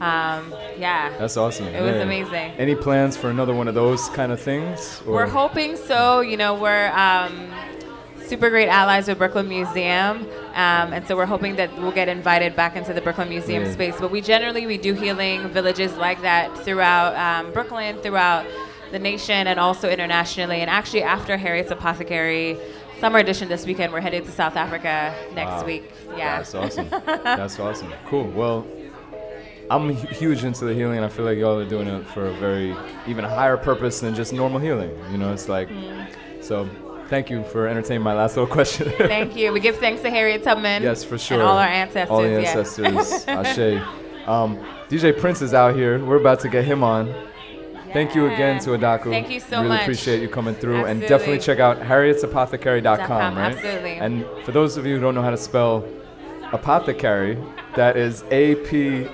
[0.00, 1.12] Um, yeah.
[1.18, 1.66] That's awesome.
[1.66, 2.52] It was amazing.
[2.52, 5.02] Any plans for another one of those kind of things?
[5.08, 6.20] or- We're hoping so.
[6.20, 7.50] You know, we're um,
[8.28, 12.54] super great allies with Brooklyn Museum, um, and so we're hoping that we'll get invited
[12.54, 13.72] back into the Brooklyn Museum Yeah.
[13.72, 13.96] space.
[13.98, 18.44] But we generally we do healing villages like that throughout um, Brooklyn, throughout
[18.90, 20.60] the nation, and also internationally.
[20.60, 22.56] And actually, after Harriet's Apothecary
[23.00, 25.64] Summer Edition this weekend, we're headed to South Africa next Wow.
[25.64, 25.90] week.
[26.16, 26.88] Yeah, That's awesome.
[27.06, 27.92] That's awesome.
[28.06, 28.24] Cool.
[28.30, 28.66] Well,
[29.70, 32.32] I'm huge into the healing, and I feel like y'all are doing it for a
[32.32, 32.74] very
[33.06, 34.90] even higher purpose than just normal healing.
[35.12, 35.68] You know, it's like
[36.40, 36.68] so.
[37.08, 38.90] Thank you for entertaining my last little question.
[38.98, 39.50] Thank you.
[39.52, 40.82] We give thanks to Harriet Tubman.
[40.82, 41.38] Yes, for sure.
[41.38, 42.10] And all our ancestors.
[42.10, 42.38] All the yeah.
[42.40, 43.24] ancestors.
[43.28, 43.82] Ashe.
[44.28, 44.58] Um,
[44.90, 46.04] DJ Prince is out here.
[46.04, 47.14] We're about to get him on.
[47.94, 49.04] Thank you again to Adaku.
[49.04, 49.70] Thank you so really much.
[49.70, 50.84] Really appreciate you coming through.
[50.84, 53.54] And definitely check out harrietsapothecary.com, com, right?
[53.54, 53.94] absolutely.
[53.94, 55.88] And for those of you who don't know how to spell
[56.52, 57.38] apothecary,
[57.74, 59.08] that is A P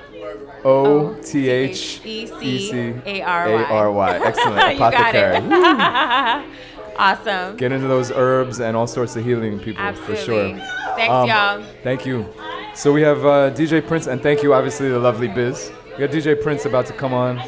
[0.65, 4.21] O T H E C A R Y.
[4.25, 4.73] Excellent.
[4.73, 6.51] you got Apothecary.
[6.97, 7.57] Awesome.
[7.57, 10.45] Get into those herbs and all sorts of healing people for sure.
[10.45, 10.61] Absolutely.
[10.97, 11.65] Thanks, y'all.
[11.83, 12.27] Thank you.
[12.75, 15.73] So we have uh, DJ Prince, and thank you, obviously, the lovely Biz.
[15.93, 17.41] We got DJ Prince about to come on,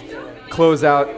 [0.51, 1.09] close out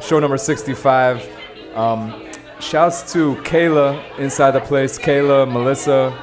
[0.00, 1.28] show number 65.
[1.74, 4.98] Um, shouts to Kayla inside the place.
[4.98, 6.16] Kayla, Melissa,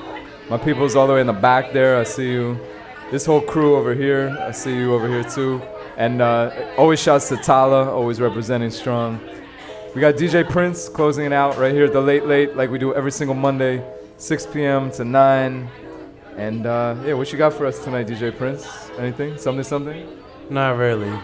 [0.49, 1.97] my people's all the way in the back there.
[1.97, 2.59] I see you.
[3.11, 4.35] This whole crew over here.
[4.41, 5.61] I see you over here too.
[5.97, 9.19] And uh, always shouts to Tala, always representing strong.
[9.93, 12.79] We got DJ Prince closing it out right here at the Late Late, like we
[12.79, 13.85] do every single Monday,
[14.17, 14.89] 6 p.m.
[14.91, 15.69] to 9.
[16.35, 18.89] And uh, yeah, what you got for us tonight, DJ Prince?
[18.97, 19.37] Anything?
[19.37, 20.07] Something, something?
[20.49, 21.15] Not really.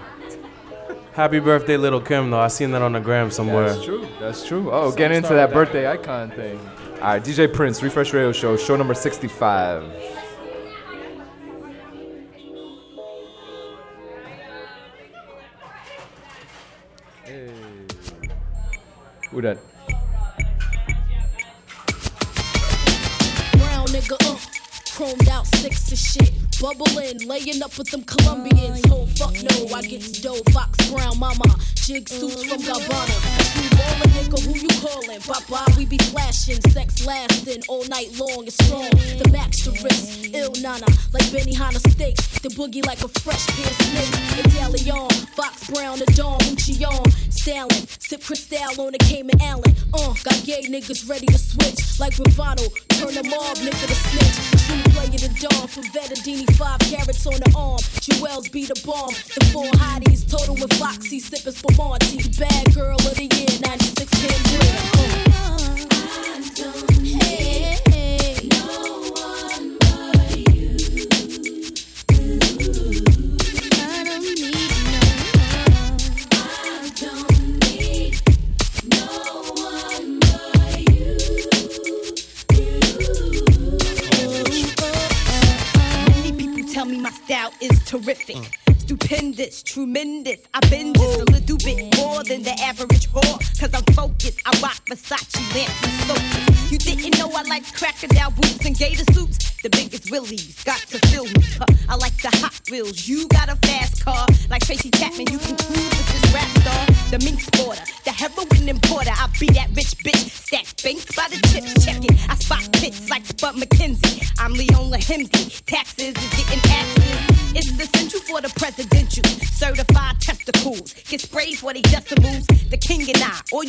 [1.13, 2.39] Happy birthday, little Kim, though.
[2.39, 3.69] I seen that on the gram somewhere.
[3.69, 4.07] That's true.
[4.19, 4.71] That's true.
[4.71, 6.59] Oh, Some get into that birthday icon thing.
[7.01, 9.83] All right, DJ Prince, Refresh Radio Show, show number 65.
[19.31, 19.41] Who?
[19.41, 19.57] Brown
[23.87, 24.37] nigga, uh.
[24.95, 26.48] chromed out six of shit.
[26.59, 28.81] Bubbling, laying up with them Colombians.
[28.91, 30.43] Oh, fuck no, I get dough.
[30.51, 31.55] Fox Brown, mama.
[31.75, 33.15] Jig suits from Gabbana.
[33.63, 35.21] You ballin', nigga, who you callin'?
[35.49, 36.59] Bye, we be flashing.
[36.71, 38.45] Sex lasting all night long.
[38.45, 38.89] It's strong.
[38.91, 40.27] The max the wrist.
[40.33, 42.39] Ill nana, like Benihana steaks.
[42.39, 44.53] The boogie like a fresh pair of snakes.
[44.53, 47.07] Italian, Fox Brown, the Dawn, Muccion.
[47.31, 49.73] Stalin, sip Cristal on the Cayman Allen.
[49.93, 51.99] Uh, got gay niggas ready to switch.
[51.99, 52.67] Like Gravano,
[52.99, 54.37] turn the mob nigga to snitch.
[54.67, 57.79] True player the dawn from Vettadini, five carats on the arm.
[58.01, 59.09] Jewels be the bomb.
[59.09, 62.29] The four hotties, total with Foxy, sipping Spumante.
[62.37, 65.28] Bad girl of the year, 96 pin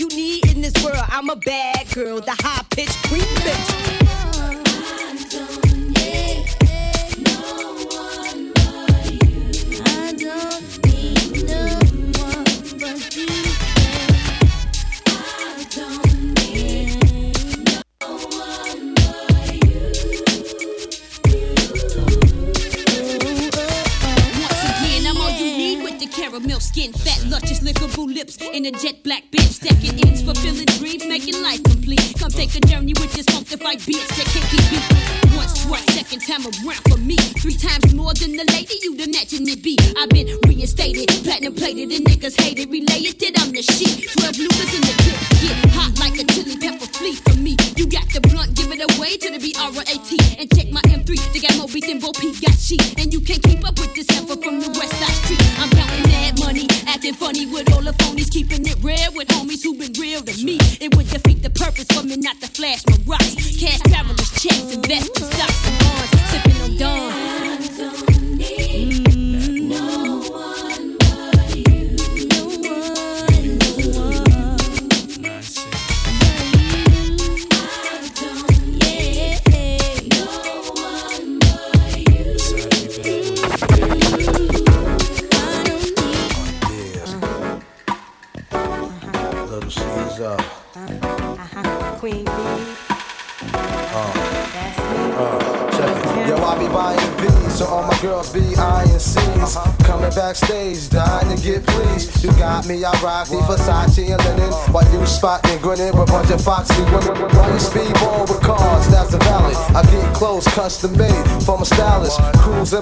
[0.01, 2.21] you need in this world, I'm a bad girl.
[2.21, 3.10] The high pitched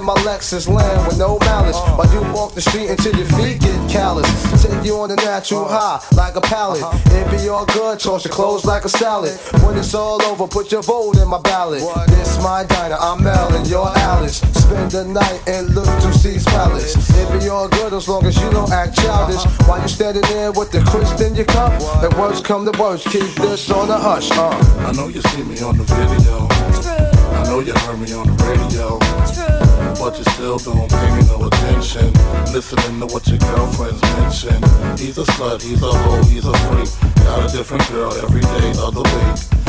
[0.09, 1.77] my Lexus land with no malice.
[1.95, 4.25] While you walk the street until your feet get callous.
[4.63, 6.81] Take you on a natural high like a pallet.
[7.13, 9.37] It be all good, toss your clothes like a salad.
[9.61, 11.83] When it's all over, put your vote in my ballot.
[12.09, 14.37] This my diner, I'm Mel and you're Alice.
[14.37, 16.95] Spend the night and look to C's palace.
[17.15, 19.43] It be all good as long as you don't act childish.
[19.67, 21.71] While you standing there with the crisp in your cup.
[22.03, 24.31] And words come to words, keep this on the hush.
[24.31, 24.49] Uh.
[24.87, 26.47] I know you see me on the video.
[27.37, 28.98] I know you heard me on the radio.
[30.09, 32.11] But you still don't pay me no attention.
[32.51, 34.55] Listening to what your girlfriends mention.
[34.97, 37.15] He's a slut, he's a hoe, he's a freak.
[37.17, 39.68] Got a different girl every day of the week.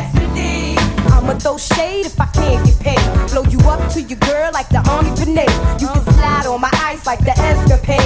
[1.31, 3.31] I'ma throw shade if I can't get paid.
[3.31, 5.47] Blow you up to your girl like the army grenade.
[5.79, 8.03] You can slide on my ice like the escapade.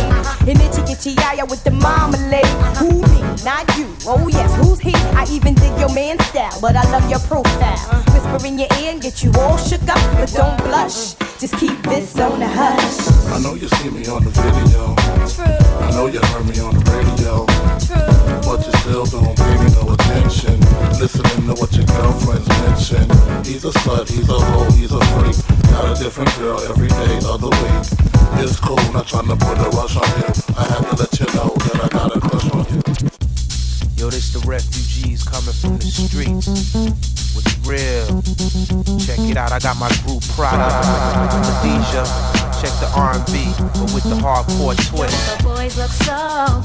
[0.47, 2.45] And itchy itchy yaya with the marmalade.
[2.77, 3.21] Who me?
[3.43, 3.89] Not you.
[4.05, 4.93] Oh yes, who's he?
[5.17, 7.81] I even dig your man style, but I love your profile.
[8.13, 9.97] Whisper in your ear and get you all shook up.
[10.13, 13.07] But don't blush, just keep this on the hush.
[13.33, 14.95] I know you see me on the video.
[15.83, 17.45] I know you heard me on the radio.
[18.45, 20.59] But you still don't pay me no attention.
[20.99, 23.05] Listening to what your girlfriends mention.
[23.43, 25.35] He's a slut, he's a hoe, he's a freak.
[25.71, 28.43] Got a different girl every day of the week.
[28.43, 30.29] It's cool, not trying to put a rush on you.
[30.57, 33.24] I had to let you know that I got a crush on you.
[34.05, 36.45] Yo, this the refugees coming from the streets.
[37.33, 38.21] What's real?
[39.01, 40.69] Check it out, I got my group Prada,
[41.41, 42.05] Khadijah.
[42.61, 45.09] Check the R&B, but with the hardcore twist.
[45.09, 46.13] The boys look so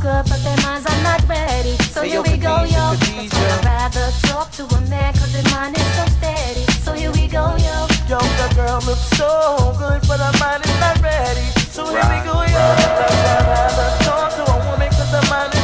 [0.05, 1.81] good, but their minds are not ready.
[1.89, 2.85] So Hey, here yo, we go, Khadijah, yo.
[3.01, 3.41] Khadijah.
[3.41, 6.69] I'd rather talk to a man, cause his mind is so steady.
[6.85, 7.89] So here we go, yo.
[8.05, 11.49] Yo, the girl looks so good, but her mind is not ready.
[11.73, 12.53] So here we go, yo.
[12.53, 15.60] That's why I'd rather talk to a woman, cause her mind is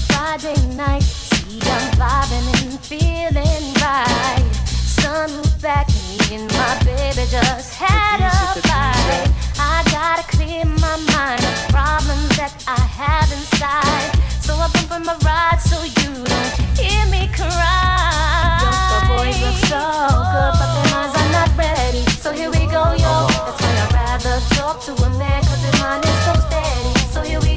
[0.08, 4.50] Friday night, see I'm vibing and feeling right.
[4.56, 9.28] Sun was back, me and my baby just had a fight.
[9.60, 14.12] I gotta clear my mind of problems that I have inside.
[14.42, 18.64] So I bump in my ride so you don't hear me cry.
[18.92, 19.84] the boys look so
[20.32, 22.04] good, but their minds are not ready.
[22.24, 23.12] So here we go, yo.
[23.12, 23.46] Uh-huh.
[23.46, 25.01] That's why I'd rather talk to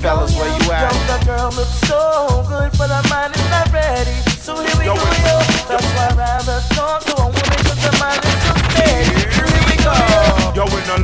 [0.05, 0.93] Fellas, where you at?
[0.93, 4.13] Yo, the girl looks so good, but her mind is not ready.
[4.45, 5.41] So here we Yo, go, yo.
[5.65, 8.44] That's why I'd rather talk to a woman, cause her mind is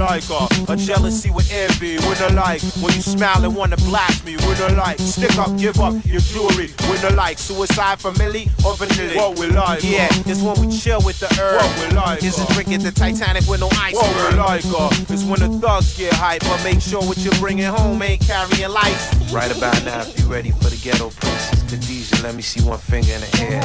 [0.01, 4.37] like her, a jealousy with envy, I like, when you smile and wanna blast me,
[4.41, 9.15] I like, stick up, give up your jewelry, I like, suicide for Millie or vanilla.
[9.17, 11.61] What we like, yeah, it's when we chill with the herb.
[11.63, 13.95] What we like, is it drinking the Titanic with no ice.
[13.95, 17.39] What we like, uh, it's when the thugs get hype, but make sure what you're
[17.39, 19.33] bringing home ain't carrying lights.
[19.33, 22.79] Right about now, if you ready for the ghetto princess, Khadijah, let me see one
[22.79, 23.63] finger in the air.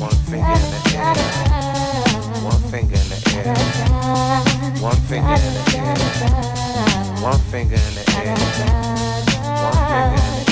[0.00, 1.61] One finger in the air.
[2.72, 3.44] One finger in the air.
[4.80, 5.92] One finger in the air.
[7.20, 8.32] One finger in the air.
[8.32, 9.34] One finger in the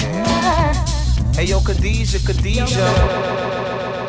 [0.05, 1.35] air.
[1.35, 4.00] Hey yo, Khadijah, Khadijah.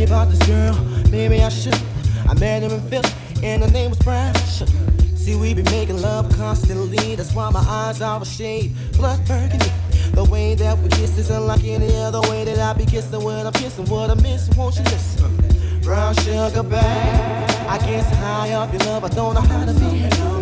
[0.00, 0.74] About this girl,
[1.10, 1.78] maybe I should.
[2.26, 3.10] I met him in Philly,
[3.42, 4.34] and her name was Brown.
[4.34, 9.70] See, we be making love constantly, that's why my eyes are a shade blood burgundy.
[10.14, 13.46] The way that we kiss is unlike any other way that I be kissing when
[13.46, 14.48] I'm kissing what I miss.
[14.56, 15.80] Won't you listen?
[15.82, 16.82] Brown sugar, babe.
[17.68, 20.41] I guess high up your love, I don't know how to be.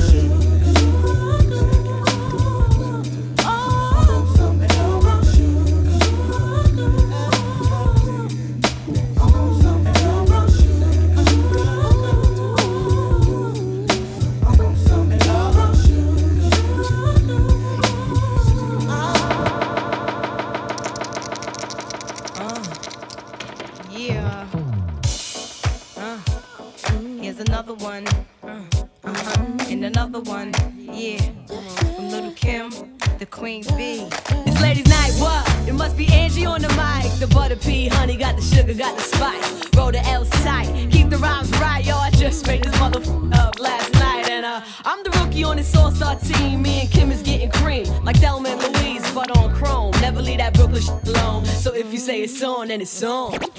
[53.03, 53.50] On,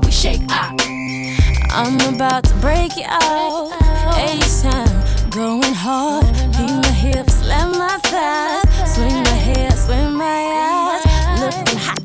[0.00, 0.74] while we shake up.
[1.70, 3.70] I'm about to break it out.
[4.16, 6.24] A time, going hard.
[6.56, 8.94] Keep my hips, slam my thighs.
[8.94, 11.04] Swing my hair, swing my eyes.
[11.40, 12.00] Looking hot,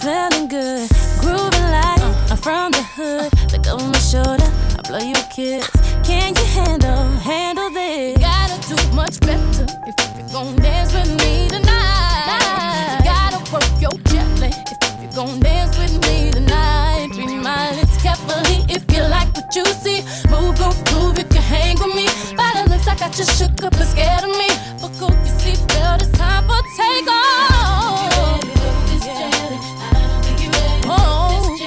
[0.00, 0.88] smelling good.
[1.20, 2.00] Grooving like
[2.30, 3.30] I'm from the hood.
[3.52, 4.48] Look over my shoulder,
[4.78, 5.68] I blow you a kiss.
[6.02, 8.18] Can you handle, handle this?
[8.18, 12.98] You gotta do much better if you're gonna dance with me tonight.
[12.98, 15.53] You gotta work your jelly if you're gonna dance.
[23.04, 24.48] Got you shook up and scared of me.
[24.80, 27.12] Buckle your seatbelt, it's time for takeoff.
[30.86, 31.58] Oh,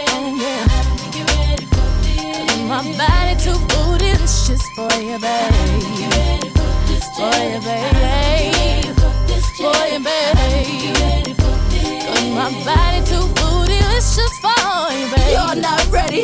[2.67, 4.17] My body too booty
[4.73, 5.53] for you, babe.
[7.15, 8.97] For you, babe.
[9.57, 11.37] For you, babe.
[12.33, 13.77] My body too booty
[14.41, 15.33] for you, babe.
[15.33, 16.23] You're not ready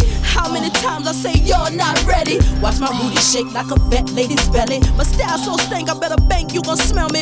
[0.54, 2.38] many times I say you're not ready?
[2.62, 4.80] Watch my booty shake like a fat lady's belly.
[4.96, 7.22] My style so stank, I better bank you gon' smell me.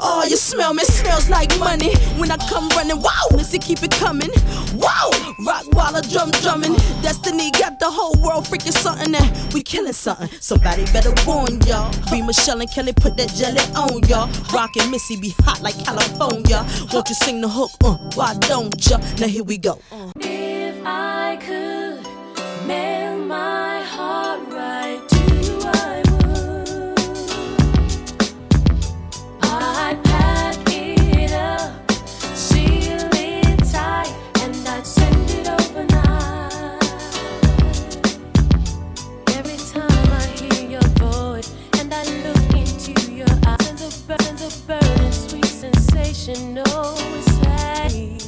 [0.00, 1.94] Oh, you smell me, smells like money.
[2.18, 4.30] When I come running, wow, Missy keep it coming.
[4.74, 5.10] Wow,
[5.46, 6.74] rock while I drum drumming.
[7.02, 10.28] Destiny got the whole world freaking something that we killing something.
[10.40, 11.92] Somebody better warn y'all.
[12.10, 14.28] Be Michelle and Kelly, put that jelly on y'all.
[14.52, 16.66] Rockin' Missy be hot like California.
[16.92, 17.70] Won't you sing the hook?
[17.84, 18.98] Uh, why don't ya?
[19.20, 19.78] Now here we go.
[19.92, 20.10] Uh.
[20.16, 21.21] If I
[44.16, 46.54] burn, the burning sweet sensation.
[46.54, 48.21] No, it's like.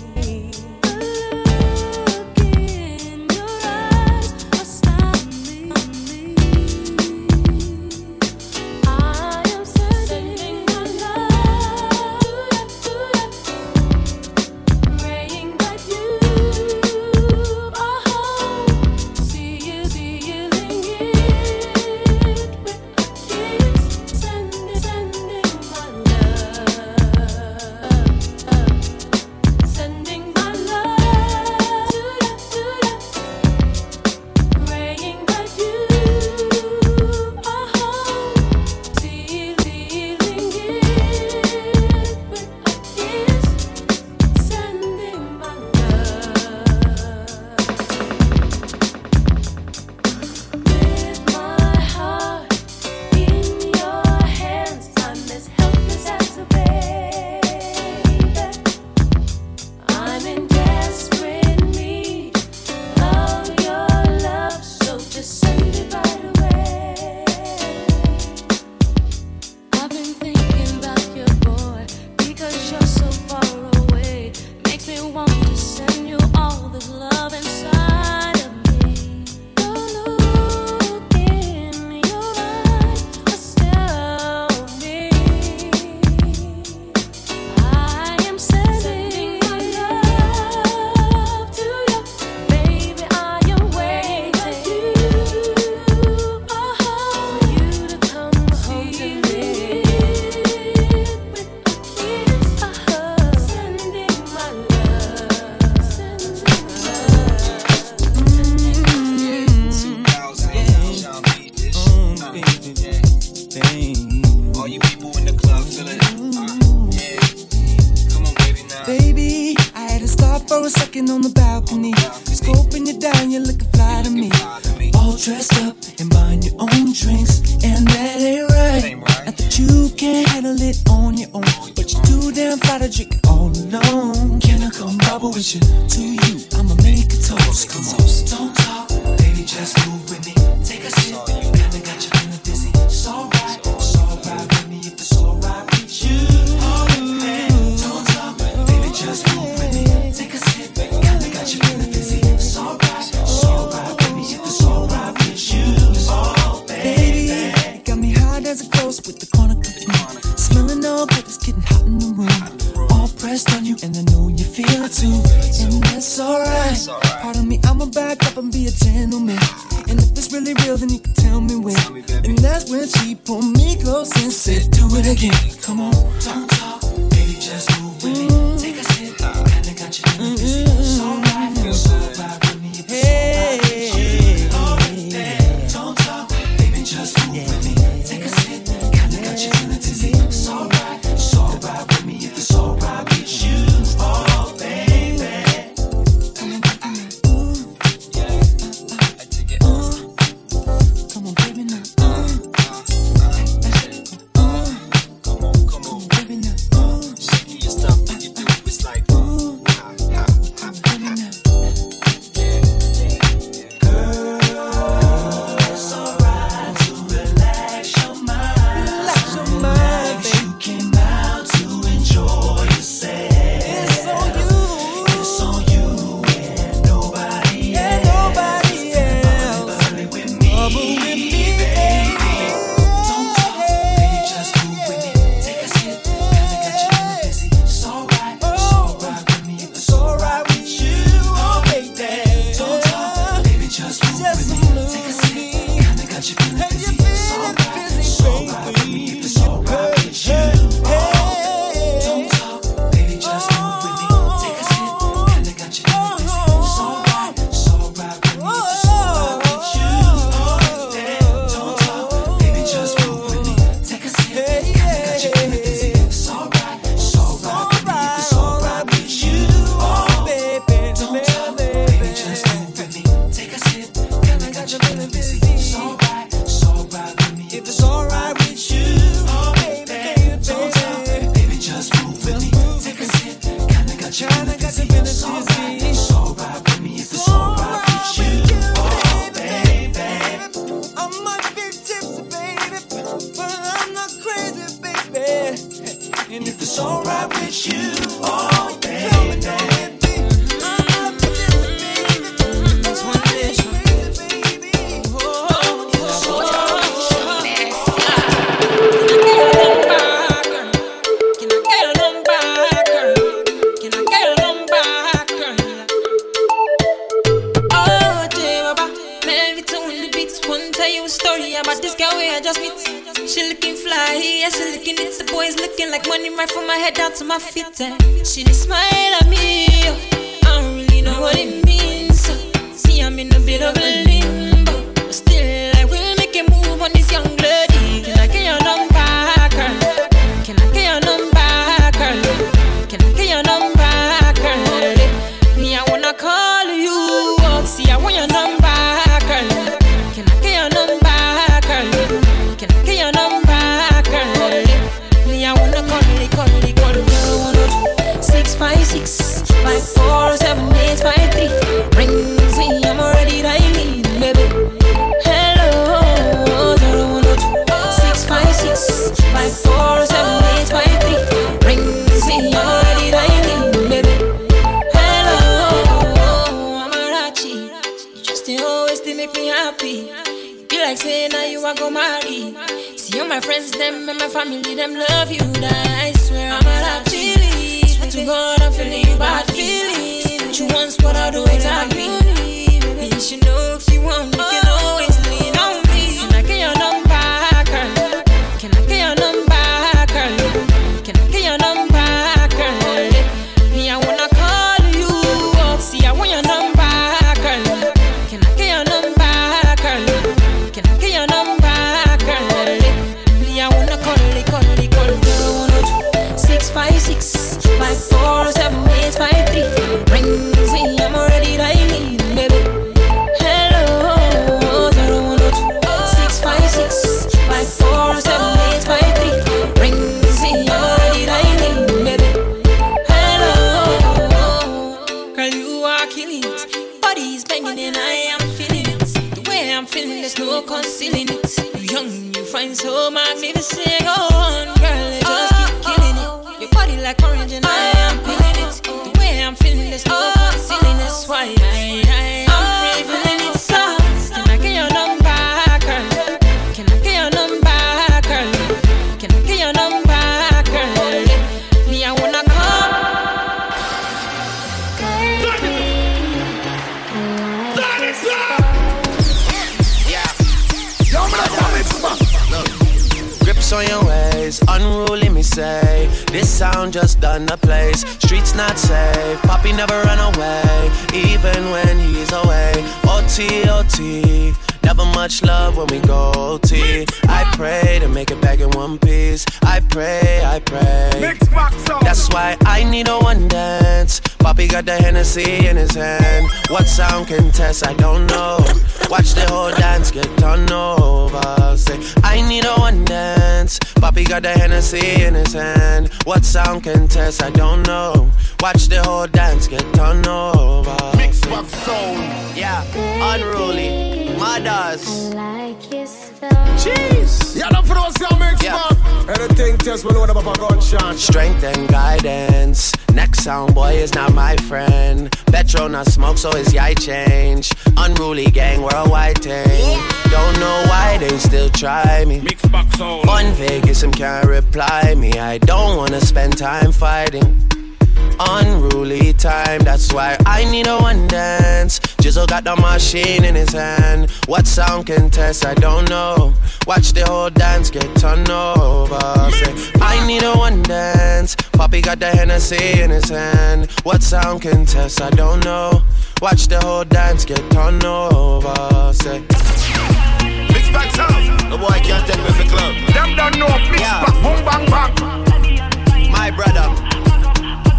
[544.55, 545.67] What sound can test?
[545.67, 546.55] I don't know.
[546.87, 549.51] Watch the whole dance get turned over.
[549.51, 551.57] Say, I need a one dance.
[551.73, 553.91] Poppy got the Hennessy in his hand.
[554.05, 555.21] What sound can test?
[555.21, 556.03] I don't know.
[556.41, 559.13] Watch the whole dance get turned over.
[559.13, 559.41] Say.
[559.41, 561.73] Mix back sound.
[561.73, 562.95] The boy can't take me the club.
[563.13, 563.77] Them don't know.
[563.91, 564.25] Mix yeah.
[564.25, 566.31] back, boom, bang, bang.
[566.31, 566.95] My brother.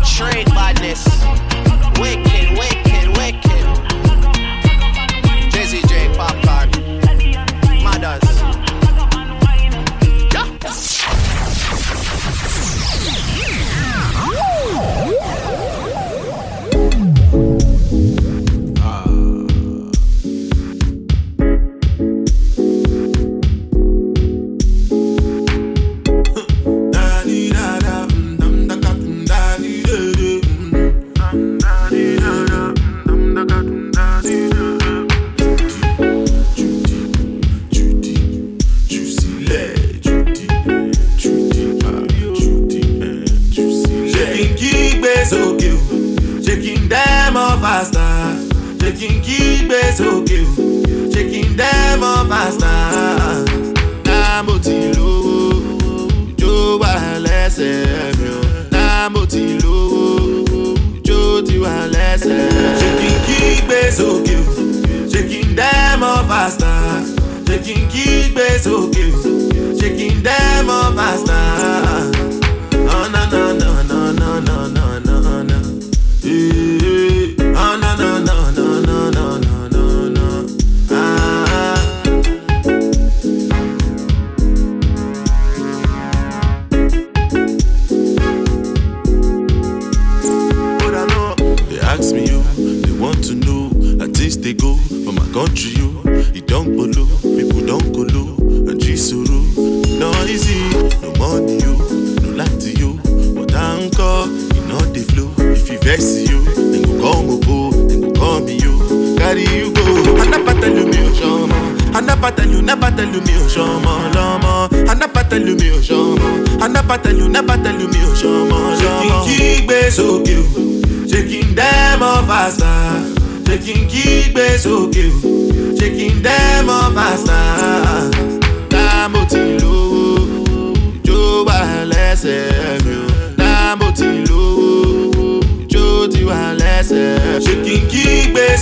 [0.05, 1.03] Trade badness.
[1.99, 2.24] Wake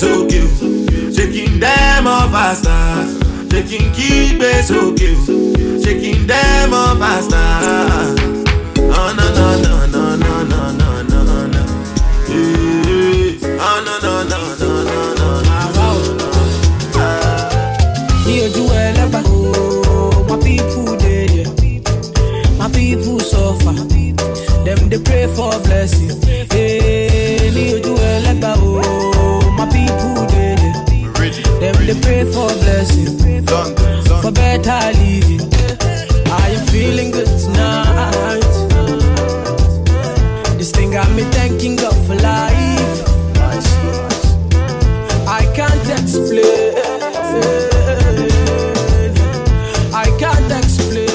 [0.01, 0.47] sókè o,
[1.15, 2.77] ṣé kí n dẹ́mọ̀ fásità?
[3.51, 5.35] Ṣé kí n kígbe sókè o,
[5.83, 6.23] ṣé kí n?
[8.95, 11.63] Oh, no, no, no, no, no, no, no.
[12.29, 14.69] Eh, oh, no, no, no, no,
[15.19, 15.83] no, no, no.
[18.25, 18.63] ní ojú
[20.29, 21.45] my people dey
[22.59, 23.75] my people suffer
[24.65, 26.11] dem dey pray for blessing
[34.65, 35.41] living
[36.31, 38.41] I am feeling good tonight
[40.57, 43.03] this thing got me thanking God for life
[45.27, 46.73] I can't explain
[49.95, 51.09] I can't explain.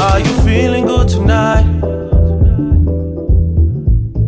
[0.00, 1.66] Are you feeling good tonight?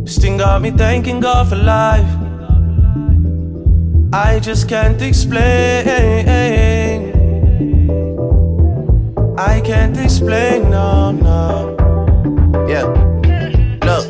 [0.05, 2.16] This thing got me thanking God for life.
[4.37, 5.39] I just can't explain.
[9.39, 11.75] I can't explain, no, no.
[12.69, 12.85] Yeah.
[13.83, 14.07] Look,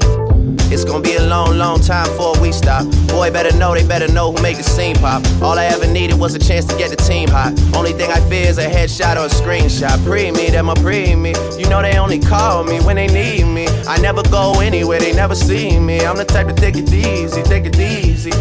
[0.73, 2.87] it's gonna be a long, long time before we stop.
[3.07, 5.25] Boy, better know, they better know who made the scene pop.
[5.41, 7.53] All I ever needed was a chance to get the team hot.
[7.73, 10.05] Only thing I fear is a headshot or a screenshot.
[10.05, 11.35] Pre me, them a pre me.
[11.57, 13.69] You know they only call me when they need me.
[13.87, 16.01] I never go anywhere, they never see me.
[16.05, 18.33] I'm the type to take it easy, take it easy.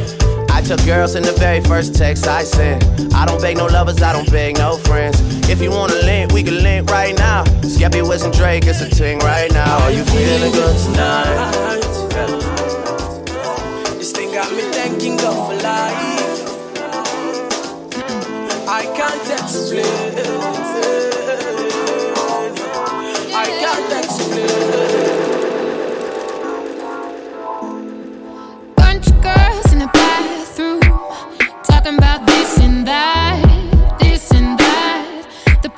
[0.66, 3.14] I took girls in the very first text I sent.
[3.14, 5.22] I don't beg no lovers, I don't beg no friends.
[5.48, 7.44] If you wanna link, we can link right now.
[7.62, 9.78] Skepta, Wiz, and Drake, it's a ting right now.
[9.84, 11.82] Are you feeling good tonight?
[14.00, 16.42] This thing got me thanking God for life.
[18.68, 20.05] I can't explain.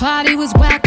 [0.08, 0.87] Party was whack,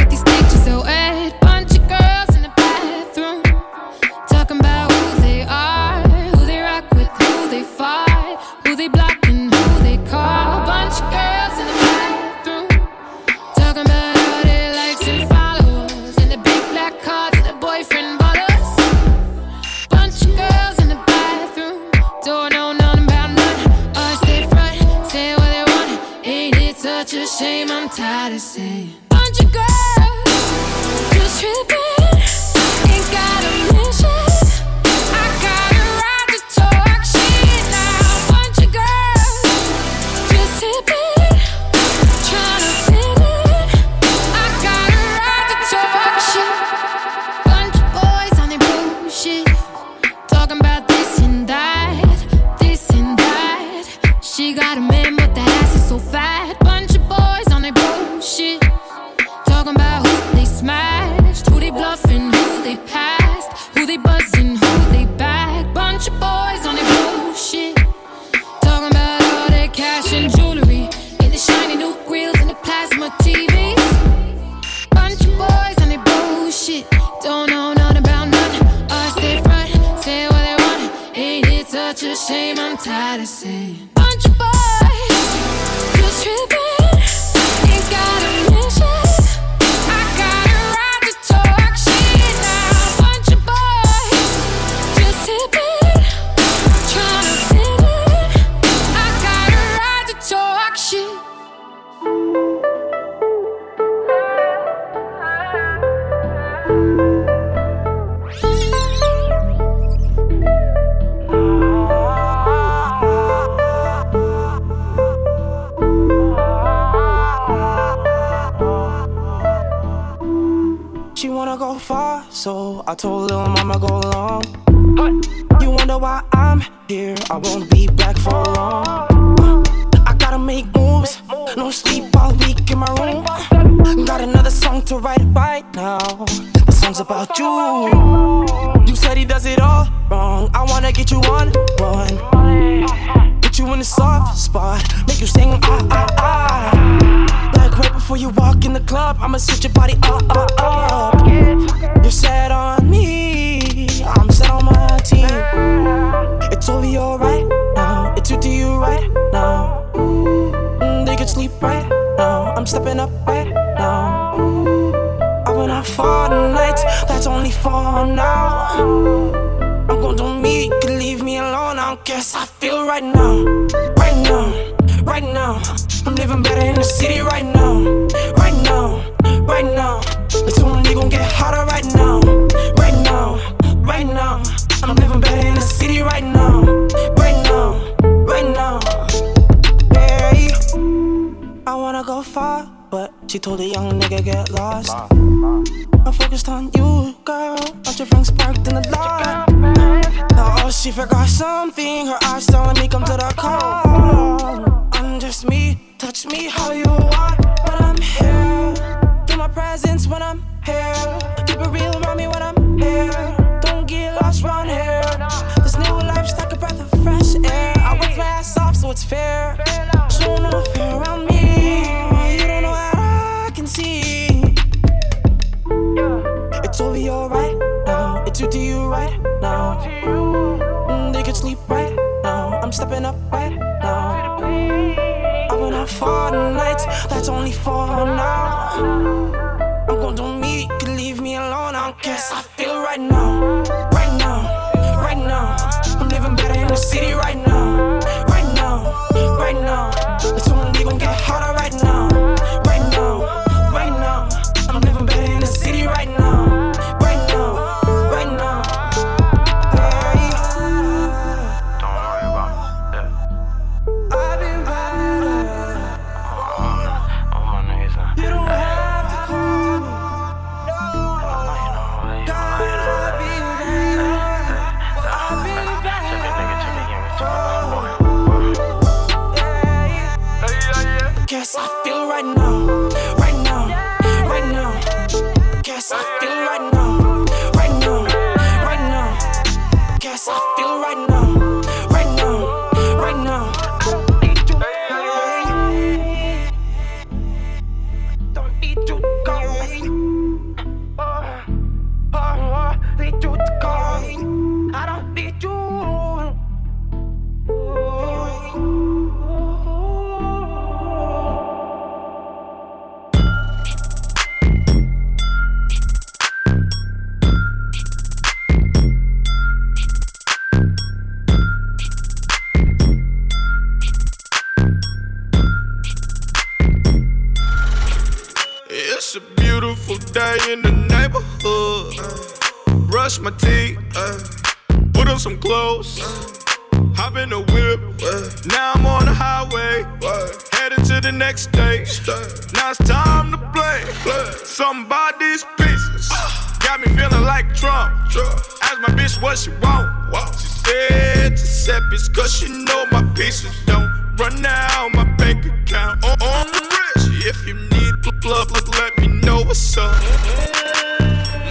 [349.31, 349.87] what she want.
[350.11, 350.27] Wow.
[350.33, 354.89] She said Giuseppe's cause she know my pieces don't run out.
[354.93, 357.27] My bank account on, on the rich.
[357.31, 359.95] If you need the plug, look, let me know what's up.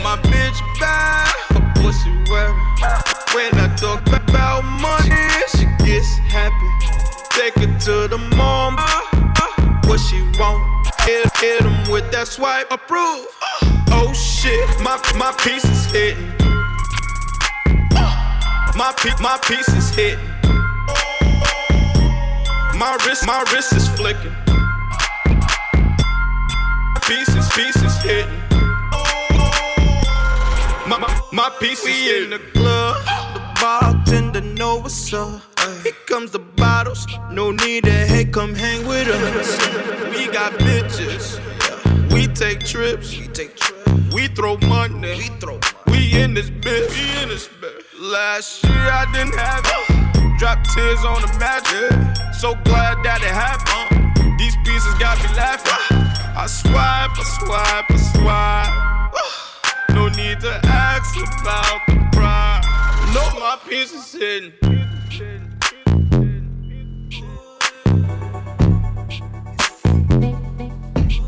[0.03, 2.59] My bitch bad, her pussy wearing.
[3.33, 5.15] When I talk about money,
[5.55, 6.71] she gets happy.
[7.31, 10.59] Take it to the mom, uh, what she want.
[11.03, 13.25] Hit, hit him with that swipe, approve.
[13.91, 16.39] Oh shit, my, my piece is hitting
[18.79, 20.25] my pe- my piece is hitting.
[22.79, 24.31] My wrist, my wrist is flicking.
[27.05, 28.31] Pieces, pieces hitting.
[30.87, 32.95] My, my, my piece we is in the club.
[33.33, 35.41] The bartender know what's up.
[35.83, 37.05] Here comes the bottles.
[37.31, 39.57] No need to hey, come hang with us.
[40.15, 41.37] We got bitches.
[42.13, 43.17] We take trips.
[43.17, 44.13] We take trips.
[44.13, 45.17] We throw money.
[45.17, 45.59] We throw.
[45.59, 46.11] Money.
[46.13, 46.89] We in this bitch.
[46.91, 47.78] We in this bitch.
[47.99, 50.39] Last year I didn't have it.
[50.39, 51.91] Drop tears on the magic.
[52.33, 54.39] So glad that it happened.
[54.39, 56.07] These pieces got me laughing.
[56.33, 59.95] I swipe, I swipe, I swipe.
[59.95, 62.63] No need to ask about the pride.
[63.13, 64.53] Know my pieces in.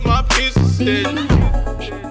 [0.05, 2.10] My pieces in.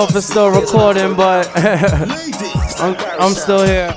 [0.00, 1.50] know if it's still recording, but
[2.80, 3.94] I'm, I'm still here.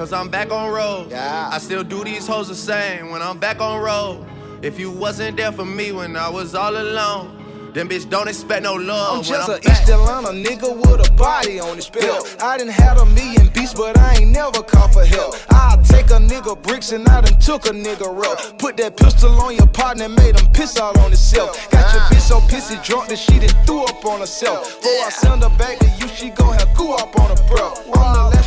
[0.00, 1.10] Cause I'm back on road.
[1.10, 1.50] Yeah.
[1.52, 4.24] I still do these hoes the same when I'm back on road.
[4.62, 8.62] If you wasn't there for me when I was all alone, then bitch don't expect
[8.62, 9.18] no love.
[9.18, 12.34] I'm just I'm a East Atlanta nigga with a body on his belt.
[12.40, 15.34] I done had a million beats, but I ain't never called for help.
[15.50, 18.58] I'll take a nigga bricks and I done took a nigga rope.
[18.58, 21.70] Put that pistol on your partner, made him piss all on himself.
[21.70, 24.80] Got your bitch so pissy drunk that she done threw up on herself.
[24.80, 27.90] Before I send her back to you, she gon' have goo up on her bro.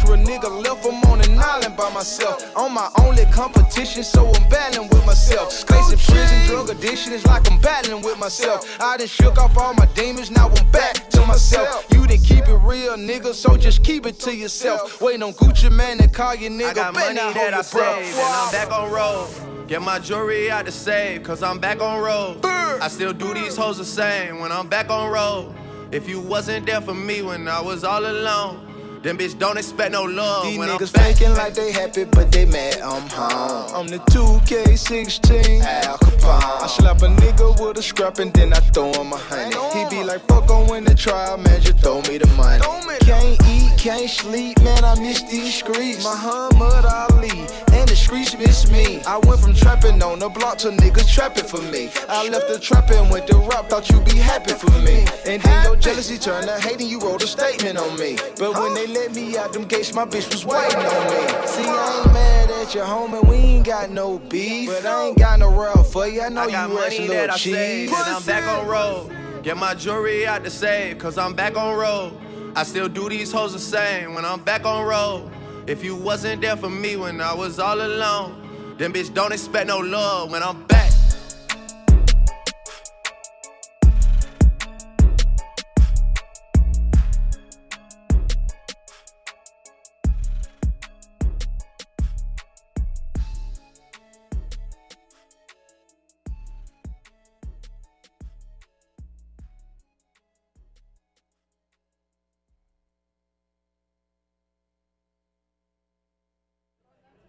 [0.03, 2.51] I'm the last real nigga left, I'm on an island by myself.
[2.55, 5.53] I'm my only competition, so I'm battling with myself.
[5.53, 8.77] Facing prison, drug addiction, it's like I'm battling with myself.
[8.79, 11.85] I done shook off all my demons, now I'm back to myself.
[11.91, 15.01] You didn't keep it real, nigga, so just keep it to yourself.
[15.01, 16.69] Waiting on Gucci Mane to call you nigga.
[16.69, 19.67] I got money that I your saved and I'm back on road.
[19.67, 22.45] Get my jewelry out to safe, cause I'm back on road.
[22.45, 25.53] I still do these hoes the same when I'm back on road.
[25.91, 28.72] If you wasn't there for me when I was all alone,
[29.03, 32.31] then bitch don't expect no love These when niggas I'm faking like they happy, but
[32.31, 33.75] they mad I'm home.
[33.75, 38.91] I'm the 2K16 Al I slap a nigga with a scrap and then I throw
[38.93, 39.55] him a honey.
[39.77, 42.63] He be like, fuck on when the trial, man, just throw me the money.
[43.01, 46.03] Can't eat, can't sleep, man, I miss these streets.
[46.03, 49.01] Muhammad Ali, and the streets miss me.
[49.05, 51.89] I went from trapping on the block to niggas trapping for me.
[52.07, 55.05] I left the trapping with the rap, thought you'd be happy for me.
[55.27, 58.17] And then your jealousy turned to hating, you wrote a statement on me.
[58.37, 61.47] But when they let me out them gates, my bitch was waiting on me.
[61.47, 64.69] See, I ain't mad at your homie, we ain't got no beef.
[64.69, 67.29] But I ain't got no rub for you, I know I got you money that
[67.31, 69.15] I saved and I'm back on road.
[69.43, 72.13] Get my jewelry out to safe, cause I'm back on road.
[72.55, 75.31] I still do these hoes the same when I'm back on road.
[75.67, 79.67] If you wasn't there for me when I was all alone, then bitch don't expect
[79.67, 80.92] no love when I'm back.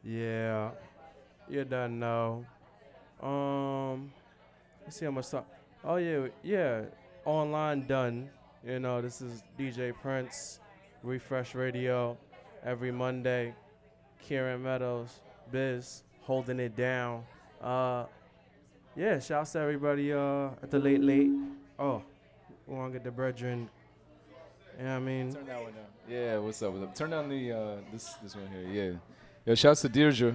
[0.04, 0.70] Yeah,
[1.48, 2.44] you done know.
[3.22, 4.12] Um,
[4.82, 5.44] let's see how much time.
[5.82, 6.82] Oh yeah, yeah.
[7.24, 8.28] Online done.
[8.66, 10.60] You know, this is DJ Prince,
[11.02, 12.18] Refresh Radio,
[12.64, 13.54] every Monday.
[14.20, 15.20] Kieran Meadows,
[15.52, 17.24] Biz, holding it down.
[17.62, 18.04] Uh,
[18.96, 19.18] yeah.
[19.18, 21.30] Shouts to everybody uh at the late late.
[21.78, 22.02] Oh,
[22.66, 23.70] we want to get the brethren.
[24.78, 25.32] Know I mean?
[25.32, 25.84] Turn that one down.
[26.08, 26.72] Yeah, what's up?
[26.72, 26.94] What's up?
[26.94, 28.92] Turn down the uh, this this one here.
[28.92, 29.13] Yeah.
[29.46, 30.34] Yo, shouts to Deirdre.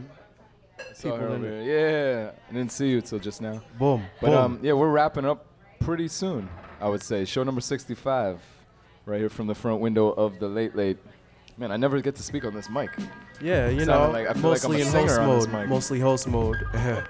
[0.94, 1.62] Saw her over here.
[1.64, 3.62] Yeah, I didn't see you till just now.
[3.78, 4.38] Boom, But boom.
[4.38, 5.46] um, yeah, we're wrapping up
[5.80, 6.48] pretty soon.
[6.80, 8.40] I would say show number 65,
[9.06, 10.98] right here from the front window of the late late.
[11.58, 12.90] Man, I never get to speak on this mic.
[13.42, 15.68] Yeah, you know, like, I feel mostly like in host mode.
[15.70, 16.58] Mostly host mode.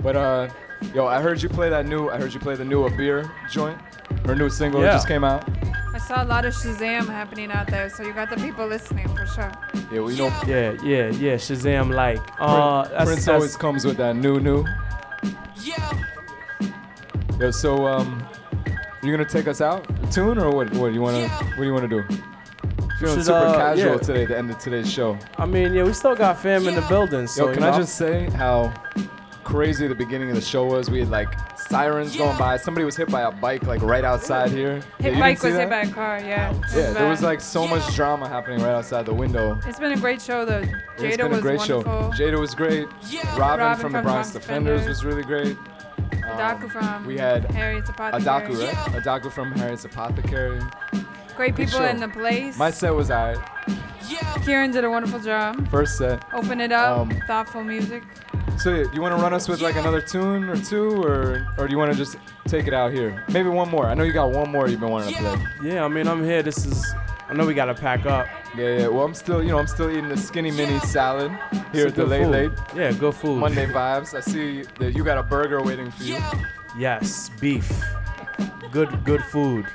[0.00, 0.48] But uh,
[0.92, 2.10] yo, I heard you play that new.
[2.10, 3.78] I heard you play the new A Beer joint.
[4.26, 4.92] Her new single Yeah.
[4.92, 5.48] just came out.
[5.94, 9.06] I saw a lot of Shazam happening out there, so you got the people listening
[9.14, 9.52] for sure.
[9.92, 11.36] Yeah, we know, yeah, yeah, yeah.
[11.36, 12.18] Shazam like.
[12.40, 14.64] Uh, Prin- that's, Prince that's, always comes with that new new.
[15.62, 16.02] Yeah.
[17.38, 18.26] Yo, so um,
[19.04, 20.72] you gonna take us out tune or what?
[20.74, 21.28] What do you wanna?
[21.28, 22.02] What do you wanna do?
[22.98, 23.98] Feeling Should, super uh, casual yeah.
[23.98, 24.26] today.
[24.26, 25.16] The end of today's show.
[25.38, 27.28] I mean, yeah, we still got fam in the building.
[27.28, 28.74] So Yo, can you I just say how
[29.44, 30.90] crazy the beginning of the show was?
[30.90, 32.56] We had like sirens going by.
[32.56, 34.82] Somebody was hit by a bike like right outside here.
[34.98, 36.52] Yeah, Hit you bike was hit by a car, yeah.
[36.74, 39.58] Yeah, there was like so much drama happening right outside the window.
[39.66, 40.58] It's been a great show though.
[40.62, 42.12] it's Jada been was a great wonderful.
[42.12, 42.24] show.
[42.24, 42.86] Jada was great.
[43.36, 44.88] Robin, Robin from the from Bronx Bronx Defenders Defenders.
[44.88, 45.56] was really great.
[46.24, 48.22] Adaku um, from we had Harriet's Apothecary.
[48.24, 49.02] Adaku, right?
[49.02, 50.60] Adaku from Harriet's Apothecary.
[51.36, 51.86] Great Good people show.
[51.86, 52.56] in the place.
[52.56, 53.38] My set was alright.
[54.44, 55.68] Kieran did a wonderful job.
[55.70, 56.22] First set.
[56.34, 58.02] Open it up, Um, thoughtful music.
[58.58, 61.66] So do you want to run us with like another tune or two, or or
[61.66, 63.24] do you want to just take it out here?
[63.32, 63.86] Maybe one more.
[63.86, 65.46] I know you got one more you've been wanting to play.
[65.64, 66.42] Yeah, I mean, I'm here.
[66.42, 66.94] This is.
[67.28, 68.26] I know we gotta pack up.
[68.56, 68.86] Yeah, yeah.
[68.88, 71.32] Well, I'm still, you know, I'm still eating the skinny mini salad
[71.72, 72.30] here at the late food.
[72.30, 72.52] late.
[72.76, 73.38] Yeah, good food.
[73.40, 74.14] Monday vibes.
[74.14, 76.18] I see that you got a burger waiting for you.
[76.78, 77.68] Yes, beef.
[78.70, 79.66] Good, good food.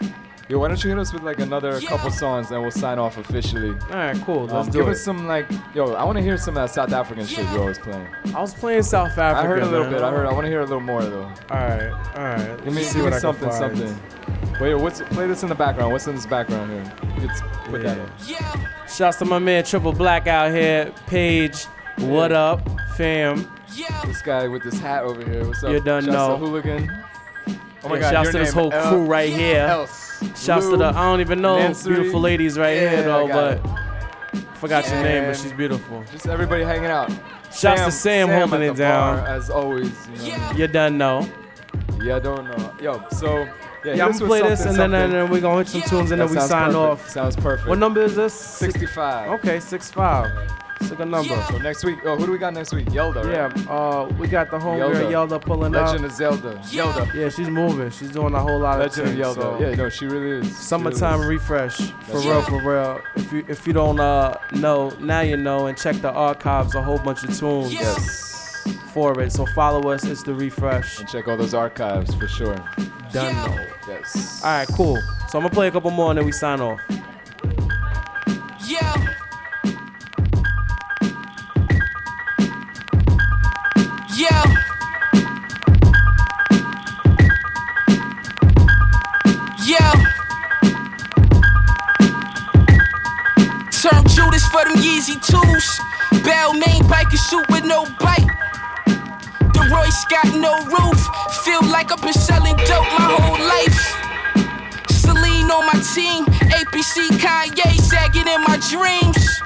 [0.50, 3.18] Yo, why don't you hit us with like another couple songs, and we'll sign off
[3.20, 3.70] officially.
[3.70, 4.42] All right, cool.
[4.48, 4.92] Let's Um, do give it.
[4.94, 5.46] us some like,
[5.76, 8.08] yo, I want to hear some of that South African shit you're always playing.
[8.36, 9.44] I was playing South Africa.
[9.44, 9.94] I heard a little man.
[9.94, 10.02] bit.
[10.02, 10.26] I heard.
[10.26, 11.26] I want to hear a little more though.
[11.52, 12.40] All right, all right.
[12.40, 13.78] Let me, Let's see give what me I can something, find.
[13.78, 14.60] something.
[14.60, 15.92] Wait, what's play this in the background?
[15.92, 16.94] What's in this background here?
[17.28, 18.10] Let's put that in.
[18.88, 20.92] Shouts to my man Triple Black out here.
[21.06, 21.66] Paige,
[22.00, 23.48] what up, fam?
[23.76, 23.86] Yeah.
[24.04, 25.46] This guy with this hat over here.
[25.46, 25.70] What's up?
[25.72, 26.30] You done Shouts know.
[26.32, 26.90] to Hooligan.
[27.84, 28.12] Oh my Yeah, God!
[28.12, 29.60] shouts your to this whole El- crew right here.
[29.68, 30.08] Else.
[30.36, 31.90] Shouts to the I don't even know Nancy.
[31.90, 33.58] beautiful ladies right Yeah, here though, I but
[34.34, 34.40] it.
[34.56, 36.04] forgot your name, but she's beautiful.
[36.12, 37.12] Just everybody hanging out.
[37.54, 39.18] Shouts to Sam holding it down.
[39.18, 39.92] bar, as always.
[40.24, 40.52] You, know.
[40.56, 41.28] You done know.
[42.02, 42.74] Yeah, I don't know.
[42.82, 43.40] Yo, so
[43.86, 45.82] yeah, Yeah, I'm gonna play this and something, then, and then we're gonna hit some
[45.82, 46.76] tunes and That then we sign perfect.
[46.76, 47.10] off.
[47.10, 47.68] Sounds perfect.
[47.68, 48.34] What number is this?
[48.34, 49.32] 65.
[49.40, 50.28] Okay, six five.
[50.82, 51.36] It's a good number.
[51.50, 52.88] So next week, oh, who do we got next week?
[52.88, 53.56] Yelda, right?
[53.58, 56.12] Yeah, uh, we got the homegirl Yelda pulling Legend up.
[56.12, 56.54] of Zelda.
[56.66, 57.14] Yelda.
[57.14, 57.90] Yeah, she's moving.
[57.92, 59.38] She's doing a whole lot Legend of of things.
[59.38, 59.42] Yelda.
[59.60, 60.58] so- Yeah, no, she really is.
[60.58, 61.42] Summertime really is.
[61.42, 63.02] refresh for That's real, for real.
[63.18, 66.74] If you if you don't uh know, now you know, and check the archives.
[66.76, 67.74] A whole bunch of tunes.
[67.74, 68.26] Yes.
[68.94, 70.04] For it, so follow us.
[70.06, 71.00] It's the refresh.
[71.00, 72.56] And check all those archives for sure.
[73.12, 73.34] Done.
[73.36, 73.66] know.
[73.88, 74.42] Yes.
[74.44, 74.98] All right, cool.
[75.30, 76.80] So I'm gonna play a couple more and then we sign off.
[76.90, 76.96] Yeah.
[78.68, 78.99] Yeah.
[94.60, 95.68] For them Yeezy tools.
[96.26, 98.28] Balmain bike and shoot with no bite.
[99.56, 101.00] The Royce got no roof.
[101.46, 103.80] Feel like I've been selling dope my whole life.
[104.92, 106.26] Celine on my team.
[106.52, 109.40] APC Kanye sagging in my dreams.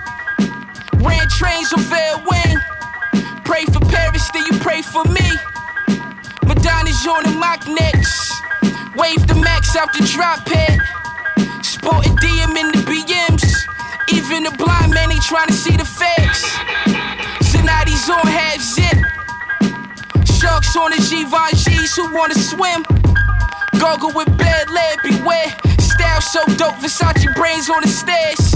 [1.05, 2.57] Ran trains on fair wing.
[3.45, 5.29] Pray for Paris, then you pray for me.
[6.47, 8.33] Madonna's on the mock necks.
[8.95, 10.79] Wave the max out the drop head.
[11.63, 13.12] Sporting DM in the BMs.
[15.23, 16.43] Trying to see the facts.
[17.47, 18.99] Zanotti's on half zip.
[20.35, 22.83] Sharks on the Givenchy's who wanna swim.
[23.79, 25.55] Goggle with bad lead, beware.
[25.79, 28.53] Style so dope, Versace brains on the stairs.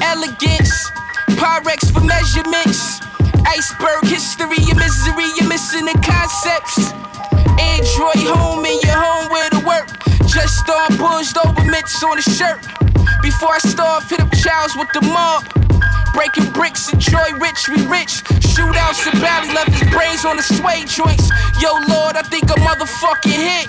[0.00, 0.90] Elegance,
[1.36, 3.00] Pyrex for measurements.
[3.44, 6.92] Iceberg history, your misery, you're missing the concepts.
[7.60, 9.88] Android home in your home where to work.
[10.26, 12.60] Just on buzzed over mitts on the shirt.
[13.20, 15.44] Before I starve, hit up Charles with the mob.
[16.14, 18.22] Breaking bricks, enjoy rich, we rich.
[18.52, 21.30] Shootouts in Bally left his brains on the sway joints.
[21.60, 23.68] Yo, Lord, I think a motherfucking hit.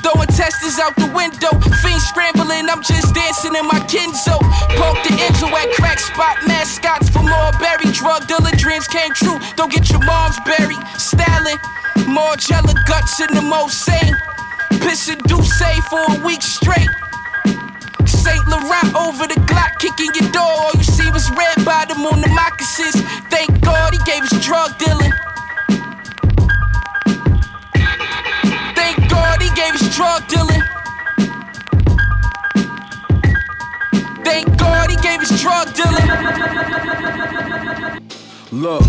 [0.00, 1.52] Throwing testers out the window,
[1.82, 4.40] fiends scrambling, I'm just dancing in my Kenzo.
[4.80, 9.38] Poke the Enzo at crack spot mascots for Marbury drug dealer dreams came true.
[9.56, 10.80] Don't get your moms buried.
[10.96, 11.58] Stalin,
[12.06, 12.36] more
[12.86, 14.16] guts in the most sane.
[14.80, 16.88] Pissing Douce for a week straight.
[18.20, 20.42] Saint Laurent over the Glock, kicking your door.
[20.44, 23.00] All you see was red bottom on the moccasins.
[23.30, 25.12] Thank God he gave us drug dealing.
[28.76, 30.62] Thank God he gave us drug dealing.
[34.22, 36.06] Thank God he gave us drug dealing.
[38.52, 38.84] Look,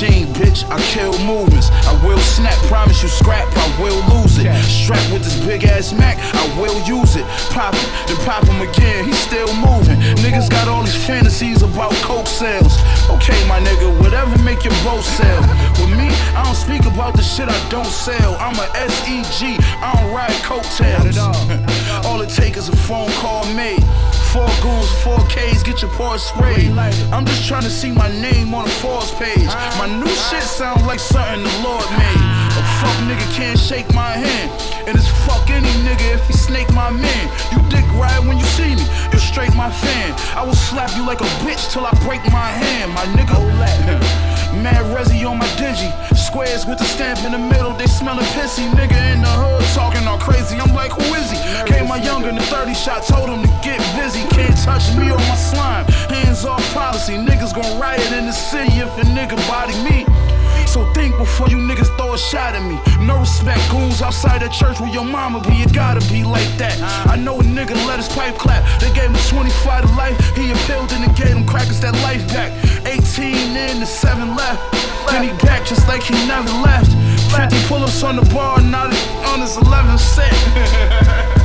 [0.00, 1.68] machine, bitch, I kill movements.
[1.84, 4.48] I will snap, promise you scrap, I will lose it.
[4.64, 7.24] Strapped with this big ass Mac, I will use it.
[7.50, 10.00] Pop him, then pop him again, he's still moving.
[10.24, 12.78] Niggas got all these fantasies about coke sales.
[13.10, 15.40] Okay, my nigga, whatever make your boat sail.
[15.76, 18.36] With me, I don't speak about the shit I don't sell.
[18.40, 21.18] I'm a SEG, I don't ride coattails.
[22.06, 23.84] all it take is a phone call made.
[24.32, 26.70] Four goons, four Ks, get your paws sprayed.
[27.12, 29.46] I'm just trying to see my name on the Forbes page.
[29.78, 32.39] My new shit sounds like something the Lord made.
[32.80, 34.50] Fuck nigga can't shake my hand.
[34.88, 37.24] And it's fuck any nigga if he snake my man.
[37.52, 40.14] You dick ride when you see me, you straight my fan.
[40.34, 43.36] I will slap you like a bitch till I break my hand, my nigga.
[44.62, 45.90] Mad Resi on my digi.
[46.16, 48.68] Squares with the stamp in the middle, they smellin' pissy.
[48.72, 50.56] Nigga in the hood talking all crazy.
[50.56, 51.38] I'm like, who is he?
[51.64, 54.26] Came my younger the 30 shot, told him to get busy.
[54.28, 55.86] Can't touch me or my slime.
[56.08, 57.14] Hands off policy.
[57.14, 60.29] Niggas gon' riot in the city if a nigga body me.
[60.70, 62.78] So think before you niggas throw a shot at me.
[63.04, 65.66] No respect, goons outside the church where your mama be.
[65.66, 66.78] It gotta be like that.
[67.10, 68.62] I know a nigga let his pipe clap.
[68.78, 69.50] They gave him 25
[69.82, 70.16] to life.
[70.36, 72.54] He appealed and gave him crackers that life back.
[72.86, 74.62] 18 in, the 7 left.
[75.10, 76.94] Then he back just like he never left.
[77.34, 78.94] 50 pull ups on the bar, not
[79.26, 81.36] on his 11 set.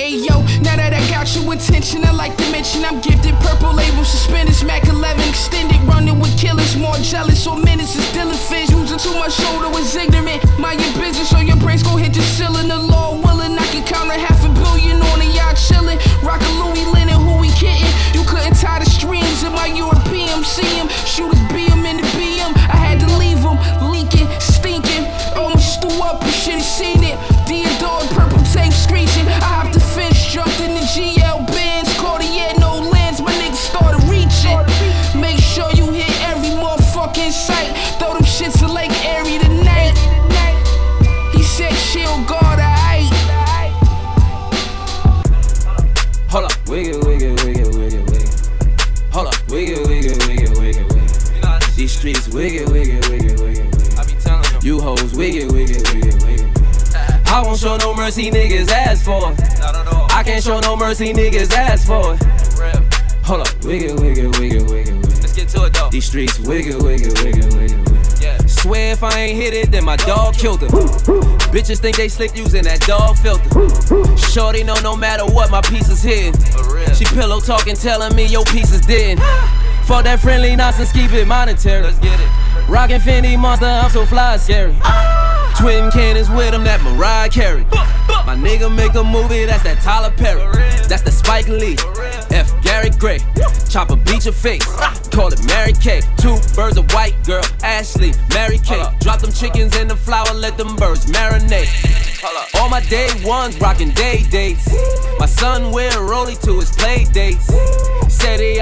[0.00, 3.36] Hey yo, now that I got your attention, I like to mention I'm gifted.
[3.44, 4.96] Purple label, suspenders, Mac 11
[5.28, 5.76] extended.
[5.84, 8.08] Running with killers, more jealous or menaces.
[8.16, 10.40] Dealing fish, using too much shoulder was ignorant.
[10.56, 12.68] Mind your business, or your brains gon' hit the ceiling.
[12.72, 16.00] The law willing, I can count a half a billion on a yacht chillin'.
[16.24, 17.84] Rock a Louis linen, who we kidding?
[18.16, 20.40] You couldn't tie the strings in my European.
[20.48, 21.69] See him, shooters be him
[52.00, 53.98] streets wiggle, wiggle, wiggle, wiggle, wiggle.
[53.98, 54.60] I be telling them.
[54.62, 56.50] You hoes wiggle, wiggle, wiggle, wiggle.
[57.26, 59.38] I won't show no mercy, niggas ask for it.
[60.10, 62.22] I can't show no mercy, niggas ask for it.
[63.22, 64.96] Hold up, wiggle, wiggle, wiggle, wiggle, wiggle.
[65.20, 65.90] Let's get to it though.
[65.90, 67.84] These streets wiggle, wiggle, wiggle, wiggle.
[68.18, 68.38] Yeah.
[68.46, 70.70] Swear if I ain't hit it, then my dog killed him.
[71.52, 74.16] Bitches think they slick using that dog filter.
[74.16, 76.32] Shorty know no matter what, my piece is hidden.
[76.94, 79.18] She pillow talking, telling me your piece is dead.
[79.86, 81.82] For that friendly nonsense, keep it monetary.
[81.82, 82.28] Let's get it.
[82.68, 84.76] Rockin' Fendi monster, I'm so fly scary.
[85.56, 87.64] Twin cannons with him, that Mariah Carey.
[88.24, 90.40] My nigga make a movie, that's that Tyler Perry.
[90.88, 91.76] That's the Spike Lee.
[92.30, 92.52] F.
[92.62, 93.18] Gary Gray.
[93.68, 94.64] Chopper beat your face.
[95.10, 96.02] Call it Mary Kay.
[96.16, 98.84] Two birds of white girl, Ashley, Mary Kay.
[99.00, 101.68] Drop them chickens in the flour, let them birds marinate.
[102.54, 104.68] All my day ones rockin' day dates.
[105.18, 107.48] My son wear a rollie to his play dates.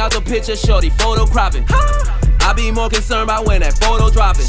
[0.09, 1.67] Out the picture, shorty photo cropping.
[1.69, 4.47] I be more concerned about when that photo dropping.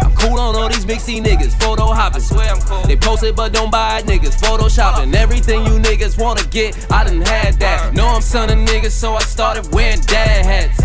[0.00, 2.22] I'm cool on all these mixy niggas, photo hopping.
[2.22, 2.80] Swear I'm cool.
[2.84, 5.12] They post it but don't buy it, niggas, photoshopping.
[5.14, 7.92] Everything you niggas wanna get, I done had that.
[7.92, 10.80] Know I'm son of niggas, so I started wearing dad hats.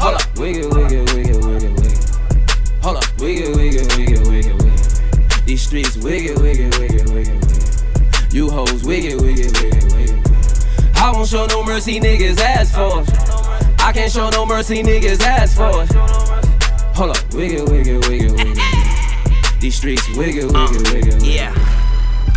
[0.00, 2.00] Hold up, wiggle, wiggle, wiggle, wiggle, wiggle.
[2.80, 4.80] Hold up, wiggle, wiggle, wiggle, wiggle, wiggle.
[5.44, 8.32] These streets wiggle, wiggle, wiggle, wiggle, wiggle.
[8.32, 9.79] You hoes wiggle, wiggle, wiggle.
[11.02, 13.80] I won't show no mercy, niggas ask for it.
[13.80, 15.90] I can't show no mercy, niggas ask for it.
[16.94, 18.54] Hold up, wiggle, wiggle, wiggle, wiggle.
[19.60, 21.22] These streets uh, wiggle, wiggle, wiggle.
[21.22, 21.54] Yeah.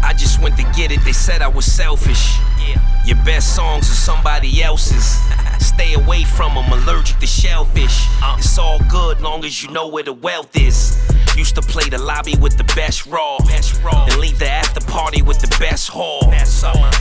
[0.02, 2.38] I just went to get it, they said I was selfish.
[2.66, 2.80] Yeah.
[3.06, 5.20] Your best songs are somebody else's.
[5.60, 8.08] Stay away from them, allergic to shellfish.
[8.22, 8.38] Uh.
[8.38, 10.98] It's all good long as you know where the wealth is.
[11.36, 13.38] Used to play the lobby with the best raw.
[13.40, 16.32] And leave the after party with the best haul.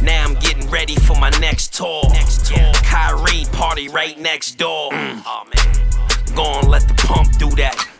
[0.02, 2.02] Now I'm getting ready for my next tour.
[2.12, 2.72] Next tour.
[2.82, 4.90] Kyrie party right next door.
[4.90, 6.34] Mm.
[6.34, 7.91] Go on, let the pump do that.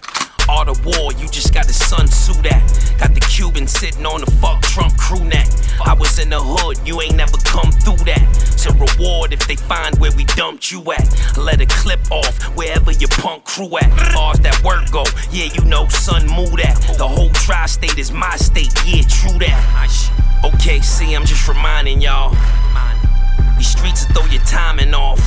[0.53, 2.61] Art of war, you just got the sun suit at.
[2.99, 5.49] Got the Cuban sitting on the fuck Trump crew neck.
[5.85, 8.21] I was in the hood, you ain't never come through that.
[8.63, 11.37] A reward if they find where we dumped you at.
[11.37, 13.91] Let a clip off wherever your punk crew at.
[14.13, 16.79] Far as that work go, yeah, you know, son, move that.
[16.97, 19.59] The whole tri state is my state, yeah, true that.
[20.45, 22.37] Okay, see, I'm just reminding y'all.
[23.57, 25.19] These streets will throw your timing off.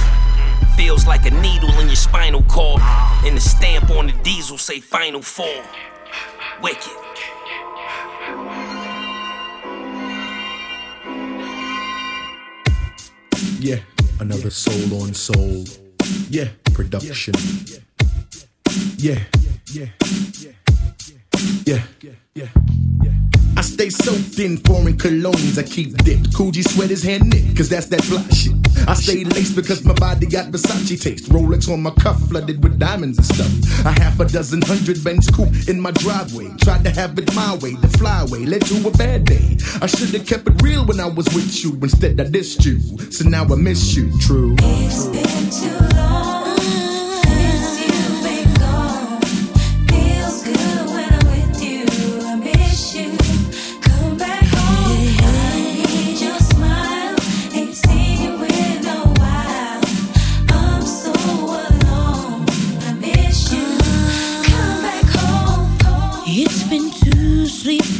[0.75, 2.82] Feels like a needle in your spinal cord.
[3.24, 5.66] And the stamp on the diesel say final form.
[6.61, 6.92] Wicked.
[13.59, 13.80] Yeah,
[14.19, 15.66] another soul on soul.
[16.30, 17.34] Yeah, production.
[18.98, 19.19] Yeah,
[19.74, 19.90] yeah,
[21.66, 21.82] yeah,
[22.35, 22.48] yeah.
[22.53, 22.75] I
[23.66, 25.58] stay soaked in foreign colognes.
[25.58, 26.32] I keep dipped.
[26.32, 28.53] Coogi sweaters hand knit, cause that's that fly shit.
[28.88, 31.30] I stay laced because my body got Versace taste.
[31.30, 33.85] Rolex on my cuff, flooded with diamonds and stuff.
[33.85, 36.50] A half a dozen hundred Benz coupe in my driveway.
[36.61, 39.58] Tried to have it my way, the flyway led to a bad day.
[39.82, 41.74] I should have kept it real when I was with you.
[41.82, 42.80] Instead, I dissed you.
[43.11, 44.56] So now I miss you, true.
[44.60, 46.44] It's been too long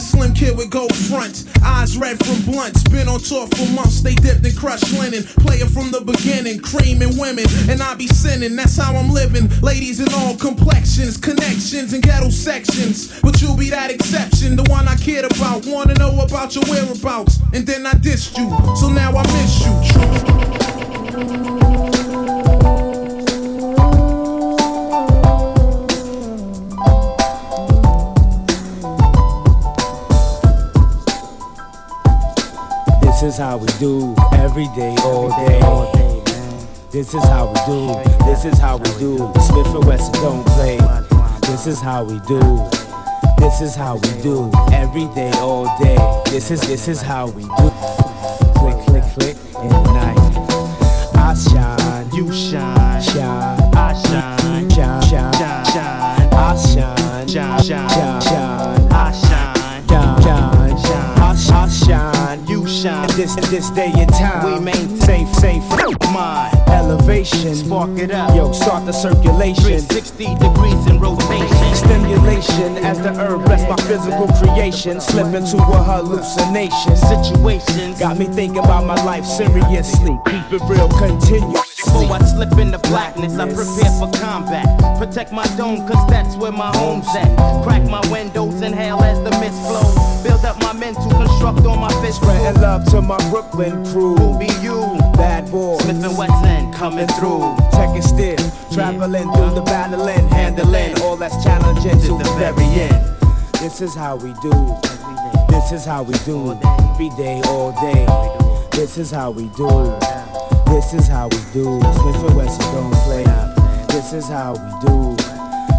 [0.00, 1.44] The slim kid with gold fronts.
[1.62, 2.82] Eyes red from blunts.
[2.84, 5.24] Been on tour for months, they dipped in crushed linen.
[5.44, 7.44] Player from the beginning, creaming women.
[7.68, 9.48] And I be sinning, that's how I'm living.
[9.60, 13.20] Ladies in all complexions, connections, and ghetto sections.
[13.20, 15.66] But you'll be that exception, the one I cared about.
[15.66, 17.38] Wanna know about your whereabouts.
[17.52, 19.60] And then I dissed you, so now I miss
[21.64, 21.69] you.
[33.20, 35.60] This is how we do every day, all day.
[36.90, 38.24] This is how we do.
[38.24, 39.18] This is how we do.
[39.42, 40.78] Smith and Wesson don't play.
[41.42, 42.40] This is how we do.
[43.36, 45.98] This is how we do every day, all day.
[46.30, 47.70] This is this is how we do.
[48.56, 50.16] Click, click, click in the night.
[51.16, 53.60] I shine, you shine, shine.
[53.74, 55.32] I shine, shine, shine,
[55.66, 56.32] shine.
[56.32, 58.59] I shine, shine, shine, shine.
[63.20, 67.54] This this day and time, we maintain safe safe mind, elevation.
[67.54, 68.50] Spark it up, yo.
[68.52, 69.62] Start the circulation.
[69.62, 71.74] 360 degrees in rotation.
[71.74, 75.02] Stimulation as the herb bless my physical creation.
[75.02, 76.96] Slip into a hallucination.
[76.96, 80.18] Situations got me thinking about my life seriously.
[80.24, 81.69] Keep it real, continue.
[81.84, 84.66] Before I slip into blackness, I prepare for combat.
[84.98, 87.34] Protect my dome, cause that's where my home's at.
[87.64, 90.22] Crack my windows, inhale as the mist flows.
[90.22, 92.20] Build up my men to construct on my fist.
[92.20, 94.14] Spreading love to my Brooklyn crew.
[94.16, 94.80] Who be you?
[95.16, 95.78] Bad boy.
[95.78, 97.56] Smith and Wesson coming through.
[97.72, 98.36] Check it still.
[98.72, 103.06] Traveling through the battling, handling all that's challenging to the very end.
[103.54, 104.52] This is how we do.
[105.48, 106.52] This is how we do.
[106.62, 108.06] Every day, all day.
[108.72, 109.98] This is how we do.
[110.70, 111.80] This is how we do.
[111.80, 113.24] Smith and Wesson don't play.
[113.88, 115.16] This is how we do.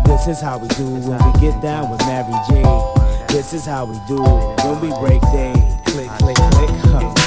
[0.05, 2.61] This is how we do when we get down with Mary J.
[3.29, 5.53] This is how we do when we break day.
[5.85, 6.69] Click, click, click.
[6.91, 7.20] Huh.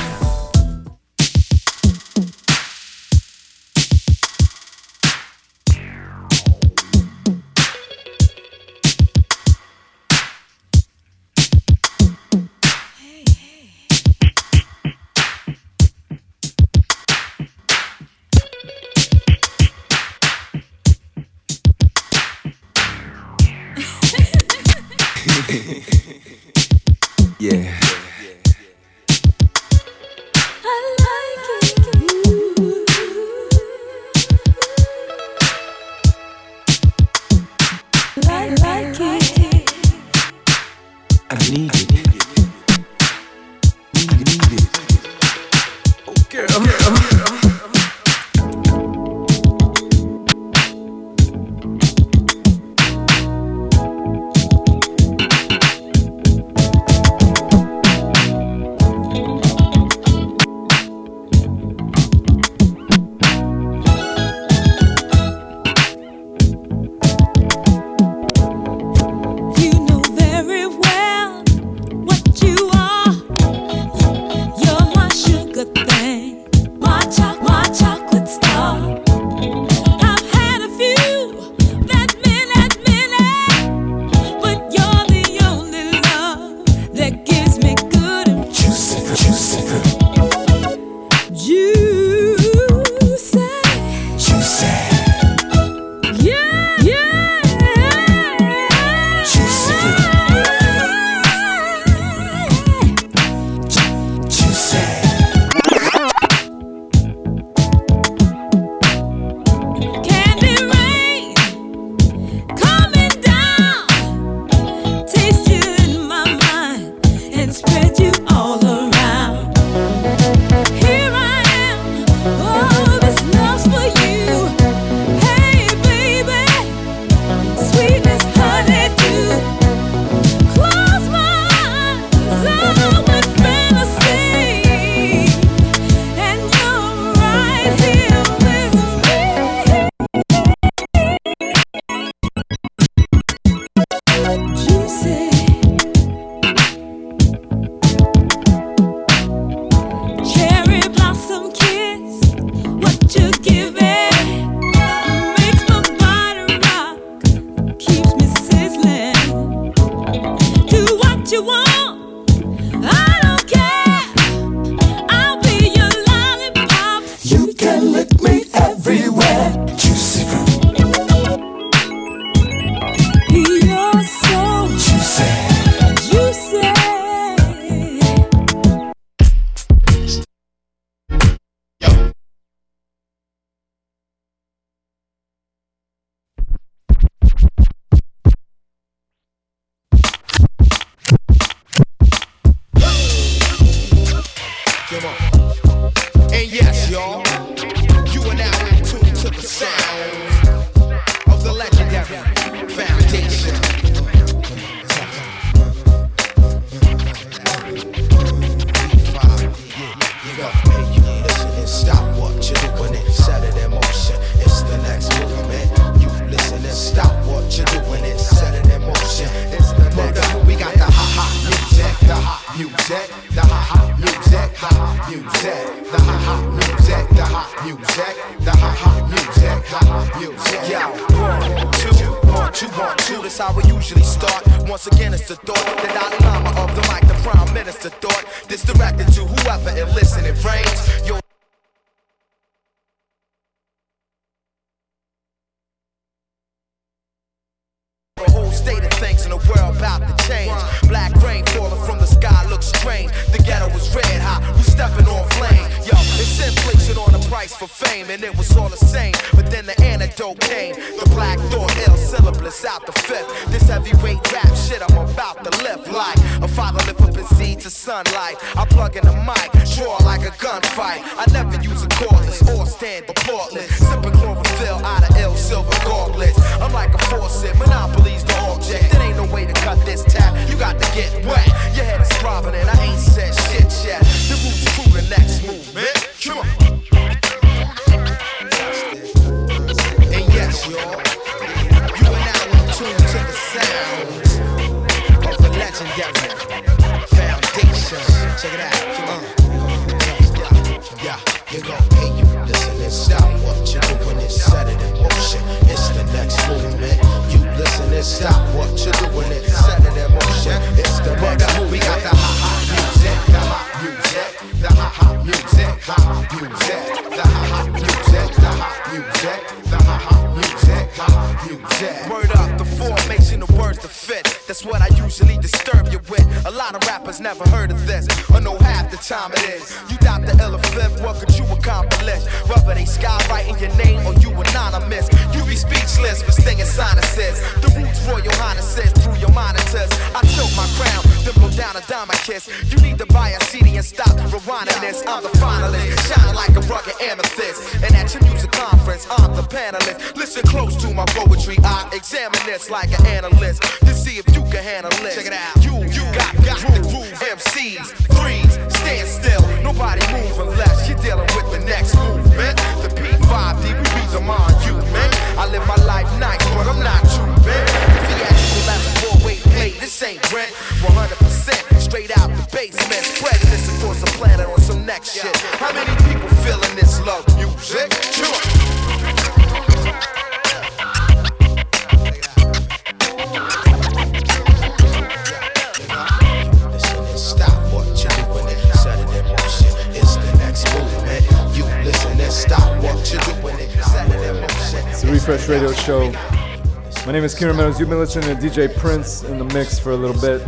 [398.01, 400.43] Is Kieran been listening to DJ Prince in the mix for a little bit.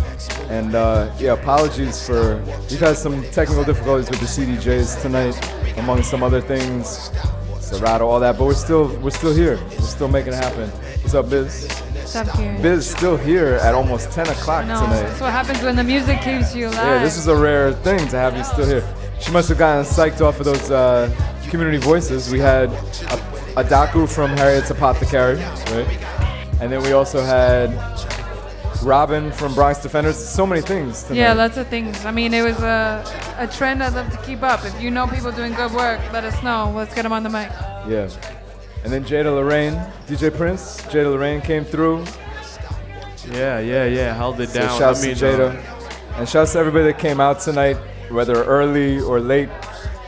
[0.51, 2.37] And uh, yeah, apologies for.
[2.71, 5.37] We've had some technical difficulties with the CDJs tonight,
[5.79, 7.11] among some other things.
[7.61, 8.39] Serato, all that.
[8.39, 9.59] But we're still we're still here.
[9.71, 10.71] We're still making it happen.
[10.71, 11.69] What's up, Biz?
[11.69, 12.63] What's up, Kieran?
[12.63, 15.03] Biz still here at almost 10 o'clock No, tonight.
[15.03, 16.77] that's what happens when the music keeps you alive.
[16.77, 18.85] Yeah, this is a rare thing to have you still here.
[19.21, 21.11] She must have gotten psyched off of those uh,
[21.49, 22.31] community voices.
[22.31, 26.06] We had a, a docu from Harriet's Apothecary, right?
[26.61, 27.71] And then we also had
[28.83, 30.17] Robin from Bronx Defenders.
[30.17, 31.03] So many things.
[31.05, 31.19] Tonight.
[31.19, 32.05] Yeah, lots of things.
[32.05, 33.05] I mean, it was a,
[33.39, 34.65] a trend I'd love to keep up.
[34.65, 36.73] If you know people doing good work, let us know.
[36.75, 37.51] Let's get them on the mic.
[37.89, 38.09] Yeah.
[38.85, 39.73] And then Jada La Reign,
[40.07, 42.05] DJ Prince, Jada La Reign came through.
[43.33, 44.15] Yeah, yeah, yeah.
[44.15, 44.79] Held it So down.
[44.79, 45.57] shouts I mean, to Jada.
[45.57, 47.77] uh, and shouts to everybody that came out tonight,
[48.11, 49.49] whether early or late.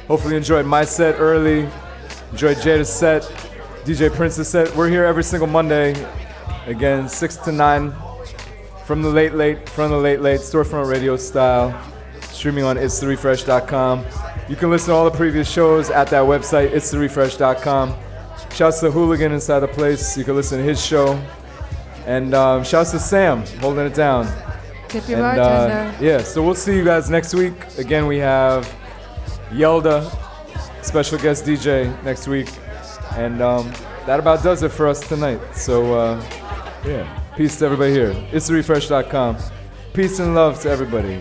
[0.07, 1.69] Hopefully you enjoyed my set early.
[2.31, 3.23] Enjoyed Jada's set,
[3.85, 4.75] DJ Prince's set.
[4.77, 5.95] We're here every single Monday.
[6.69, 7.95] Again, 6 to 9
[8.85, 11.75] from the late late, from the late late, storefront radio style.
[12.21, 14.05] Streaming on itsTheRefresh.com.
[14.51, 17.95] You can listen to all the previous shows at that website, itsTheRefresh.com.
[18.55, 20.17] Shouts to Hooligan inside the place.
[20.17, 21.21] You can listen to his show.
[22.07, 24.27] And um, shouts to Sam holding it down.
[24.89, 27.55] Tip your And, uh, yeah, so we'll see you guys next week.
[27.79, 28.75] Again, we have
[29.51, 30.05] Yelda,
[30.85, 32.49] special guest DJ next week.
[33.17, 33.73] And um,
[34.07, 35.41] that about does it for us tonight.
[35.55, 36.48] So, uh,
[36.85, 38.15] yeah, peace to everybody here.
[38.33, 39.39] It's refresh.com.
[39.93, 41.21] Peace and love to everybody.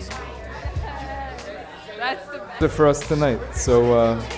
[1.98, 2.26] That's
[2.60, 3.40] the for us tonight.
[3.54, 4.28] So, uh,